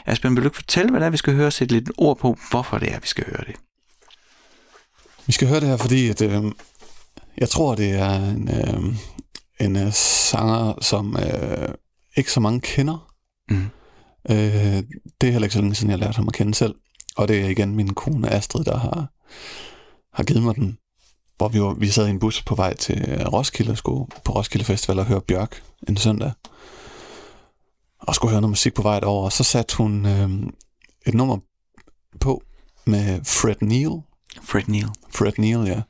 Asbjørn, 0.05 0.35
vil 0.35 0.43
du 0.43 0.47
ikke 0.47 0.55
fortælle, 0.55 0.91
hvad 0.91 0.99
det 0.99 1.05
er, 1.05 1.09
vi 1.09 1.17
skal 1.17 1.33
høre, 1.35 1.51
sætte 1.51 1.73
lidt 1.73 1.91
ord 1.97 2.17
på, 2.17 2.37
hvorfor 2.51 2.77
det 2.77 2.93
er, 2.93 2.99
vi 2.99 3.07
skal 3.07 3.25
høre 3.25 3.43
det? 3.47 3.55
Vi 5.31 5.33
skal 5.33 5.47
høre 5.47 5.59
det 5.59 5.67
her, 5.67 5.77
fordi 5.77 6.09
at, 6.09 6.21
øh, 6.21 6.43
jeg 7.37 7.49
tror, 7.49 7.75
det 7.75 7.91
er 7.91 8.15
en, 8.15 8.49
øh, 8.49 8.95
en 9.59 9.75
øh, 9.75 9.93
sanger, 9.93 10.73
som 10.81 11.17
øh, 11.17 11.69
ikke 12.17 12.31
så 12.31 12.39
mange 12.39 12.61
kender. 12.61 13.13
Mm. 13.49 13.69
Øh, 14.29 14.83
det 15.21 15.27
er 15.27 15.31
heller 15.31 15.43
ikke 15.43 15.53
så 15.53 15.61
længe 15.61 15.75
siden, 15.75 15.91
jeg 15.91 15.99
lærte 15.99 16.15
ham 16.15 16.27
at 16.27 16.33
kende 16.33 16.53
selv. 16.53 16.75
Og 17.15 17.27
det 17.27 17.41
er 17.41 17.49
igen 17.49 17.75
min 17.75 17.93
kone 17.93 18.29
Astrid, 18.29 18.63
der 18.63 18.77
har, 18.77 19.11
har 20.13 20.23
givet 20.23 20.43
mig 20.43 20.55
den. 20.55 20.77
Hvor 21.37 21.47
vi, 21.47 21.61
var, 21.61 21.73
vi 21.73 21.87
sad 21.87 22.07
i 22.07 22.09
en 22.09 22.19
bus 22.19 22.41
på 22.41 22.55
vej 22.55 22.73
til 22.73 23.27
Roskilde 23.27 23.71
og 23.71 23.77
skulle 23.77 24.07
på 24.25 24.31
Roskilde 24.31 24.65
Festival 24.65 24.99
og 24.99 25.05
høre 25.05 25.21
Bjørk 25.21 25.63
en 25.87 25.97
søndag. 25.97 26.31
Og 27.99 28.15
skulle 28.15 28.31
høre 28.31 28.41
noget 28.41 28.51
musik 28.51 28.73
på 28.73 28.81
vej 28.81 28.99
derover. 28.99 29.25
Og 29.25 29.31
så 29.31 29.43
satte 29.43 29.77
hun 29.77 30.05
øh, 30.05 30.29
et 31.07 31.13
nummer 31.13 31.37
på 32.19 32.43
med 32.85 33.19
Fred 33.25 33.55
Neil. 33.61 34.01
Fred 34.43 34.63
Neil. 34.67 34.87
Fred 35.15 35.31
Neil, 35.37 35.67
ja. 35.67 35.81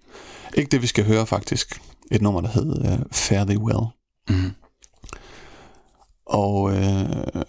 Ikke 0.57 0.69
det, 0.69 0.81
vi 0.81 0.87
skal 0.87 1.05
høre 1.05 1.27
faktisk. 1.27 1.81
Et 2.11 2.21
nummer, 2.21 2.41
der 2.41 2.49
hedder 2.49 2.93
uh, 2.93 3.05
Fare 3.11 3.45
Thee 3.45 3.59
Well. 3.59 3.85
Mm. 4.29 4.51
Og 6.25 6.75
øh, 6.75 7.43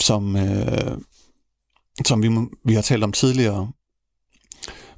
som, 0.00 0.36
øh, 0.36 0.98
som 2.06 2.22
vi, 2.22 2.30
vi 2.64 2.74
har 2.74 2.82
talt 2.82 3.04
om 3.04 3.12
tidligere, 3.12 3.70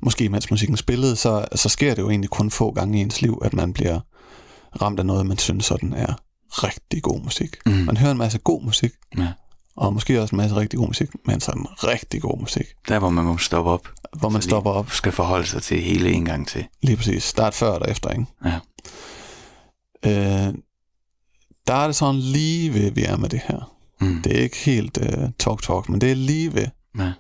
måske 0.01 0.29
mens 0.29 0.51
musikken 0.51 0.77
spillede, 0.77 1.17
så, 1.17 1.47
så 1.55 1.69
sker 1.69 1.95
det 1.95 2.03
jo 2.03 2.11
egentlig 2.11 2.31
kun 2.31 2.51
få 2.51 2.73
gange 2.73 2.99
i 2.99 3.03
ens 3.03 3.23
liv, 3.23 3.43
at 3.45 3.53
man 3.53 3.73
bliver 3.73 4.01
ramt 4.83 4.99
af 4.99 5.07
noget, 5.07 5.27
man 5.27 5.39
synes 5.39 5.65
sådan 5.65 5.93
er 5.93 6.15
rigtig 6.49 7.03
god 7.03 7.21
musik. 7.21 7.57
Mm. 7.67 7.73
Man 7.73 7.97
hører 7.97 8.11
en 8.13 8.19
masse 8.19 8.39
god 8.39 8.63
musik, 8.63 8.93
Ja. 9.19 9.33
Og 9.77 9.93
måske 9.93 10.23
også 10.23 10.35
en 10.35 10.37
masse 10.37 10.57
rigtig 10.57 10.79
god 10.79 10.87
musik, 10.87 11.09
men 11.27 11.41
sådan 11.41 11.67
rigtig 11.69 12.23
god 12.23 12.39
musik, 12.41 12.67
Der, 12.89 12.99
hvor 12.99 13.11
man 13.11 13.25
må 13.25 13.39
stoppe 13.39 13.71
op. 13.71 13.89
hvor 14.19 14.29
man 14.29 14.43
stopper 14.43 14.71
op 14.71 14.91
Skal 14.91 15.13
forholde 15.13 15.47
sig 15.47 15.63
til 15.63 15.81
hele 15.83 16.13
en 16.13 16.25
gang 16.25 16.49
til. 16.49 16.65
lige 16.83 16.97
præcis. 16.97 17.35
Et 17.35 17.55
før 17.55 17.69
og 17.71 17.81
der 17.81 17.87
efter, 17.87 18.11
ikke? 18.11 18.25
Ja. 18.45 18.59
Øh, 20.07 20.55
der 21.67 21.75
er 21.75 21.87
det 21.87 21.97
sådan 21.97 22.21
lige 22.21 22.75
ved, 22.75 22.91
vi 22.91 23.05
er 23.05 23.17
med 23.17 23.29
det 23.29 23.41
her. 23.49 23.73
Mm. 24.01 24.23
Det 24.23 24.39
er 24.39 24.43
ikke 24.43 24.57
helt 24.57 24.99
uh, 24.99 25.25
talk-talk, 25.39 25.89
men 25.89 26.01
det 26.01 26.11
er 26.11 26.15
lige 26.15 26.55
ved. 26.55 26.67
Ja. 26.99 27.13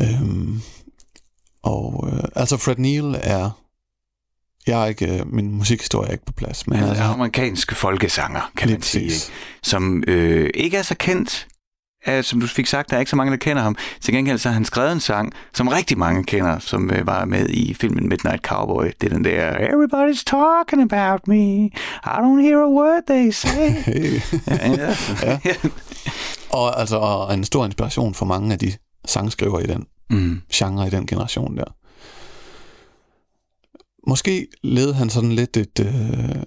Øhm, 0.00 0.60
og 1.62 2.08
øh, 2.12 2.24
altså 2.36 2.56
Fred 2.56 2.76
Neil 2.76 3.16
er, 3.20 3.50
jeg 4.66 4.82
er 4.82 4.86
ikke, 4.86 5.18
øh, 5.18 5.32
min 5.34 5.54
musikhistorie 5.54 6.08
er 6.08 6.12
ikke 6.12 6.26
på 6.26 6.32
plads, 6.32 6.66
men 6.66 6.78
Han 6.78 6.88
altså, 6.88 7.04
er 7.04 7.08
amerikansk 7.08 7.74
folkesanger, 7.74 8.52
kan 8.56 8.70
man 8.70 8.82
sige. 8.82 9.04
Ikke? 9.04 9.16
Som 9.62 10.04
øh, 10.06 10.50
ikke 10.54 10.76
er 10.76 10.82
så 10.82 10.94
kendt. 10.94 11.46
Uh, 12.08 12.22
som 12.22 12.40
du 12.40 12.46
fik 12.46 12.66
sagt, 12.66 12.90
der 12.90 12.96
er 12.96 13.00
ikke 13.00 13.10
så 13.10 13.16
mange, 13.16 13.30
der 13.30 13.36
kender 13.36 13.62
ham. 13.62 13.76
Til 14.00 14.14
gengæld 14.14 14.38
så 14.38 14.48
har 14.48 14.54
han 14.54 14.64
skrevet 14.64 14.92
en 14.92 15.00
sang, 15.00 15.32
som 15.54 15.68
rigtig 15.68 15.98
mange 15.98 16.24
kender, 16.24 16.58
som 16.58 16.90
øh, 16.90 17.06
var 17.06 17.24
med 17.24 17.48
i 17.48 17.74
filmen 17.74 18.08
Midnight 18.08 18.42
Cowboy. 18.42 18.84
Det 19.00 19.12
er 19.12 19.14
den 19.14 19.24
der, 19.24 19.52
Everybody's 19.52 20.22
talking 20.26 20.92
about 20.92 21.28
me. 21.28 21.64
I 22.04 22.18
don't 22.18 22.42
hear 22.42 22.58
a 22.58 22.68
word 22.68 23.02
they 23.06 23.30
say. 23.30 23.70
Hey. 23.84 24.20
ja, 24.46 24.70
ja. 24.70 24.94
ja. 25.44 25.54
Og 26.50 26.80
altså 26.80 26.96
og 26.96 27.34
en 27.34 27.44
stor 27.44 27.64
inspiration 27.64 28.14
for 28.14 28.26
mange 28.26 28.52
af 28.52 28.58
de 28.58 28.72
sangskrivere 29.04 29.64
i 29.64 29.66
den 29.66 29.86
mm. 30.10 30.40
genre, 30.52 30.86
i 30.86 30.90
den 30.90 31.06
generation 31.06 31.56
der. 31.56 31.74
Måske 34.06 34.46
led 34.62 34.92
han 34.92 35.10
sådan 35.10 35.32
lidt 35.32 35.56
et... 35.56 35.80
Øh, 35.80 36.42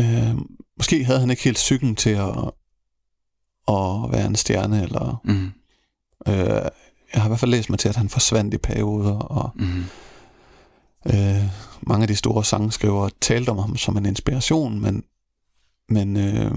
øh, 0.00 0.36
måske 0.76 1.04
havde 1.04 1.20
han 1.20 1.30
ikke 1.30 1.44
helt 1.44 1.56
psyken 1.56 1.96
til 1.96 2.10
at, 2.10 2.50
at 3.68 4.12
være 4.12 4.26
en 4.26 4.36
stjerne, 4.36 4.82
eller... 4.82 5.20
Mm. 5.24 5.52
Øh, 6.28 6.70
jeg 7.14 7.22
har 7.22 7.24
i 7.24 7.28
hvert 7.30 7.40
fald 7.40 7.50
læst 7.50 7.70
mig 7.70 7.78
til, 7.78 7.88
at 7.88 7.96
han 7.96 8.08
forsvandt 8.08 8.54
i 8.54 8.58
perioder, 8.58 9.18
og 9.18 9.50
Mm. 9.54 9.84
øh, 11.06 11.44
mange 11.82 12.02
af 12.02 12.08
de 12.08 12.16
store 12.16 12.44
sangskrivere 12.44 13.10
talte 13.20 13.50
om 13.50 13.58
ham 13.58 13.76
som 13.76 13.96
en 13.96 14.06
inspiration, 14.06 14.80
men, 14.80 15.04
men 15.88 16.16
øh, 16.16 16.54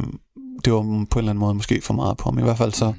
det 0.66 0.74
var 0.74 0.82
på 0.82 0.86
en 0.90 1.08
eller 1.18 1.30
anden 1.30 1.38
måde 1.38 1.54
måske 1.54 1.82
for 1.82 1.94
meget 1.94 2.18
på 2.18 2.30
ham. 2.30 2.40
I 2.40 2.42
hvert 2.42 2.58
fald 2.58 2.74
så 2.74 2.94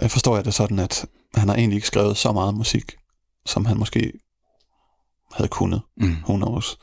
jeg 0.00 0.10
forstår 0.10 0.36
jeg 0.36 0.44
det 0.44 0.54
sådan, 0.54 0.78
at 0.78 1.06
han 1.34 1.48
har 1.48 1.56
egentlig 1.56 1.76
ikke 1.76 1.86
skrevet 1.86 2.16
så 2.16 2.32
meget 2.32 2.54
musik, 2.54 2.92
som 3.46 3.64
han 3.64 3.76
måske 3.76 4.12
havde 5.34 5.48
kunnet. 5.48 5.80
Mm. 5.96 6.16
Who 6.28 6.36
knows. 6.36 6.78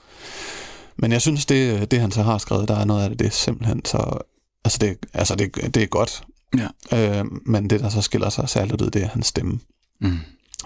Men 0.97 1.11
jeg 1.11 1.21
synes, 1.21 1.45
det, 1.45 1.91
det 1.91 1.99
han 1.99 2.11
så 2.11 2.23
har 2.23 2.37
skrevet, 2.37 2.67
der 2.67 2.75
er 2.75 2.85
noget 2.85 3.03
af 3.03 3.09
det, 3.09 3.19
det 3.19 3.27
er 3.27 3.31
simpelthen 3.31 3.85
så... 3.85 4.17
Altså, 4.65 4.77
det, 4.81 4.97
altså 5.13 5.35
det, 5.35 5.55
det 5.75 5.83
er 5.83 5.87
godt. 5.87 6.23
Ja. 6.57 7.19
Øh, 7.19 7.25
men 7.45 7.69
det, 7.69 7.79
der 7.79 7.89
så 7.89 8.01
skiller 8.01 8.29
sig 8.29 8.49
særligt 8.49 8.81
ud, 8.81 8.89
det 8.89 9.03
er 9.03 9.07
hans 9.07 9.27
stemme. 9.27 9.59
Mm. 10.01 10.17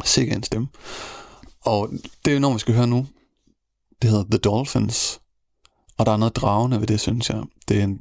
Sikke 0.04 0.32
en 0.34 0.44
stemme. 0.44 0.68
Og 1.62 1.90
det 2.26 2.32
er 2.32 2.36
jo 2.36 2.40
noget, 2.40 2.54
vi 2.54 2.60
skal 2.60 2.76
høre 2.76 2.88
nu. 2.88 3.08
Det 4.02 4.10
hedder 4.10 4.24
The 4.24 4.38
Dolphins. 4.38 5.20
Og 5.98 6.06
der 6.06 6.12
er 6.12 6.18
noget 6.18 6.36
dragende 6.36 6.80
ved 6.80 6.88
det, 6.88 7.00
synes 7.00 7.30
jeg. 7.30 7.44
Det 7.68 7.80
er 7.80 7.84
en, 7.84 8.00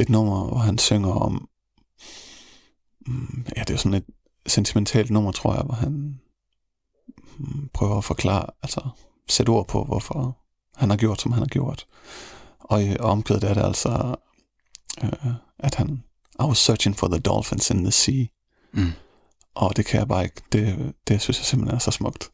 et 0.00 0.08
nummer, 0.08 0.44
hvor 0.44 0.58
han 0.58 0.78
synger 0.78 1.10
om... 1.12 1.48
Mm, 3.06 3.44
Ja, 3.56 3.62
det 3.62 3.74
er 3.74 3.78
sådan 3.78 3.94
et 3.94 4.04
sentimentalt 4.46 5.10
nummer, 5.10 5.32
tror 5.32 5.54
jeg, 5.54 5.62
hvor 5.62 5.74
han 5.74 6.20
prøver 7.74 7.98
at 7.98 8.04
forklare, 8.04 8.46
altså 8.62 8.80
sætte 9.28 9.50
ord 9.50 9.68
på, 9.68 9.84
hvorfor 9.84 10.38
han 10.76 10.90
har 10.90 10.96
gjort, 10.96 11.20
som 11.20 11.32
han 11.32 11.42
har 11.42 11.48
gjort. 11.48 11.86
Og 12.58 12.84
i 12.84 12.98
omkvædet 12.98 13.44
er 13.44 13.54
det 13.54 13.64
altså, 13.64 14.16
øh, 15.04 15.32
at 15.58 15.74
han, 15.74 16.02
I 16.40 16.42
was 16.42 16.58
searching 16.58 16.96
for 16.96 17.08
the 17.08 17.18
dolphins 17.18 17.70
in 17.70 17.82
the 17.82 17.92
sea. 17.92 18.24
Mm. 18.72 18.92
Og 19.54 19.76
det 19.76 19.86
kan 19.86 20.00
jeg 20.00 20.08
bare 20.08 20.24
ikke. 20.24 20.42
Det, 20.52 20.94
det 21.08 21.20
synes 21.20 21.38
jeg 21.38 21.44
simpelthen 21.44 21.76
er 21.76 21.78
så 21.78 21.90
smukt. 21.90 22.30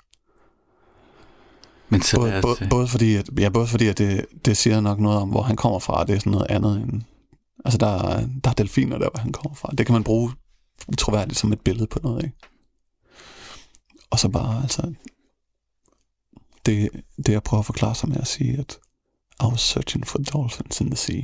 Men 1.89 2.03
så 2.03 2.17
Både, 2.17 2.41
både, 2.43 2.57
øh, 2.63 2.71
både 2.71 2.89
fordi, 2.89 3.15
at, 3.15 3.31
ja, 3.39 3.49
både 3.49 3.67
fordi 3.67 3.87
at 3.87 3.99
det, 3.99 4.27
det 4.45 4.57
siger 4.57 4.81
nok 4.81 4.99
noget 4.99 5.19
om, 5.19 5.29
hvor 5.29 5.43
han 5.43 5.57
kommer 5.57 5.79
fra. 5.79 6.05
Det 6.05 6.15
er 6.15 6.19
sådan 6.19 6.33
noget 6.33 6.47
andet 6.51 6.77
end... 6.77 7.03
Altså, 7.65 7.79
der 7.79 7.87
er, 7.87 8.27
der 8.45 8.51
er 8.51 8.55
delfiner 8.55 8.99
der, 8.99 9.11
hvor 9.11 9.21
han 9.21 9.33
kommer 9.33 9.57
fra. 9.57 9.73
Det 9.79 9.87
kan 9.87 9.93
man 9.93 10.05
bruge 10.05 10.33
troværdigt 10.99 11.39
som 11.39 11.53
et 11.53 11.61
billede 11.61 11.87
på 11.87 11.99
noget, 12.03 12.25
ikke? 12.25 12.37
Og 14.15 14.21
så 14.21 14.29
bare, 14.29 14.63
altså... 14.63 14.95
Det, 16.67 16.91
det 17.17 17.33
jeg 17.33 17.43
prøver 17.43 17.61
at 17.61 17.67
forklare 17.67 17.95
sig 17.95 18.09
med 18.09 18.17
at 18.17 18.27
sige, 18.27 18.59
at 18.59 18.79
I 19.41 19.45
was 19.45 19.61
searching 19.61 20.07
for 20.07 20.19
dolphins 20.19 20.81
in 20.81 20.87
the 20.87 20.97
sea. 20.97 21.23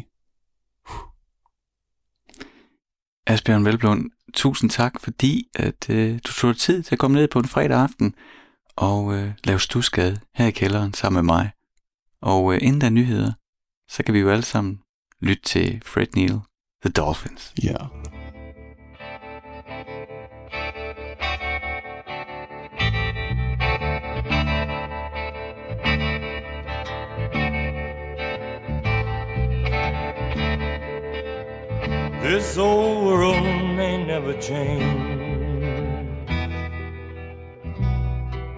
Asbjørn 3.26 3.64
Velblom, 3.64 4.10
tusind 4.34 4.70
tak, 4.70 5.00
fordi 5.00 5.48
at, 5.54 5.90
øh, 5.90 6.14
du 6.26 6.32
tog 6.32 6.56
tid 6.56 6.82
til 6.82 6.94
at 6.94 6.98
komme 6.98 7.16
ned 7.16 7.28
på 7.28 7.38
en 7.38 7.48
fredag 7.48 7.80
aften 7.80 8.14
og 8.76 9.14
øh, 9.14 9.32
lave 9.44 9.60
stusgade 9.60 10.20
her 10.34 10.46
i 10.46 10.50
kælderen 10.50 10.94
sammen 10.94 11.24
med 11.24 11.34
mig. 11.34 11.50
Og 12.22 12.54
øh, 12.54 12.58
inden 12.62 12.80
der 12.80 12.86
er 12.86 12.90
nyheder, 12.90 13.32
så 13.88 14.02
kan 14.02 14.14
vi 14.14 14.18
jo 14.18 14.30
alle 14.30 14.44
sammen 14.44 14.80
lytte 15.20 15.42
til 15.42 15.82
Fred 15.84 16.06
Neil, 16.14 16.40
The 16.82 16.90
Dolphins. 16.96 17.54
Ja. 17.62 17.76
This 32.22 32.58
old 32.58 33.06
world 33.06 33.42
may 33.76 34.04
never 34.04 34.34
change 34.34 35.20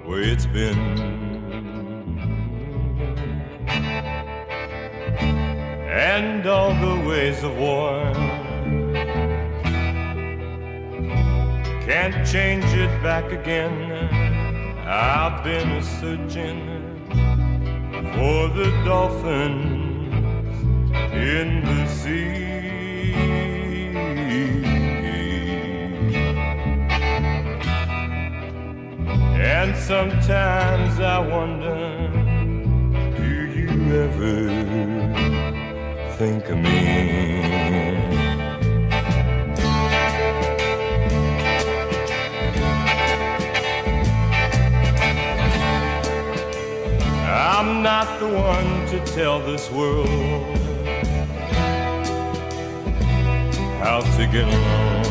way 0.04 0.24
it's 0.30 0.46
been. 0.46 0.78
And 5.88 6.46
all 6.46 6.74
the 6.74 7.08
ways 7.08 7.42
of 7.44 7.56
war 7.56 8.12
can't 11.86 12.26
change 12.26 12.64
it 12.64 12.92
back 13.02 13.30
again. 13.30 13.74
I've 14.86 15.44
been 15.44 15.70
a 15.70 15.82
searching 15.82 16.60
for 18.14 18.48
the 18.58 18.70
dolphins 18.84 19.72
in 21.14 21.64
the 21.64 21.86
sea. 21.86 22.61
And 29.64 29.76
sometimes 29.76 30.98
I 31.00 31.18
wonder, 31.18 32.10
do 33.16 33.28
you 33.58 33.70
ever 34.04 34.34
think 36.16 36.48
of 36.48 36.58
me? 36.58 37.82
I'm 47.24 47.82
not 47.82 48.18
the 48.18 48.28
one 48.28 48.86
to 48.88 48.98
tell 49.14 49.38
this 49.40 49.70
world 49.70 50.58
how 53.82 54.00
to 54.00 54.26
get 54.28 54.46
along. 54.46 55.02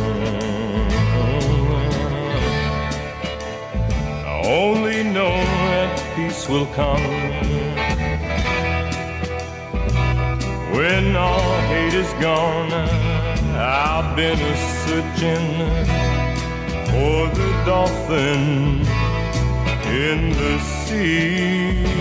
I 4.25 4.41
only 4.45 5.03
know 5.03 5.35
that 5.71 5.91
peace 6.15 6.47
will 6.47 6.67
come 6.67 7.03
when 10.75 11.15
all 11.17 11.51
hate 11.71 11.93
is 11.93 12.11
gone. 12.21 12.71
I've 12.71 14.15
been 14.15 14.39
a 14.39 14.55
searching 14.85 15.47
for 16.91 17.27
the 17.39 17.49
dolphin 17.65 18.85
in 20.05 20.31
the 20.31 20.59
sea. 20.59 22.00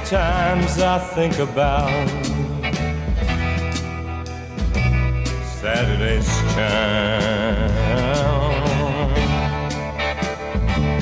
Sometimes 0.09 0.79
I 0.79 0.99
think 0.99 1.37
about 1.37 2.07
Saturday's 5.59 6.25
town 6.55 7.73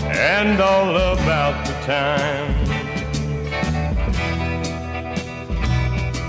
and 0.10 0.60
all 0.60 0.96
about 0.96 1.68
the 1.68 1.74
time 1.86 2.52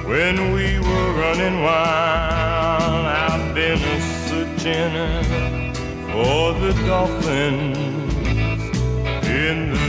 when 0.07 0.53
we 0.53 0.79
were 0.79 1.13
running 1.15 1.63
wild. 1.63 3.07
I've 3.07 3.55
been 3.55 3.79
searching 4.29 5.25
for 6.13 6.53
the 6.61 6.75
dolphins 6.87 7.79
in 9.25 9.73
the 9.73 9.86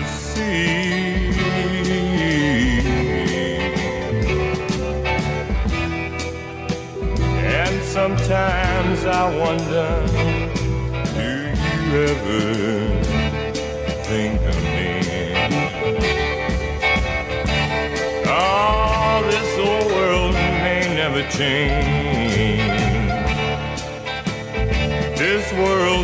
sometimes 7.98 9.00
I 9.06 9.24
wonder, 9.42 9.90
do 11.18 11.30
you 11.66 11.88
ever 12.14 12.44
think 14.10 14.40
of 14.54 14.60
me? 14.76 14.92
Oh, 18.28 19.26
this 19.32 19.52
old 19.68 19.90
world 19.98 20.34
may 20.34 20.82
never 21.02 21.24
change. 21.38 22.72
This 25.18 25.52
world 25.54 25.97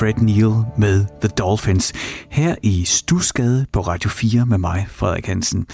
Fred 0.00 0.14
Neil 0.14 0.64
med 0.78 1.06
The 1.20 1.28
Dolphins. 1.28 1.92
Her 2.30 2.56
i 2.62 2.84
Stusgade 2.84 3.66
på 3.72 3.80
Radio 3.80 4.10
4 4.10 4.46
med 4.46 4.58
mig, 4.58 4.86
Frederik 4.88 5.26
Hansen. 5.26 5.66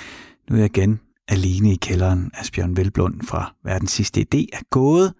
Nu 0.50 0.56
er 0.56 0.60
jeg 0.60 0.76
igen 0.76 1.00
alene 1.28 1.72
i 1.72 1.76
kælderen. 1.76 2.30
Asbjørn 2.34 2.76
Velblund 2.76 3.22
fra 3.22 3.54
Verdens 3.64 3.92
Sidste 3.92 4.20
Idé 4.20 4.46
er 4.52 4.62
gået. 4.70 5.14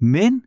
Men 0.00 0.42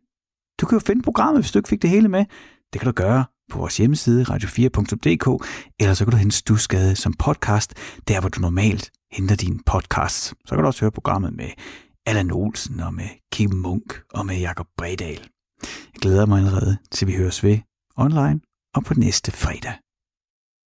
du 0.60 0.66
kan 0.66 0.78
jo 0.78 0.84
finde 0.86 1.02
programmet, 1.02 1.42
hvis 1.42 1.52
du 1.52 1.58
ikke 1.58 1.68
fik 1.68 1.82
det 1.82 1.90
hele 1.90 2.08
med. 2.08 2.24
Det 2.72 2.80
kan 2.80 2.86
du 2.86 2.92
gøre 2.92 3.24
på 3.50 3.58
vores 3.58 3.76
hjemmeside 3.76 4.22
radio4.dk, 4.22 5.46
eller 5.80 5.94
så 5.94 6.04
kan 6.04 6.12
du 6.12 6.16
hente 6.16 6.36
Stusgade 6.36 6.96
som 6.96 7.12
podcast, 7.12 7.74
der 8.08 8.20
hvor 8.20 8.28
du 8.28 8.40
normalt 8.40 8.90
henter 9.12 9.36
dine 9.36 9.58
podcasts. 9.66 10.34
Så 10.46 10.54
kan 10.54 10.58
du 10.58 10.66
også 10.66 10.80
høre 10.80 10.92
programmet 10.92 11.32
med 11.32 11.50
Allan 12.06 12.30
Olsen 12.30 12.80
og 12.80 12.94
med 12.94 13.08
Kim 13.32 13.50
Munk 13.50 14.00
og 14.14 14.26
med 14.26 14.38
Jakob 14.38 14.66
Bredal. 14.76 15.28
Jeg 15.62 16.00
glæder 16.00 16.26
mig 16.26 16.38
allerede 16.38 16.76
til 16.90 17.06
vi 17.08 17.12
høres 17.12 17.44
ved 17.44 17.58
online 17.96 18.40
og 18.74 18.84
på 18.84 18.94
næste 18.94 19.32
fredag. 19.32 19.74